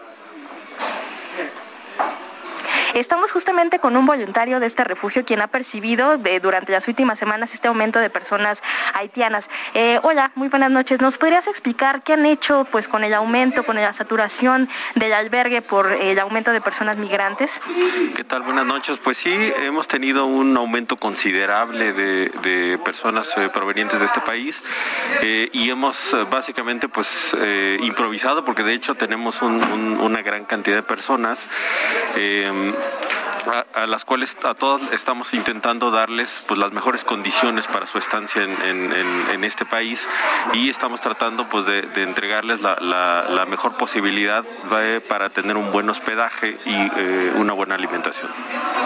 Estamos 2.94 3.32
justamente 3.32 3.80
con 3.80 3.96
un 3.96 4.06
voluntario 4.06 4.60
de 4.60 4.66
este 4.66 4.84
refugio 4.84 5.24
quien 5.24 5.42
ha 5.42 5.48
percibido 5.48 6.18
durante 6.42 6.74
las 6.74 6.90
últimas 6.90 7.18
semanas 7.18 7.54
este 7.54 7.70
aumento 7.70 8.00
de 8.00 8.10
personas 8.10 8.62
haitianas. 8.94 9.50
Eh, 9.74 10.00
hola, 10.04 10.32
muy 10.36 10.50
buenas 10.50 10.72
noches. 10.72 11.00
¿Nos 11.00 11.18
podrías 11.18 11.48
explicar 11.48 12.04
qué 12.04 12.14
han 12.14 12.26
hecho 12.26 12.68
pues 12.70 12.90
con 12.90 13.06
el 13.06 13.14
aumento, 13.14 13.64
con 13.64 13.78
la 13.78 13.94
saturación 13.94 14.68
del 14.96 15.14
albergue 15.14 15.62
por 15.62 15.90
el 15.90 16.20
aumento 16.20 16.52
de 16.52 16.60
personas 16.60 16.98
migrantes? 16.98 17.62
¿Qué 18.14 18.26
tal? 18.26 18.42
Buenas 18.42 18.66
noches. 18.66 18.98
Pues 18.98 19.18
sí, 19.18 19.54
hemos 19.62 19.88
tenido 19.88 20.26
un 20.26 20.58
aumento 20.58 20.98
considerable 20.98 21.94
de, 21.94 22.78
personas 22.84 23.34
eh, 23.38 23.50
provenientes 23.50 24.00
de 24.00 24.06
este 24.06 24.20
país 24.22 24.64
eh, 25.22 25.50
y 25.54 25.70
hemos 25.70 26.16
básicamente 26.30 26.90
pues 26.90 27.36
improvisado 27.82 28.44
porque 28.44 28.64
de 28.64 28.74
hecho 28.74 28.96
tenemos 28.96 29.42
una 29.42 30.22
gran 30.22 30.46
cantidad 30.46 30.78
de 30.78 30.84
personas 30.84 31.48
you. 32.82 33.18
a, 33.48 33.88
las 33.88 34.06
cuales 34.06 34.38
a 34.44 34.54
todos 34.54 34.82
estamos 34.92 35.34
intentando 35.34 35.92
darles 35.92 36.44
pues, 36.48 36.60
las 36.60 36.72
mejores 36.72 37.04
condiciones 37.04 37.68
para 37.68 37.86
su 37.88 37.98
estancia 37.98 38.44
en, 38.44 39.44
este 39.44 39.66
país 39.66 40.08
y 40.54 40.70
estamos 40.70 41.02
tratando 41.02 41.50
pues, 41.50 41.66
de, 41.66 42.04
entregarles 42.04 42.62
la, 42.62 43.46
mejor 43.50 43.76
posibilidad 43.76 44.46
eh, 44.80 45.02
para 45.08 45.30
tener 45.30 45.58
un 45.58 45.72
buen 45.72 45.90
hospedaje 45.90 46.58
y 46.66 46.74
eh, 46.74 47.34
una 47.36 47.54
buena 47.54 47.76
alimentación. 47.76 48.30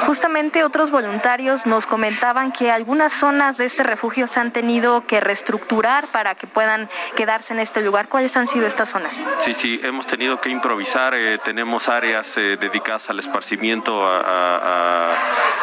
Justamente 0.05 0.63
otros 0.63 0.91
voluntarios 0.91 1.65
nos 1.65 1.85
comentaban 1.87 2.51
que 2.51 2.71
algunas 2.71 3.13
zonas 3.13 3.57
de 3.57 3.65
este 3.65 3.83
refugio 3.83 4.27
se 4.27 4.39
han 4.39 4.51
tenido 4.51 5.05
que 5.05 5.19
reestructurar 5.19 6.07
para 6.07 6.35
que 6.35 6.47
puedan 6.47 6.89
quedarse 7.15 7.53
en 7.53 7.59
este 7.59 7.81
lugar. 7.81 8.07
¿Cuáles 8.07 8.35
han 8.37 8.47
sido 8.47 8.65
estas 8.65 8.89
zonas? 8.89 9.19
Sí, 9.41 9.53
sí, 9.53 9.79
hemos 9.83 10.07
tenido 10.07 10.39
que 10.39 10.49
improvisar, 10.49 11.13
eh, 11.13 11.37
tenemos 11.43 11.89
áreas 11.89 12.35
dedicadas 12.35 13.09
al 13.09 13.19
esparcimiento, 13.19 14.07
a, 14.07 14.44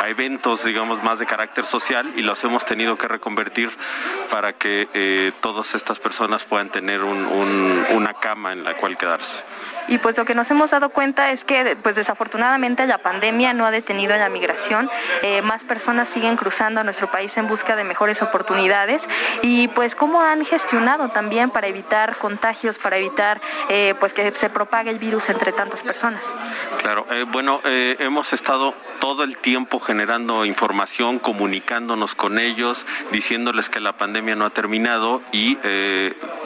eventos, 0.07 0.65
digamos, 0.65 1.03
más 1.03 1.19
de 1.19 1.27
carácter 1.27 1.65
social 1.65 2.13
y 2.17 2.23
los 2.23 2.43
hemos 2.45 2.65
tenido 2.65 2.97
que 2.97 3.09
reconvertir 3.09 3.71
para 4.31 4.53
que 4.53 4.89
eh, 4.95 5.33
todas 5.41 5.75
estas 5.75 5.99
personas 5.99 6.45
puedan 6.45 6.71
tener 6.71 7.03
una 7.03 8.15
cama 8.15 8.53
en 8.53 8.63
la 8.65 8.75
cual 8.75 8.97
quedarse. 8.97 9.43
Y 9.89 9.99
pues 9.99 10.17
lo 10.17 10.25
que 10.25 10.35
nos 10.35 10.51
hemos 10.51 10.71
dado 10.71 10.91
cuenta 10.91 11.31
es 11.31 11.45
que 11.45 11.77
pues 11.83 11.97
desafortunadamente 11.97 12.87
la 12.87 12.99
pandemia 12.99 13.53
no 13.53 13.67
ha 13.67 13.71
detenido 13.71 14.17
la 14.17 14.29
migración, 14.29 14.91
eh, 15.23 15.43
más 15.43 15.65
personas 15.65 16.09
siguen 16.09 16.37
cruzando 16.37 16.81
a 16.81 16.85
nuestro 16.85 17.11
país 17.11 17.37
en 17.37 17.49
busca 17.49 17.77
de 17.77 17.85
mejores 17.85 18.23
oportunidades 18.23 19.09
y 19.43 19.69
pues 19.69 19.95
cómo 19.95 20.21
han 20.23 20.45
gestionado 20.45 21.09
también 21.09 21.51
para 21.51 21.67
evitar 21.67 22.17
contagios, 22.19 22.79
para 22.79 22.97
evitar 22.97 23.41
eh, 23.69 23.95
pues 23.99 24.15
que 24.15 24.33
se 24.35 24.51
propague 24.51 24.91
el 24.91 24.99
virus 24.99 25.29
entre 25.29 25.53
tantas 25.53 25.83
personas. 25.83 26.33
Claro, 26.81 27.07
eh, 27.11 27.25
bueno, 27.29 27.61
hemos 27.65 28.33
estado 28.33 28.75
todo 29.01 29.25
el 29.25 29.39
tiempo 29.39 29.81
generando 29.81 30.45
información, 30.45 31.19
comunicándonos 31.19 32.15
con 32.15 32.39
ellos, 32.39 32.87
diciéndoles 33.11 33.69
que 33.69 33.81
la 33.81 33.97
pandemia 33.97 34.37
no 34.37 34.45
ha 34.45 34.51
terminado 34.51 35.23
y 35.33 35.57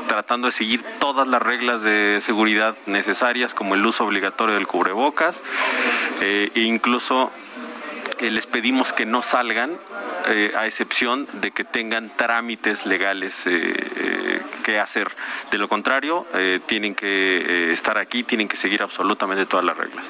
tratando 0.09 0.47
de 0.47 0.53
seguir 0.53 0.83
todas 0.99 1.27
las 1.29 1.43
reglas 1.43 1.83
de 1.83 2.19
seguridad 2.21 2.77
necesarias 2.87 3.26
como 3.55 3.75
el 3.75 3.85
uso 3.85 4.05
obligatorio 4.05 4.55
del 4.55 4.67
cubrebocas 4.67 5.43
e 6.21 6.51
incluso 6.55 7.31
eh, 8.21 8.31
les 8.31 8.47
pedimos 8.47 8.93
que 8.93 9.05
no 9.05 9.21
salgan 9.21 9.77
eh, 10.29 10.53
a 10.57 10.67
excepción 10.67 11.27
de 11.35 11.51
que 11.51 11.65
tengan 11.65 12.11
trámites 12.17 12.87
legales 12.87 13.49
que 14.65 14.79
hacer. 14.79 15.09
De 15.51 15.59
lo 15.59 15.69
contrario, 15.69 16.27
tienen 16.67 16.95
que 16.95 17.73
estar 17.73 17.99
aquí, 17.99 18.23
tienen 18.23 18.49
que 18.49 18.57
seguir 18.57 18.83
absolutamente 18.83 19.47
todas 19.47 19.65
las 19.65 19.77
reglas. 19.77 20.09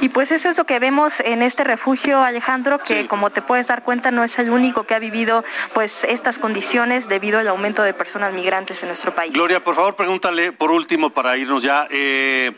Y 0.00 0.08
pues 0.10 0.30
eso 0.30 0.50
es 0.50 0.58
lo 0.58 0.64
que 0.64 0.78
vemos 0.78 1.20
en 1.20 1.42
este 1.42 1.64
refugio, 1.64 2.22
Alejandro, 2.22 2.78
que 2.78 3.06
como 3.06 3.30
te 3.30 3.42
puedes 3.42 3.68
dar 3.68 3.82
cuenta 3.82 4.10
no 4.10 4.22
es 4.24 4.38
el 4.38 4.50
único 4.50 4.84
que 4.84 4.94
ha 4.94 4.98
vivido 4.98 5.44
pues 5.72 6.04
estas 6.04 6.38
condiciones 6.38 7.08
debido 7.08 7.38
al 7.38 7.48
aumento 7.48 7.82
de 7.82 7.94
personas 7.94 8.32
migrantes 8.32 8.82
en 8.82 8.88
nuestro 8.88 9.14
país. 9.14 9.32
Gloria, 9.32 9.62
por 9.62 9.74
favor, 9.74 9.96
pregúntale 9.96 10.52
por 10.52 10.70
último 10.70 11.10
para 11.10 11.36
irnos 11.36 11.62
ya. 11.62 11.86
Eh, 11.90 12.52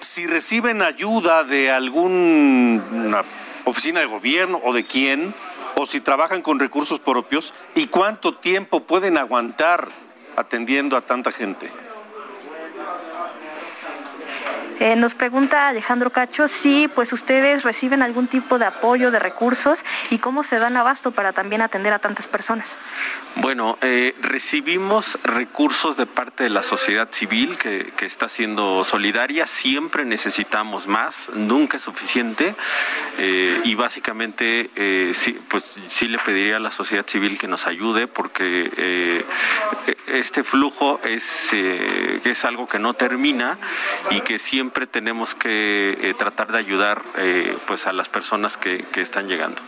si 0.00 0.26
reciben 0.26 0.82
ayuda 0.82 1.44
de 1.44 1.70
alguna 1.70 3.24
oficina 3.64 4.00
de 4.00 4.06
gobierno 4.06 4.60
o 4.62 4.72
de 4.72 4.84
quién, 4.84 5.34
o 5.76 5.86
si 5.86 6.00
trabajan 6.00 6.42
con 6.42 6.58
recursos 6.58 7.00
propios, 7.00 7.54
y 7.74 7.86
cuánto 7.88 8.34
tiempo 8.34 8.80
pueden 8.80 9.18
aguantar 9.18 9.88
atendiendo 10.36 10.96
a 10.96 11.00
tanta 11.00 11.32
gente. 11.32 11.70
Eh, 14.78 14.94
nos 14.94 15.14
pregunta 15.14 15.68
Alejandro 15.68 16.10
Cacho 16.10 16.48
si 16.48 16.86
pues 16.88 17.12
ustedes 17.14 17.62
reciben 17.62 18.02
algún 18.02 18.26
tipo 18.26 18.58
de 18.58 18.66
apoyo 18.66 19.10
de 19.10 19.18
recursos 19.18 19.82
y 20.10 20.18
cómo 20.18 20.44
se 20.44 20.58
dan 20.58 20.76
abasto 20.76 21.12
para 21.12 21.32
también 21.32 21.62
atender 21.62 21.94
a 21.94 21.98
tantas 21.98 22.28
personas. 22.28 22.76
Bueno, 23.36 23.78
eh, 23.80 24.14
recibimos 24.20 25.18
recursos 25.22 25.96
de 25.96 26.04
parte 26.04 26.44
de 26.44 26.50
la 26.50 26.62
sociedad 26.62 27.08
civil 27.10 27.56
que, 27.56 27.94
está 28.06 28.28
siendo 28.28 28.84
solidaria. 28.84 29.48
Siempre 29.48 30.04
necesitamos 30.04 30.86
más, 30.86 31.28
nunca 31.34 31.76
es 31.78 31.82
suficiente. 31.82 32.54
Eh, 33.18 33.60
y 33.64 33.74
básicamente, 33.74 34.70
sí, 35.12 35.40
pues 35.48 35.76
sí 35.88 36.06
le 36.06 36.18
pediría 36.18 36.58
a 36.58 36.60
la 36.60 36.70
sociedad 36.70 37.04
civil 37.04 37.36
que 37.36 37.48
nos 37.48 37.66
ayude 37.66 38.06
porque 38.06 39.24
este 40.06 40.44
flujo 40.44 41.00
es, 41.02 41.52
es 41.52 42.44
algo 42.44 42.68
que 42.68 42.78
no 42.78 42.94
termina 42.94 43.58
y 44.10 44.20
que 44.20 44.38
siempre 44.38 44.65
siempre 44.66 44.88
tenemos 44.88 45.36
que 45.36 45.96
eh, 46.02 46.14
tratar 46.14 46.50
de 46.50 46.58
ayudar 46.58 47.04
eh, 47.18 47.56
pues 47.68 47.86
a 47.86 47.92
las 47.92 48.08
personas 48.08 48.56
que, 48.56 48.84
están 48.96 49.28
llegando. 49.28 49.62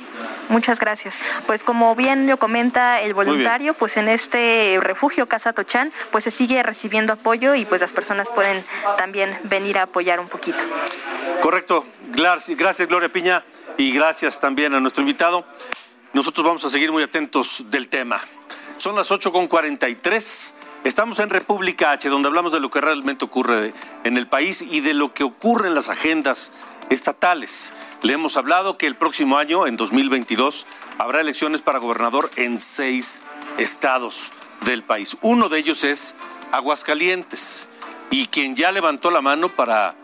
Muchas 0.49 0.81
gracias. 0.81 1.19
Pues 1.47 1.63
como 1.63 1.95
bien 1.95 2.27
lo 2.27 2.37
comenta 2.37 3.01
el 3.01 3.15
voluntario, 3.15 3.75
pues 3.75 3.97
en 3.97 4.09
este 4.09 4.77
refugio 4.83 5.29
Casa 5.29 5.53
Tochán, 5.53 5.93
pues 6.11 6.25
se 6.25 6.33
sigue 6.33 6.61
recibiendo 6.65 7.13
apoyo 7.13 7.55
y 7.55 7.65
pues 7.65 7.81
las 7.81 7.93
personas 7.93 8.29
pueden 8.29 8.65
también 8.97 9.39
venir 9.45 9.79
a 9.79 9.83
apoyar 9.83 10.19
un 10.19 10.29
poquito. 10.29 10.59
Correcto. 11.43 11.87
Gracias, 12.11 12.89
Gloria 12.89 13.09
Piña, 13.09 13.45
y 13.77 13.93
gracias 13.93 14.41
también 14.41 14.75
a 14.75 14.81
nuestro 14.81 15.03
invitado. 15.03 15.45
Nosotros 16.13 16.45
vamos 16.45 16.65
a 16.65 16.71
seguir 16.71 16.91
muy 16.91 17.05
atentos 17.05 17.67
del 17.71 17.87
tema. 17.87 18.21
Son 18.79 18.97
las 18.97 19.13
8.43. 19.13 20.55
Estamos 20.89 21.19
en 21.19 21.29
República 21.29 21.91
H, 21.93 22.09
donde 22.09 22.29
hablamos 22.29 22.51
de 22.51 22.61
lo 22.61 22.71
que 22.71 22.81
realmente 22.81 23.23
ocurre 23.23 23.75
en 24.05 24.17
el 24.17 24.27
país 24.27 24.63
y 24.63 24.81
de 24.81 24.95
lo 24.95 25.11
que 25.11 25.23
ocurre 25.23 25.69
en 25.69 25.75
las 25.75 25.91
agendas 25.91 26.51
estatales. 26.89 27.75
Le 28.01 28.15
hemos 28.15 28.39
hablado 28.39 28.79
que 28.79 28.87
el 28.87 28.97
próximo 28.97 29.37
año, 29.37 29.67
en 29.67 29.77
2022, 29.77 30.67
habrá 30.97 31.21
elecciones 31.21 31.61
para 31.61 31.79
gobernador 31.79 32.31
en 32.37 32.59
seis 32.59 33.21
estados 33.59 34.33
del 34.63 34.83
país. 34.83 35.19
Uno 35.21 35.51
de 35.51 35.59
ellos 35.59 35.85
es 35.85 36.17
Aguascalientes. 36.53 37.69
Y 38.11 38.29
quien 38.29 38.57
ya 38.57 38.73
levantó 38.73 39.11
la 39.11 39.21
mano 39.21 39.51
para 39.51 39.95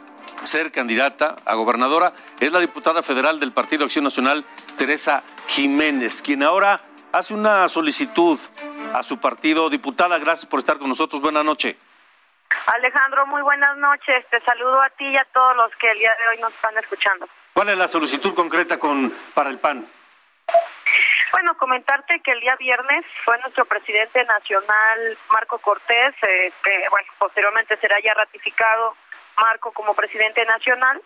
ser 0.42 0.70
candidata 0.70 1.34
a 1.46 1.54
gobernadora 1.54 2.12
es 2.40 2.52
la 2.52 2.60
diputada 2.60 3.02
federal 3.02 3.40
del 3.40 3.52
Partido 3.52 3.86
Acción 3.86 4.04
Nacional, 4.04 4.44
Teresa 4.76 5.22
Jiménez, 5.48 6.20
quien 6.20 6.42
ahora 6.42 6.82
hace 7.14 7.32
una 7.32 7.68
solicitud 7.68 8.38
a 8.94 9.02
su 9.02 9.20
partido. 9.20 9.68
Diputada, 9.68 10.18
gracias 10.18 10.46
por 10.48 10.60
estar 10.60 10.78
con 10.78 10.88
nosotros. 10.88 11.20
Buenas 11.20 11.44
noches. 11.44 11.76
Alejandro, 12.66 13.26
muy 13.26 13.42
buenas 13.42 13.76
noches. 13.76 14.24
Te 14.30 14.40
saludo 14.42 14.80
a 14.80 14.88
ti 14.90 15.04
y 15.04 15.16
a 15.16 15.24
todos 15.34 15.56
los 15.56 15.74
que 15.76 15.90
el 15.90 15.98
día 15.98 16.12
de 16.20 16.28
hoy 16.28 16.40
nos 16.40 16.54
están 16.54 16.78
escuchando. 16.78 17.28
¿Cuál 17.52 17.70
es 17.70 17.78
la 17.78 17.88
solicitud 17.88 18.34
concreta 18.34 18.78
con 18.78 19.12
para 19.34 19.50
el 19.50 19.58
PAN? 19.58 19.86
Bueno, 21.32 21.56
comentarte 21.56 22.20
que 22.20 22.30
el 22.30 22.40
día 22.40 22.54
viernes 22.56 23.04
fue 23.24 23.36
nuestro 23.40 23.64
presidente 23.64 24.24
nacional, 24.24 25.18
Marco 25.32 25.58
Cortés, 25.58 26.14
eh, 26.22 26.52
que 26.62 26.84
bueno, 26.90 27.08
posteriormente 27.18 27.76
será 27.78 27.96
ya 28.00 28.14
ratificado 28.14 28.96
Marco 29.36 29.72
como 29.72 29.94
presidente 29.94 30.44
nacional. 30.44 31.02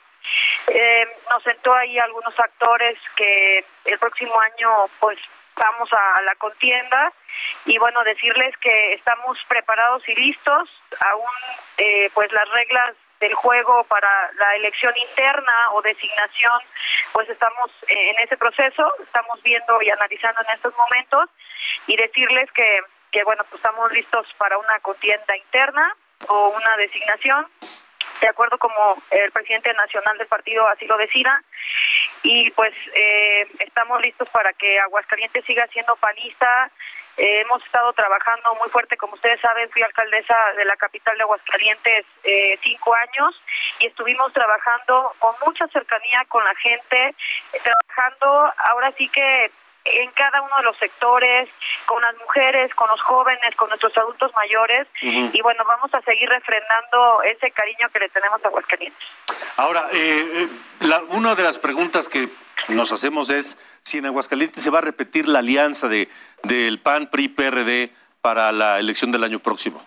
Eh, 0.67 1.09
nos 1.31 1.43
sentó 1.43 1.75
ahí 1.75 1.99
algunos 1.99 2.39
actores 2.39 2.99
que 3.17 3.65
el 3.87 3.99
próximo 3.99 4.39
año 4.39 4.91
pues 5.01 5.19
vamos 5.59 5.89
a 5.93 6.23
la 6.23 6.35
contienda 6.37 7.13
y 7.65 7.79
bueno 7.79 8.03
decirles 8.05 8.57
que 8.59 8.95
estamos 8.95 9.39
preparados 9.49 10.09
y 10.09 10.15
listos. 10.15 10.69
Aún 11.01 11.31
eh, 11.77 12.11
pues 12.15 12.33
las 12.33 12.49
reglas 12.51 12.95
del 13.21 13.35
juego 13.35 13.85
para 13.85 14.31
la 14.35 14.57
elección 14.57 14.95
interna 14.97 15.71
o 15.73 15.83
designación 15.83 16.61
pues 17.13 17.29
estamos 17.29 17.69
en 17.89 18.17
ese 18.21 18.37
proceso 18.37 18.93
estamos 19.03 19.43
viendo 19.43 19.83
y 19.83 19.91
analizando 19.91 20.41
en 20.43 20.55
estos 20.55 20.73
momentos 20.77 21.29
y 21.89 21.97
decirles 21.97 22.49
que 22.53 22.81
que 23.11 23.25
bueno 23.25 23.43
pues 23.51 23.59
estamos 23.61 23.91
listos 23.93 24.27
para 24.39 24.57
una 24.59 24.79
contienda 24.81 25.37
interna 25.37 25.97
o 26.29 26.49
una 26.51 26.77
designación. 26.77 27.47
De 28.21 28.29
acuerdo 28.29 28.59
como 28.59 29.01
el 29.11 29.31
presidente 29.33 29.73
nacional 29.75 30.19
del 30.19 30.27
partido 30.27 30.67
así 30.69 30.87
lo 30.87 30.97
decida 30.97 31.43
y 32.23 32.51
pues 32.53 32.75
eh, 32.95 33.47
estamos 33.61 34.01
listos 34.01 34.29
para 34.31 34.53
que 34.53 34.79
Aguascalientes 34.81 35.45
siga 35.45 35.67
siendo 35.69 35.97
panista. 35.97 36.71
Eh, 37.17 37.41
hemos 37.41 37.65
estado 37.65 37.93
trabajando 37.95 38.55
muy 38.61 38.69
fuerte, 38.71 38.97
como 38.97 39.15
ustedes 39.15 39.41
saben, 39.41 39.69
fui 39.71 39.83
alcaldesa 39.83 40.37
de 40.57 40.65
la 40.65 40.77
capital 40.77 41.17
de 41.17 41.25
Aguascalientes 41.25 42.07
eh, 42.23 42.59
cinco 42.63 42.95
años 42.95 43.43
y 43.81 43.87
estuvimos 43.87 44.33
trabajando 44.33 45.13
con 45.19 45.35
mucha 45.45 45.67
cercanía 45.69 46.25
con 46.29 46.45
la 46.45 46.55
gente, 46.55 47.15
trabajando 47.63 48.53
ahora 48.71 48.93
sí 48.97 49.09
que 49.09 49.51
en 49.95 50.11
cada 50.13 50.43
uno 50.43 50.57
de 50.59 50.63
los 50.65 50.77
sectores, 50.79 51.49
con 51.87 52.03
las 52.03 52.17
mujeres, 52.19 52.75
con 52.75 52.89
los 52.89 53.01
jóvenes, 53.03 53.55
con 53.57 53.69
nuestros 53.69 53.97
adultos 53.97 54.33
mayores. 54.35 54.87
Y 55.01 55.41
bueno, 55.43 55.65
vamos 55.67 55.93
a 55.95 56.01
seguir 56.03 56.29
refrendando 56.29 57.23
ese 57.23 57.51
cariño 57.51 57.89
que 57.93 58.01
le 58.01 58.09
tenemos 58.09 58.45
a 58.45 58.49
Aguascalientes. 58.49 59.09
Ahora, 59.57 59.89
eh, 59.93 60.45
eh 60.45 60.49
una 61.11 61.35
de 61.35 61.43
las 61.43 61.59
preguntas 61.59 62.09
que 62.09 62.29
nos 62.69 62.93
hacemos 62.93 63.31
es 63.31 63.59
si 63.83 63.99
en 63.99 64.07
Aguascalientes 64.07 64.63
se 64.63 64.71
va 64.71 64.79
a 64.79 64.83
repetir 64.83 65.29
la 65.29 65.41
alianza 65.41 65.89
de 65.89 66.09
del 66.43 66.81
PAN, 66.81 67.09
PRI, 67.09 67.29
PRD 67.29 67.91
para 68.21 68.53
la 68.53 68.79
elección 68.79 69.13
del 69.13 69.25
año 69.25 69.39
próximo. 69.39 69.85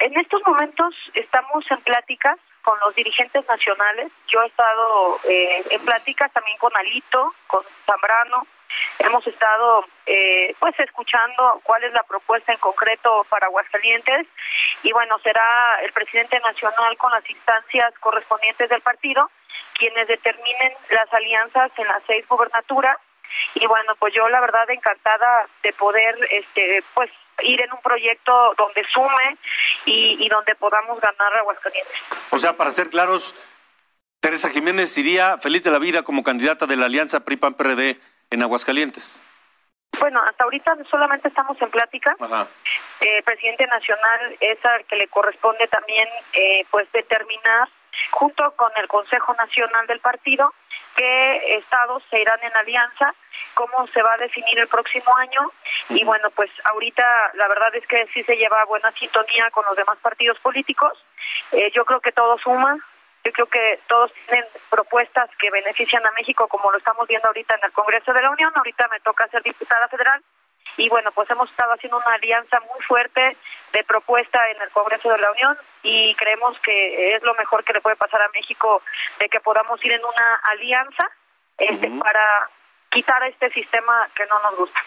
En 0.00 0.18
estos 0.18 0.42
momentos 0.46 0.94
estamos 1.14 1.64
en 1.70 1.80
pláticas 1.80 2.38
con 2.62 2.78
los 2.80 2.94
dirigentes 2.94 3.46
nacionales. 3.48 4.10
Yo 4.28 4.42
he 4.42 4.46
estado 4.46 5.20
eh, 5.24 5.64
en 5.70 5.84
pláticas 5.84 6.32
también 6.32 6.58
con 6.58 6.76
Alito, 6.76 7.34
con 7.46 7.62
Zambrano, 7.86 8.46
Hemos 8.98 9.26
estado 9.26 9.84
eh, 10.06 10.54
pues 10.58 10.78
escuchando 10.80 11.60
cuál 11.62 11.84
es 11.84 11.92
la 11.92 12.02
propuesta 12.02 12.52
en 12.52 12.58
concreto 12.58 13.26
para 13.28 13.46
Aguascalientes 13.46 14.26
y 14.82 14.92
bueno, 14.92 15.18
será 15.22 15.80
el 15.82 15.92
presidente 15.92 16.38
nacional 16.40 16.96
con 16.96 17.10
las 17.12 17.28
instancias 17.28 17.92
correspondientes 18.00 18.68
del 18.68 18.82
partido 18.82 19.30
quienes 19.78 20.08
determinen 20.08 20.72
las 20.90 21.12
alianzas 21.12 21.70
en 21.76 21.86
las 21.86 22.02
seis 22.06 22.26
gubernaturas 22.28 22.96
y 23.54 23.66
bueno, 23.66 23.94
pues 23.98 24.14
yo 24.14 24.28
la 24.28 24.40
verdad 24.40 24.68
encantada 24.70 25.46
de 25.62 25.72
poder 25.74 26.16
este 26.30 26.82
pues 26.94 27.10
ir 27.42 27.60
en 27.60 27.72
un 27.72 27.80
proyecto 27.82 28.54
donde 28.56 28.84
sume 28.92 29.36
y, 29.84 30.24
y 30.24 30.28
donde 30.28 30.54
podamos 30.54 31.00
ganar 31.00 31.36
Aguascalientes. 31.36 31.96
O 32.30 32.38
sea, 32.38 32.56
para 32.56 32.70
ser 32.70 32.88
claros, 32.88 33.34
Teresa 34.20 34.48
Jiménez 34.48 34.96
iría 34.96 35.36
feliz 35.38 35.62
de 35.64 35.70
la 35.70 35.78
vida 35.78 36.02
como 36.02 36.22
candidata 36.22 36.66
de 36.66 36.76
la 36.76 36.86
Alianza 36.86 37.24
PRI-PAN-PRD 37.24 37.98
en 38.30 38.42
Aguascalientes? 38.42 39.20
Bueno, 39.98 40.20
hasta 40.22 40.44
ahorita 40.44 40.76
solamente 40.90 41.28
estamos 41.28 41.60
en 41.60 41.70
plática. 41.70 42.16
El 43.00 43.22
presidente 43.22 43.66
nacional 43.66 44.36
es 44.40 44.64
al 44.64 44.84
que 44.84 44.96
le 44.96 45.08
corresponde 45.08 45.66
también, 45.68 46.08
eh, 46.32 46.66
pues, 46.70 46.90
determinar, 46.92 47.68
junto 48.10 48.50
con 48.56 48.70
el 48.76 48.88
Consejo 48.88 49.34
Nacional 49.34 49.86
del 49.86 50.00
Partido, 50.00 50.52
qué 50.96 51.56
estados 51.56 52.02
se 52.10 52.20
irán 52.20 52.38
en 52.42 52.54
alianza, 52.56 53.14
cómo 53.54 53.86
se 53.88 54.02
va 54.02 54.14
a 54.14 54.18
definir 54.18 54.58
el 54.58 54.68
próximo 54.68 55.16
año. 55.16 55.50
Y 55.88 56.04
bueno, 56.04 56.30
pues 56.30 56.50
ahorita 56.64 57.32
la 57.34 57.48
verdad 57.48 57.74
es 57.74 57.86
que 57.86 58.06
sí 58.12 58.22
se 58.24 58.36
lleva 58.36 58.64
buena 58.64 58.92
sintonía 58.92 59.50
con 59.50 59.64
los 59.66 59.76
demás 59.76 59.98
partidos 60.02 60.38
políticos. 60.40 60.92
Eh, 61.52 61.70
yo 61.74 61.84
creo 61.84 62.00
que 62.00 62.12
todo 62.12 62.38
suma, 62.38 62.76
yo 63.26 63.32
creo 63.32 63.46
que 63.46 63.80
todos 63.88 64.12
tienen 64.28 64.44
propuestas 64.70 65.28
que 65.38 65.50
benefician 65.50 66.06
a 66.06 66.12
México, 66.12 66.46
como 66.46 66.70
lo 66.70 66.78
estamos 66.78 67.08
viendo 67.08 67.26
ahorita 67.26 67.56
en 67.56 67.64
el 67.64 67.72
Congreso 67.72 68.12
de 68.12 68.22
la 68.22 68.30
Unión. 68.30 68.52
Ahorita 68.54 68.86
me 68.88 69.00
toca 69.00 69.26
ser 69.28 69.42
diputada 69.42 69.88
federal. 69.88 70.22
Y 70.76 70.88
bueno, 70.88 71.10
pues 71.10 71.28
hemos 71.30 71.50
estado 71.50 71.72
haciendo 71.72 71.96
una 71.96 72.14
alianza 72.14 72.60
muy 72.60 72.80
fuerte 72.86 73.36
de 73.72 73.84
propuesta 73.84 74.38
en 74.50 74.62
el 74.62 74.70
Congreso 74.70 75.08
de 75.08 75.18
la 75.18 75.32
Unión 75.32 75.56
y 75.82 76.14
creemos 76.14 76.56
que 76.60 77.16
es 77.16 77.22
lo 77.24 77.34
mejor 77.34 77.64
que 77.64 77.72
le 77.72 77.80
puede 77.80 77.96
pasar 77.96 78.22
a 78.22 78.28
México 78.28 78.82
de 79.18 79.28
que 79.28 79.40
podamos 79.40 79.84
ir 79.84 79.92
en 79.92 80.04
una 80.04 80.36
alianza 80.44 81.10
este, 81.58 81.90
para 81.98 82.50
quitar 82.90 83.24
este 83.24 83.50
sistema 83.50 84.08
que 84.14 84.26
no 84.26 84.38
nos 84.42 84.56
gusta. 84.56 84.80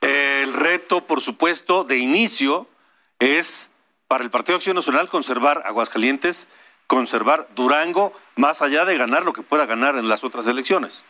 El 0.00 0.52
reto, 0.52 1.06
por 1.06 1.20
supuesto, 1.20 1.84
de 1.84 1.96
inicio 1.96 2.66
es 3.20 3.70
para 4.08 4.24
el 4.24 4.30
Partido 4.30 4.56
Acción 4.56 4.74
Nacional 4.74 5.08
conservar 5.08 5.62
Aguascalientes 5.64 6.48
conservar 6.90 7.46
Durango 7.54 8.12
más 8.34 8.62
allá 8.62 8.84
de 8.84 8.98
ganar 8.98 9.22
lo 9.22 9.32
que 9.32 9.42
pueda 9.42 9.64
ganar 9.64 9.94
en 9.94 10.08
las 10.08 10.24
otras 10.24 10.48
elecciones. 10.48 11.06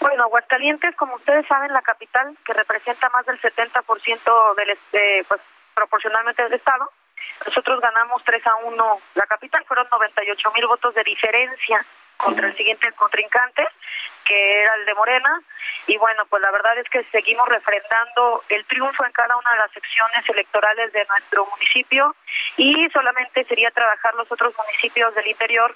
Bueno, 0.00 0.24
Aguascalientes, 0.24 0.94
como 0.96 1.14
ustedes 1.14 1.46
saben, 1.46 1.72
la 1.72 1.80
capital, 1.80 2.36
que 2.44 2.52
representa 2.52 3.08
más 3.08 3.24
del 3.24 3.40
70% 3.40 4.54
del, 4.56 4.70
este, 4.70 5.24
pues, 5.26 5.40
proporcionalmente 5.72 6.42
del 6.42 6.52
Estado, 6.52 6.92
nosotros 7.46 7.80
ganamos 7.80 8.22
3 8.22 8.46
a 8.46 8.56
1 8.56 9.00
la 9.14 9.26
capital, 9.26 9.64
fueron 9.66 9.88
98 9.90 10.52
mil 10.54 10.66
votos 10.66 10.94
de 10.94 11.04
diferencia 11.04 11.82
contra 12.18 12.48
el 12.48 12.54
siguiente 12.54 12.92
contrincante, 12.92 13.66
que 14.24 14.60
era 14.62 14.74
el 14.76 14.86
de 14.86 14.94
Morena. 14.94 15.40
Y 15.86 15.96
bueno, 15.96 16.24
pues 16.26 16.42
la 16.42 16.50
verdad 16.50 16.78
es 16.78 16.88
que 16.88 17.04
seguimos 17.10 17.48
refrendando 17.48 18.42
el 18.48 18.64
triunfo 18.66 19.04
en 19.04 19.12
cada 19.12 19.36
una 19.36 19.52
de 19.52 19.58
las 19.58 19.72
secciones 19.72 20.28
electorales 20.28 20.92
de 20.92 21.04
nuestro 21.06 21.46
municipio 21.46 22.14
y 22.56 22.88
solamente 22.92 23.44
sería 23.44 23.70
trabajar 23.70 24.14
los 24.14 24.30
otros 24.30 24.54
municipios 24.56 25.14
del 25.14 25.26
interior 25.26 25.74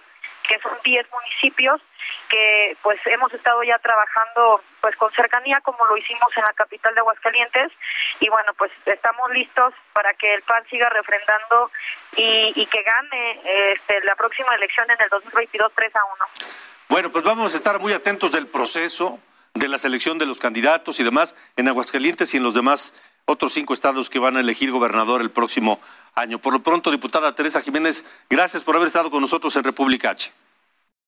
que 0.48 0.58
son 0.60 0.78
10 0.84 1.06
municipios 1.10 1.80
que 2.28 2.76
pues 2.82 3.00
hemos 3.06 3.32
estado 3.32 3.62
ya 3.62 3.78
trabajando 3.78 4.62
pues 4.80 4.94
con 4.96 5.10
cercanía 5.12 5.58
como 5.62 5.84
lo 5.86 5.96
hicimos 5.96 6.28
en 6.36 6.42
la 6.42 6.52
capital 6.52 6.94
de 6.94 7.00
Aguascalientes 7.00 7.72
y 8.20 8.28
bueno 8.28 8.52
pues 8.58 8.70
estamos 8.84 9.30
listos 9.30 9.72
para 9.92 10.12
que 10.14 10.34
el 10.34 10.42
PAN 10.42 10.64
siga 10.68 10.88
refrendando 10.90 11.70
y, 12.16 12.52
y 12.54 12.66
que 12.66 12.82
gane 12.82 13.40
este, 13.72 14.00
la 14.04 14.14
próxima 14.16 14.54
elección 14.54 14.90
en 14.90 15.00
el 15.00 15.08
2022 15.08 15.72
3 15.74 15.96
a 15.96 16.04
1. 16.04 16.73
Bueno, 16.94 17.10
pues 17.10 17.24
vamos 17.24 17.54
a 17.54 17.56
estar 17.56 17.80
muy 17.80 17.92
atentos 17.92 18.30
del 18.30 18.46
proceso 18.46 19.18
de 19.52 19.66
la 19.66 19.78
selección 19.78 20.16
de 20.16 20.26
los 20.26 20.38
candidatos 20.38 21.00
y 21.00 21.02
demás 21.02 21.34
en 21.56 21.66
Aguascalientes 21.66 22.32
y 22.32 22.36
en 22.36 22.44
los 22.44 22.54
demás 22.54 22.94
otros 23.24 23.52
cinco 23.52 23.74
estados 23.74 24.08
que 24.08 24.20
van 24.20 24.36
a 24.36 24.40
elegir 24.40 24.70
gobernador 24.70 25.20
el 25.20 25.32
próximo 25.32 25.80
año. 26.14 26.38
Por 26.38 26.52
lo 26.52 26.62
pronto, 26.62 26.92
diputada 26.92 27.34
Teresa 27.34 27.60
Jiménez, 27.60 28.04
gracias 28.30 28.62
por 28.62 28.76
haber 28.76 28.86
estado 28.86 29.10
con 29.10 29.20
nosotros 29.20 29.56
en 29.56 29.64
República 29.64 30.10
H. 30.10 30.30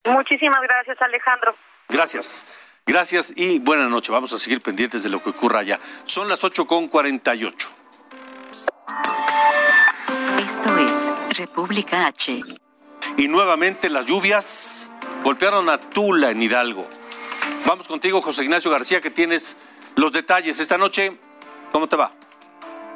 Muchísimas 0.06 0.60
gracias, 0.60 1.00
Alejandro. 1.00 1.54
Gracias. 1.88 2.46
Gracias 2.84 3.32
y 3.36 3.60
buena 3.60 3.84
noche. 3.88 4.10
Vamos 4.10 4.32
a 4.32 4.40
seguir 4.40 4.60
pendientes 4.62 5.04
de 5.04 5.08
lo 5.08 5.22
que 5.22 5.30
ocurra 5.30 5.60
allá. 5.60 5.78
Son 6.04 6.28
las 6.28 6.42
8 6.42 6.66
con 6.66 6.88
48. 6.88 7.68
Esto 10.40 10.78
es 10.78 11.38
República 11.38 12.08
H. 12.08 12.40
Y 13.18 13.28
nuevamente 13.28 13.88
las 13.88 14.04
lluvias 14.04 14.90
golpearon 15.26 15.68
a 15.68 15.80
Tula 15.80 16.30
en 16.30 16.40
Hidalgo. 16.40 16.86
Vamos 17.66 17.88
contigo, 17.88 18.22
José 18.22 18.44
Ignacio 18.44 18.70
García, 18.70 19.00
que 19.00 19.10
tienes 19.10 19.58
los 19.96 20.12
detalles. 20.12 20.60
Esta 20.60 20.78
noche, 20.78 21.16
¿cómo 21.72 21.88
te 21.88 21.96
va? 21.96 22.12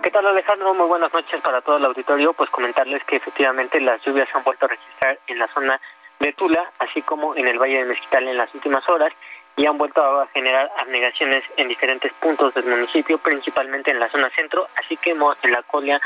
¿Qué 0.01 0.12
tal 0.12 0.24
Alejandro? 0.24 0.72
Muy 0.72 0.87
buenas 0.87 1.12
noches 1.12 1.41
para 1.43 1.61
todo 1.61 1.78
el 1.78 1.85
auditorio. 1.87 2.33
Pues 2.33 2.49
comentarles 2.51 3.03
que 3.03 3.16
efectivamente 3.16 3.81
las 3.81 4.01
lluvias 4.05 4.28
se 4.31 4.39
han 4.39 4.45
vuelto 4.45 4.66
a 4.66 4.68
registrar 4.68 5.18
en 5.26 5.41
la 5.41 5.53
zona 5.53 5.81
de 6.20 6.33
Tula, 6.35 6.70
así 6.78 7.03
como 7.03 7.35
en 7.35 7.49
el 7.49 7.59
Valle 7.59 7.78
de 7.78 7.87
Mezquital 7.87 8.28
en 8.28 8.37
las 8.37 8.55
últimas 8.55 8.89
horas, 8.89 9.12
y 9.57 9.66
han 9.66 9.76
vuelto 9.76 10.03
a 10.03 10.26
generar 10.28 10.70
abnegaciones 10.78 11.44
en 11.57 11.68
diferentes 11.68 12.12
puntos 12.14 12.55
del 12.55 12.64
municipio, 12.64 13.18
principalmente 13.18 13.90
en 13.90 14.01
la 14.01 14.09
zona 14.11 14.30
centro, 14.30 14.66
así 14.76 14.96
como 14.96 15.34
en 15.42 15.53
la 15.53 15.62
colia, 15.62 16.01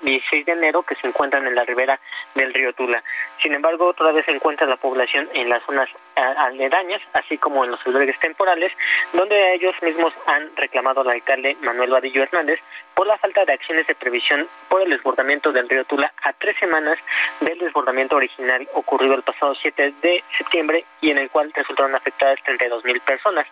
16 0.00 0.46
de 0.46 0.52
enero, 0.52 0.82
que 0.82 0.94
se 0.94 1.06
encuentran 1.06 1.46
en 1.46 1.54
la 1.54 1.64
ribera 1.64 2.00
del 2.34 2.54
río 2.54 2.72
Tula. 2.72 3.02
Sin 3.42 3.54
embargo, 3.54 3.92
todavía 3.92 4.24
se 4.24 4.32
encuentra 4.32 4.66
la 4.66 4.76
población 4.76 5.28
en 5.34 5.48
las 5.48 5.62
zonas 5.64 5.88
aledañas, 6.20 7.00
así 7.12 7.38
como 7.38 7.64
en 7.64 7.72
los 7.72 7.86
albergues 7.86 8.18
temporales, 8.20 8.72
donde 9.12 9.54
ellos 9.54 9.74
mismos 9.82 10.12
han 10.26 10.54
reclamado 10.56 11.00
al 11.00 11.10
alcalde 11.10 11.56
Manuel 11.60 11.90
Vadillo 11.90 12.22
Hernández 12.22 12.60
por 12.94 13.06
la 13.06 13.18
falta 13.18 13.44
de 13.44 13.52
acciones 13.52 13.86
de 13.86 13.94
previsión 13.94 14.46
por 14.68 14.82
el 14.82 14.90
desbordamiento 14.90 15.52
del 15.52 15.68
río 15.68 15.84
Tula 15.84 16.12
a 16.22 16.32
tres 16.34 16.56
semanas 16.58 16.98
del 17.40 17.58
desbordamiento 17.58 18.16
original 18.16 18.68
ocurrido 18.74 19.14
el 19.14 19.22
pasado 19.22 19.54
7 19.54 19.94
de 20.02 20.22
septiembre 20.36 20.84
y 21.00 21.10
en 21.10 21.18
el 21.18 21.30
cual 21.30 21.52
resultaron 21.54 21.94
afectadas 21.94 22.38
32 22.44 22.84
mil 22.84 23.00
personas. 23.00 23.46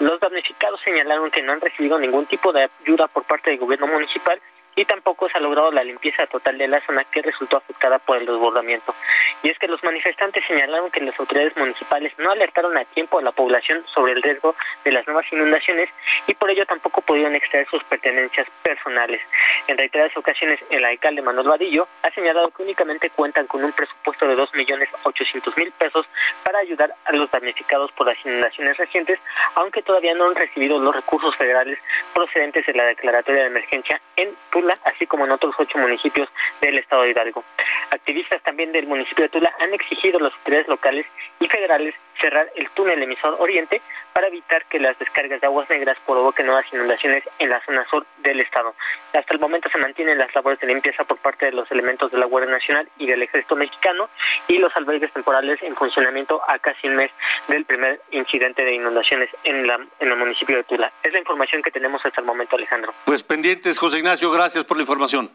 Los 0.00 0.20
damnificados 0.20 0.80
señalaron 0.80 1.30
que 1.30 1.42
no 1.42 1.52
han 1.52 1.60
recibido 1.60 1.98
ningún 1.98 2.26
tipo 2.26 2.52
de 2.52 2.70
ayuda 2.82 3.08
por 3.08 3.24
parte 3.24 3.50
del 3.50 3.58
gobierno 3.58 3.86
municipal 3.86 4.40
y 4.76 4.84
tampoco 4.84 5.28
se 5.28 5.38
ha 5.38 5.40
logrado 5.40 5.70
la 5.70 5.84
limpieza 5.84 6.26
total 6.26 6.58
de 6.58 6.68
la 6.68 6.80
zona 6.86 7.04
que 7.04 7.22
resultó 7.22 7.58
afectada 7.58 7.98
por 7.98 8.16
el 8.16 8.26
desbordamiento. 8.26 8.94
Y 9.42 9.50
es 9.50 9.58
que 9.58 9.68
los 9.68 9.82
manifestantes 9.84 10.44
señalaron 10.46 10.90
que 10.90 11.00
las 11.00 11.18
autoridades 11.18 11.56
municipales 11.56 12.12
no 12.18 12.30
alertaron 12.30 12.76
a 12.76 12.84
tiempo 12.84 13.18
a 13.18 13.22
la 13.22 13.32
población 13.32 13.84
sobre 13.92 14.12
el 14.12 14.22
riesgo 14.22 14.54
de 14.84 14.92
las 14.92 15.06
nuevas 15.06 15.26
inundaciones 15.32 15.88
y 16.26 16.34
por 16.34 16.50
ello 16.50 16.66
tampoco 16.66 17.00
pudieron 17.02 17.34
extraer 17.34 17.66
sus 17.68 17.82
pertenencias 17.84 18.46
personales. 18.62 19.20
En 19.66 19.78
reiteradas 19.78 20.16
ocasiones, 20.16 20.60
el 20.70 20.84
alcalde 20.84 21.22
Manuel 21.22 21.48
Vadillo 21.48 21.88
ha 22.02 22.10
señalado 22.10 22.50
que 22.50 22.62
únicamente 22.62 23.10
cuentan 23.10 23.46
con 23.46 23.64
un 23.64 23.72
presupuesto 23.72 24.26
de 24.26 24.36
2.800.000 24.36 25.72
pesos 25.72 26.06
para 26.42 26.58
ayudar 26.58 26.94
a 27.04 27.12
los 27.12 27.30
damnificados 27.30 27.92
por 27.92 28.06
las 28.06 28.16
inundaciones 28.24 28.76
recientes, 28.76 29.18
aunque 29.54 29.82
todavía 29.82 30.14
no 30.14 30.26
han 30.26 30.34
recibido 30.34 30.78
los 30.78 30.94
recursos 30.94 31.36
federales 31.36 31.78
procedentes 32.12 32.66
de 32.66 32.74
la 32.74 32.84
declaratoria 32.84 33.42
de 33.42 33.48
emergencia 33.48 34.00
en 34.16 34.30
Tula, 34.64 34.78
así 34.84 35.06
como 35.06 35.26
en 35.26 35.30
otros 35.30 35.54
ocho 35.58 35.76
municipios 35.76 36.26
del 36.62 36.78
estado 36.78 37.02
de 37.02 37.10
Hidalgo. 37.10 37.44
Activistas 37.90 38.42
también 38.42 38.72
del 38.72 38.86
municipio 38.86 39.24
de 39.24 39.28
Tula 39.28 39.52
han 39.60 39.74
exigido 39.74 40.18
a 40.18 40.22
las 40.22 40.32
autoridades 40.32 40.68
locales 40.68 41.04
y 41.38 41.46
federales 41.48 41.94
cerrar 42.18 42.50
el 42.56 42.70
túnel 42.70 43.02
emisor 43.02 43.36
oriente 43.40 43.82
para 44.14 44.28
evitar 44.28 44.64
que 44.66 44.78
las 44.78 44.98
descargas 44.98 45.40
de 45.40 45.46
aguas 45.46 45.68
negras 45.68 45.98
provoquen 46.06 46.46
nuevas 46.46 46.64
inundaciones 46.72 47.24
en 47.40 47.50
la 47.50 47.60
zona 47.66 47.84
sur 47.90 48.06
del 48.18 48.40
estado. 48.40 48.74
Hasta 49.12 49.34
el 49.34 49.40
momento 49.40 49.68
se 49.68 49.78
mantienen 49.78 50.18
las 50.18 50.32
labores 50.34 50.60
de 50.60 50.68
limpieza 50.68 51.04
por 51.04 51.18
parte 51.18 51.46
de 51.46 51.52
los 51.52 51.70
elementos 51.70 52.12
de 52.12 52.18
la 52.18 52.26
Guardia 52.26 52.52
Nacional 52.52 52.88
y 52.96 53.06
del 53.06 53.22
Ejército 53.22 53.56
Mexicano 53.56 54.08
y 54.46 54.58
los 54.58 54.74
albergues 54.76 55.12
temporales 55.12 55.60
en 55.62 55.74
funcionamiento 55.74 56.40
a 56.48 56.58
casi 56.60 56.86
un 56.86 56.94
mes 56.94 57.10
del 57.48 57.64
primer 57.64 58.00
incidente 58.12 58.64
de 58.64 58.74
inundaciones 58.74 59.28
en, 59.42 59.66
la, 59.66 59.74
en 59.98 60.08
el 60.08 60.16
municipio 60.16 60.56
de 60.56 60.64
Tula. 60.64 60.92
Es 61.02 61.12
la 61.12 61.18
información 61.18 61.62
que 61.62 61.72
tenemos 61.72 62.00
hasta 62.06 62.20
el 62.20 62.26
momento, 62.26 62.56
Alejandro. 62.56 62.94
Pues 63.04 63.24
pendientes, 63.24 63.78
José 63.78 63.98
Ignacio, 63.98 64.30
gracias 64.30 64.64
por 64.64 64.76
la 64.76 64.82
información. 64.84 65.28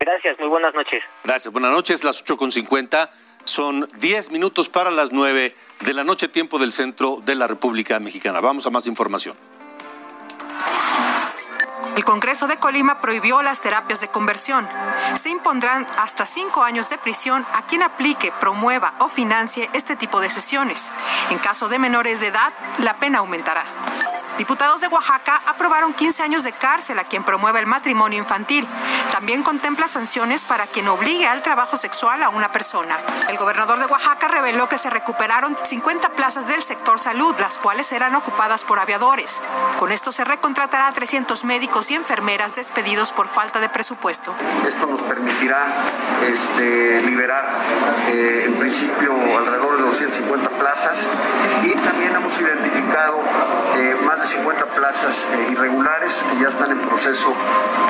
Gracias, 0.00 0.38
muy 0.38 0.48
buenas 0.48 0.74
noches. 0.74 1.02
Gracias, 1.22 1.52
buenas 1.52 1.70
noches, 1.70 2.04
las 2.04 2.24
8.50. 2.24 3.10
Son 3.44 3.88
10 4.00 4.30
minutos 4.30 4.68
para 4.68 4.90
las 4.90 5.12
9 5.12 5.54
de 5.80 5.94
la 5.94 6.04
noche, 6.04 6.28
tiempo 6.28 6.58
del 6.58 6.72
centro 6.72 7.22
de 7.24 7.34
la 7.34 7.46
República 7.46 8.00
Mexicana. 8.00 8.40
Vamos 8.40 8.66
a 8.66 8.70
más 8.70 8.86
información. 8.86 9.36
El 11.96 12.04
Congreso 12.04 12.48
de 12.48 12.56
Colima 12.56 13.00
prohibió 13.00 13.40
las 13.42 13.60
terapias 13.60 14.00
de 14.00 14.08
conversión. 14.08 14.68
Se 15.14 15.30
impondrán 15.30 15.86
hasta 15.96 16.26
cinco 16.26 16.64
años 16.64 16.88
de 16.88 16.98
prisión 16.98 17.46
a 17.52 17.62
quien 17.62 17.84
aplique, 17.84 18.32
promueva 18.40 18.94
o 18.98 19.08
financie 19.08 19.70
este 19.74 19.94
tipo 19.94 20.20
de 20.20 20.28
sesiones. 20.28 20.90
En 21.30 21.38
caso 21.38 21.68
de 21.68 21.78
menores 21.78 22.20
de 22.20 22.28
edad, 22.28 22.52
la 22.78 22.94
pena 22.94 23.18
aumentará. 23.20 23.64
Diputados 24.38 24.80
de 24.80 24.88
Oaxaca 24.88 25.40
aprobaron 25.46 25.94
15 25.94 26.24
años 26.24 26.42
de 26.42 26.50
cárcel 26.50 26.98
a 26.98 27.04
quien 27.04 27.22
promueva 27.22 27.60
el 27.60 27.66
matrimonio 27.66 28.18
infantil. 28.18 28.66
También 29.12 29.44
contempla 29.44 29.86
sanciones 29.86 30.42
para 30.42 30.66
quien 30.66 30.88
obligue 30.88 31.28
al 31.28 31.42
trabajo 31.42 31.76
sexual 31.76 32.20
a 32.24 32.30
una 32.30 32.50
persona. 32.50 32.98
El 33.30 33.36
gobernador 33.36 33.78
de 33.78 33.86
Oaxaca 33.86 34.26
reveló 34.26 34.68
que 34.68 34.78
se 34.78 34.90
recuperaron 34.90 35.56
50 35.64 36.08
plazas 36.10 36.48
del 36.48 36.64
sector 36.64 36.98
salud, 36.98 37.36
las 37.38 37.60
cuales 37.60 37.92
eran 37.92 38.16
ocupadas 38.16 38.64
por 38.64 38.80
aviadores. 38.80 39.40
Con 39.78 39.92
esto 39.92 40.10
se 40.10 40.24
recontratará 40.24 40.88
a 40.88 40.92
300 40.92 41.44
médicos 41.44 41.83
y 41.90 41.94
enfermeras 41.94 42.54
despedidos 42.54 43.12
por 43.12 43.28
falta 43.28 43.60
de 43.60 43.68
presupuesto. 43.68 44.34
Esto 44.66 44.86
nos 44.86 45.02
permitirá 45.02 45.66
este, 46.22 47.02
liberar 47.02 47.44
eh, 48.08 48.44
en 48.46 48.54
principio 48.54 49.12
alrededor 49.36 49.76
de 49.76 49.82
250 49.82 50.50
plazas 50.50 51.06
y 51.62 51.72
también 51.72 52.14
hemos 52.14 52.40
identificado 52.40 53.20
eh, 53.76 53.96
más 54.06 54.20
de 54.20 54.26
50 54.26 54.66
plazas 54.66 55.26
eh, 55.32 55.52
irregulares 55.52 56.24
que 56.30 56.42
ya 56.42 56.48
están 56.48 56.70
en 56.70 56.78
proceso 56.78 57.34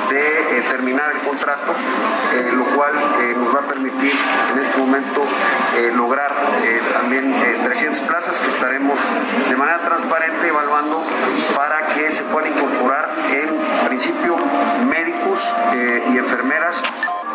de 0.09 0.63
terminar 0.71 1.11
el 1.11 1.19
contrato, 1.19 1.73
lo 2.53 2.65
cual 2.77 2.93
nos 3.37 3.55
va 3.55 3.61
a 3.61 3.63
permitir 3.63 4.13
en 4.53 4.59
este 4.59 4.77
momento 4.79 5.25
lograr 5.95 6.33
también 6.93 7.35
300 7.65 8.01
plazas 8.03 8.39
que 8.39 8.49
estaremos 8.49 8.99
de 9.49 9.57
manera 9.57 9.79
transparente 9.81 10.49
evaluando 10.49 11.03
para 11.57 11.87
que 11.95 12.11
se 12.13 12.23
puedan 12.25 12.53
incorporar 12.53 13.11
en 13.33 13.49
principio 13.87 14.37
médicos 15.35 15.57
y 16.09 16.19
enfermeras. 16.19 16.83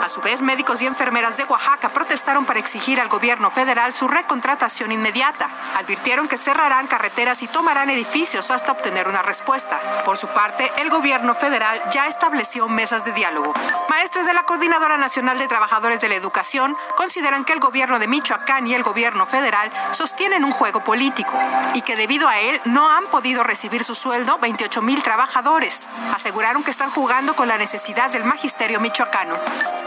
A 0.01 0.07
su 0.07 0.21
vez, 0.21 0.41
médicos 0.41 0.81
y 0.81 0.85
enfermeras 0.85 1.35
de 1.35 1.43
Oaxaca 1.43 1.89
protestaron 1.89 2.45
para 2.45 2.59
exigir 2.59 3.01
al 3.01 3.09
gobierno 3.09 3.51
federal 3.51 3.91
su 3.91 4.07
recontratación 4.07 4.91
inmediata. 4.91 5.49
Advirtieron 5.77 6.27
que 6.27 6.37
cerrarán 6.37 6.87
carreteras 6.87 7.43
y 7.43 7.47
tomarán 7.47 7.89
edificios 7.89 8.49
hasta 8.51 8.71
obtener 8.71 9.07
una 9.07 9.21
respuesta. 9.21 9.79
Por 10.05 10.17
su 10.17 10.27
parte, 10.27 10.71
el 10.77 10.89
gobierno 10.89 11.35
federal 11.35 11.81
ya 11.91 12.07
estableció 12.07 12.69
mesas 12.69 13.03
de 13.03 13.11
diálogo. 13.11 13.53
Maestros 13.89 14.25
de 14.25 14.33
la 14.33 14.43
Coordinadora 14.43 14.97
Nacional 14.97 15.37
de 15.37 15.47
Trabajadores 15.47 15.99
de 15.99 16.09
la 16.09 16.15
Educación 16.15 16.75
consideran 16.95 17.43
que 17.43 17.53
el 17.53 17.59
gobierno 17.59 17.99
de 17.99 18.07
Michoacán 18.07 18.67
y 18.67 18.75
el 18.75 18.83
gobierno 18.83 19.25
federal 19.25 19.71
sostienen 19.91 20.45
un 20.45 20.51
juego 20.51 20.79
político 20.79 21.37
y 21.73 21.81
que 21.81 21.97
debido 21.97 22.29
a 22.29 22.39
él 22.39 22.61
no 22.65 22.89
han 22.89 23.05
podido 23.07 23.43
recibir 23.43 23.83
su 23.83 23.95
sueldo 23.95 24.37
28 24.39 24.81
mil 24.81 25.03
trabajadores. 25.03 25.89
Aseguraron 26.13 26.63
que 26.63 26.71
están 26.71 26.89
jugando 26.89 27.35
con 27.35 27.47
la 27.47 27.57
necesidad 27.57 27.88
del 27.89 28.23
magisterio 28.23 28.79
michoacano. 28.79 29.33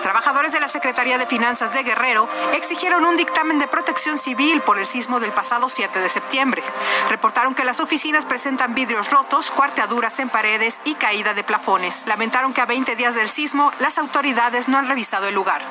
Trabajadores 0.03 0.51
de 0.51 0.59
la 0.59 0.67
Secretaría 0.67 1.19
de 1.19 1.27
Finanzas 1.27 1.73
de 1.73 1.85
Guerrero 1.85 2.29
exigieron 2.53 3.07
un 3.07 3.17
dictamen 3.17 3.61
de 3.61 3.69
protección 3.69 4.19
civil 4.19 4.61
por 4.61 4.81
el 4.81 4.87
sismo 4.87 5.21
del 5.21 5.31
pasado 5.31 5.69
7 5.69 6.01
de 6.01 6.09
septiembre. 6.09 6.65
Reportaron 7.09 7.55
que 7.55 7.65
las 7.65 7.79
oficinas 7.79 8.27
presentan 8.27 8.75
vidrios 8.75 9.11
rotos, 9.11 9.53
cuarteaduras 9.53 10.19
en 10.19 10.29
paredes 10.31 10.81
y 10.85 10.95
caída 10.95 11.33
de 11.33 11.45
plafones. 11.45 12.05
Lamentaron 12.09 12.53
que 12.53 12.61
a 12.61 12.67
20 12.67 12.97
días 12.97 13.15
del 13.15 13.29
sismo 13.29 13.71
las 13.79 13.99
autoridades 13.99 14.67
no 14.69 14.79
han 14.79 14.89
revisado 14.89 15.29
el 15.29 15.37
lugar. 15.37 15.63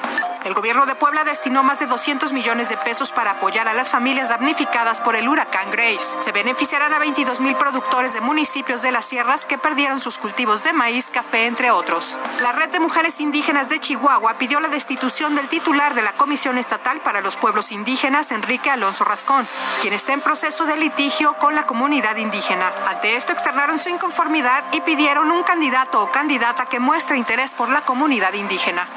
El 0.46 0.54
gobierno 0.54 0.86
de 0.86 0.96
Puebla 0.96 1.26
destinó 1.26 1.64
más 1.64 1.80
de 1.80 1.88
200 1.88 2.32
millones 2.32 2.70
de 2.70 2.78
pesos 2.78 3.12
para 3.12 3.32
apoyar 3.32 3.68
a 3.68 3.74
las 3.74 3.90
familias 3.90 4.30
damnificadas 4.30 5.02
por 5.02 5.18
el 5.18 5.28
huracán 5.28 5.70
Grace. 5.70 6.16
Se 6.20 6.32
beneficiarán 6.32 6.94
a 6.94 7.00
22 7.00 7.42
mil 7.42 7.58
productores 7.58 8.14
de 8.14 8.22
municipios 8.22 8.82
de 8.82 8.94
las 8.94 9.06
sierras 9.06 9.46
que 9.46 9.58
perdieron 9.58 10.00
sus 10.00 10.18
cultivos 10.18 10.64
de 10.64 10.72
maíz, 10.72 11.12
café, 11.12 11.46
entre 11.46 11.72
otros. 11.72 12.18
La 12.42 12.52
Red 12.52 12.70
de 12.70 12.80
Mujeres 12.80 13.20
Indígenas 13.20 13.70
de 13.70 13.80
Chihuahua 13.80 14.36
pidió 14.36 14.60
la 14.60 14.70
destitución 14.70 15.36
del 15.36 15.48
titular 15.48 15.94
de 15.94 16.02
la 16.02 16.14
Comisión 16.14 16.58
Estatal 16.58 17.00
para 17.02 17.22
los 17.22 17.36
Pueblos 17.36 17.72
Indígenas, 17.72 18.32
Enrique 18.32 18.70
Alonso 18.70 19.04
Rascón, 19.04 19.48
quien 19.82 19.94
está 19.94 20.14
en 20.14 20.22
proceso 20.22 20.66
de 20.66 20.76
litigio 20.76 21.34
con 21.34 21.54
la 21.54 21.68
comunidad 21.68 22.16
indígena. 22.18 22.74
Ante 22.88 23.16
esto 23.16 23.32
externaron 23.32 23.78
su 23.78 23.90
inconformidad 23.90 24.64
y 24.72 24.82
pidieron 24.82 25.30
un 25.30 25.44
candidato 25.44 26.02
o 26.02 26.12
candidata 26.12 26.66
que 26.66 26.80
muestre 26.80 27.18
interés 27.18 27.54
por 27.54 27.70
la 27.70 27.82
comunidad 27.82 28.34
indígena. 28.34 28.88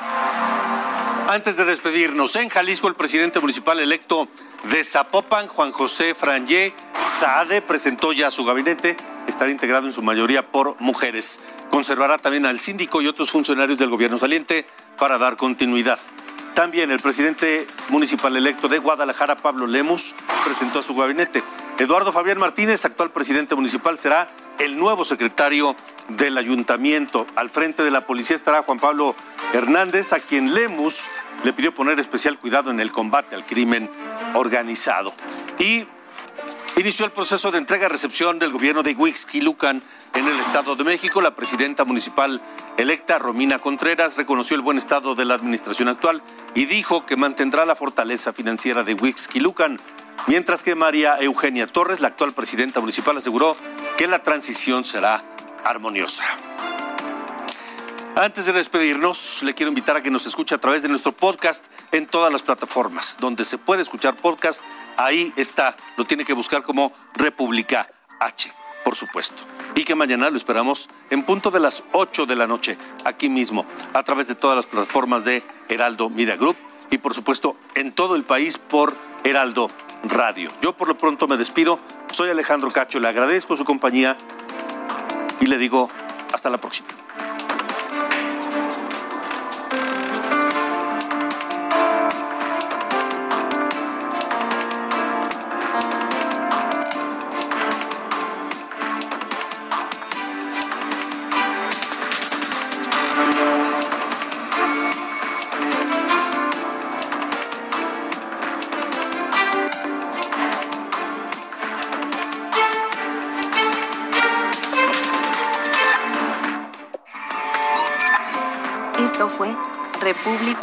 Antes 1.29 1.57
de 1.57 1.65
despedirnos, 1.65 2.37
en 2.37 2.49
Jalisco 2.49 2.89
el 2.89 2.95
presidente 2.95 3.41
municipal 3.41 3.81
electo 3.81 4.29
de 4.71 4.85
Zapopan, 4.85 5.49
Juan 5.49 5.73
José 5.73 6.15
Frangé 6.15 6.73
Saade, 7.07 7.61
presentó 7.63 8.13
ya 8.13 8.31
su 8.31 8.45
gabinete, 8.45 8.97
estará 9.29 9.51
integrado 9.51 9.87
en 9.87 9.93
su 9.93 10.03
mayoría 10.03 10.43
por 10.43 10.81
mujeres. 10.81 11.41
Conservará 11.71 12.19
también 12.19 12.47
al 12.47 12.61
síndico 12.61 13.03
y 13.03 13.07
otros 13.07 13.31
funcionarios 13.31 13.79
del 13.79 13.91
gobierno 13.91 14.19
saliente 14.19 14.67
para 14.99 15.19
dar 15.19 15.37
continuidad. 15.37 15.99
También 16.55 16.93
el 16.93 17.01
presidente 17.01 17.67
municipal 17.89 18.37
electo 18.37 18.69
de 18.69 18.79
Guadalajara, 18.79 19.35
Pablo 19.35 19.67
Lemus, 19.67 20.15
presentó 20.45 20.83
su 20.83 20.95
gabinete. 20.95 21.43
Eduardo 21.79 22.13
Fabián 22.13 22.39
Martínez, 22.39 22.85
actual 22.85 23.11
presidente 23.11 23.57
municipal, 23.57 23.99
será 23.99 24.29
el 24.61 24.77
nuevo 24.77 25.05
secretario 25.05 25.75
del 26.11 26.39
ayuntamiento. 26.39 27.27
Al 27.35 27.51
frente 27.51 27.83
de 27.83 27.91
la 27.91 28.03
policía 28.03 28.37
estará 28.37 28.63
Juan 28.63 28.79
Pablo 28.79 29.17
Hernández, 29.53 30.13
a 30.13 30.21
quien 30.21 30.55
Lemus 30.55 31.07
le 31.43 31.53
pidió 31.53 31.75
poner 31.75 31.99
especial 31.99 32.39
cuidado 32.39 32.71
en 32.71 32.79
el 32.79 32.93
combate 32.93 33.35
al 33.35 33.45
crimen 33.45 33.91
organizado. 34.35 35.13
Y 35.59 35.85
inició 36.81 37.07
el 37.07 37.13
proceso 37.13 37.51
de 37.51 37.59
entrega-recepción 37.59 38.39
del 38.39 38.53
gobierno 38.53 38.83
de 38.83 38.95
Huixquilucan 38.95 39.83
en 40.15 40.27
el 40.27 40.41
Estado 40.41 40.77
de 40.77 40.85
México. 40.85 41.21
La 41.21 41.35
presidenta 41.35 41.85
municipal 41.85 42.41
electa, 42.77 43.19
Romina 43.19 43.59
Contreras, 43.59 44.17
reconoció 44.17 44.57
el 44.57 44.63
buen 44.63 44.79
estado 44.79 45.15
de 45.15 45.25
la 45.25 45.35
administración 45.35 45.89
actual 45.89 46.23
y 46.55 46.67
dijo 46.67 47.07
que 47.07 47.17
mantendrá 47.17 47.65
la 47.65 47.77
fortaleza 47.77 48.33
financiera 48.33 48.83
de 48.83 48.95
Huixquilucan. 48.95 49.79
Mientras 50.27 50.63
que 50.63 50.75
María 50.75 51.17
Eugenia 51.21 51.67
Torres, 51.67 52.01
la 52.01 52.09
actual 52.09 52.33
presidenta 52.33 52.81
municipal, 52.81 53.17
aseguró 53.17 53.57
que 53.97 54.09
la 54.09 54.23
transición 54.23 54.85
será 54.85 55.23
armoniosa. 55.65 56.25
Antes 58.17 58.47
de 58.47 58.53
despedirnos, 58.53 59.43
le 59.43 59.55
quiero 59.55 59.71
invitar 59.71 59.97
a 59.97 60.03
que 60.03 60.11
nos 60.11 60.25
escuche 60.25 60.55
a 60.55 60.59
través 60.59 60.83
de 60.83 60.89
nuestro 60.89 61.11
podcast 61.11 61.65
en 61.91 62.07
todas 62.07 62.31
las 62.31 62.43
plataformas. 62.43 63.17
Donde 63.19 63.45
se 63.45 63.59
puede 63.59 63.83
escuchar 63.83 64.15
podcast, 64.15 64.63
ahí 64.97 65.33
está. 65.35 65.75
Lo 65.97 66.05
tiene 66.05 66.25
que 66.25 66.33
buscar 66.33 66.63
como 66.63 66.93
República 67.15 67.91
H, 68.21 68.53
por 68.85 68.95
supuesto. 68.95 69.43
Y 69.75 69.85
que 69.85 69.97
mañana 69.97 70.31
lo 70.31 70.37
esperamos 70.37 70.89
en 71.11 71.25
punto 71.25 71.51
de 71.51 71.59
las 71.59 71.83
8 71.91 72.27
de 72.27 72.37
la 72.37 72.47
noche, 72.47 72.79
aquí 73.05 73.29
mismo, 73.29 73.67
a 73.95 74.05
través 74.05 74.29
de 74.29 74.37
todas 74.37 74.55
las 74.55 74.67
plataformas 74.67 75.25
de 75.25 75.43
Heraldo 75.69 76.09
Media 76.09 76.37
Group 76.37 76.57
y 76.93 76.99
por 76.99 77.15
supuesto 77.15 77.57
en 77.75 77.91
todo 77.91 78.15
el 78.15 78.23
país 78.23 78.59
por 78.59 78.97
Heraldo 79.25 79.69
Radio. 80.05 80.51
Yo 80.61 80.77
por 80.77 80.87
lo 80.87 80.97
pronto 80.97 81.27
me 81.27 81.37
despido. 81.37 81.81
Soy 82.13 82.31
Alejandro 82.31 82.71
Cacho, 82.71 83.01
le 83.01 83.09
agradezco 83.09 83.57
su 83.57 83.65
compañía 83.65 84.17
y 85.41 85.49
le 85.49 85.59
digo 85.59 85.89
hasta 86.33 86.49
la 86.49 86.59
próxima. 86.59 86.94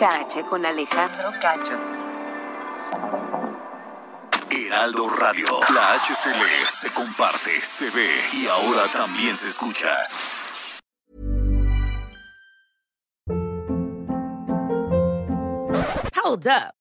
República 0.02 0.26
H 0.26 0.44
con 0.50 0.66
Alejandro 0.66 1.32
Cacho. 1.40 1.78
Heraldo 4.50 5.08
Radio. 5.10 5.46
La 5.74 5.94
HCL 6.00 6.66
se 6.68 6.92
comparte, 6.92 7.62
se 7.62 7.90
ve 7.92 8.10
y 8.34 8.48
ahora 8.48 8.90
también 8.92 9.36
se 9.36 9.48
escucha. 9.48 9.96
Hold 16.24 16.48
up. 16.48 16.81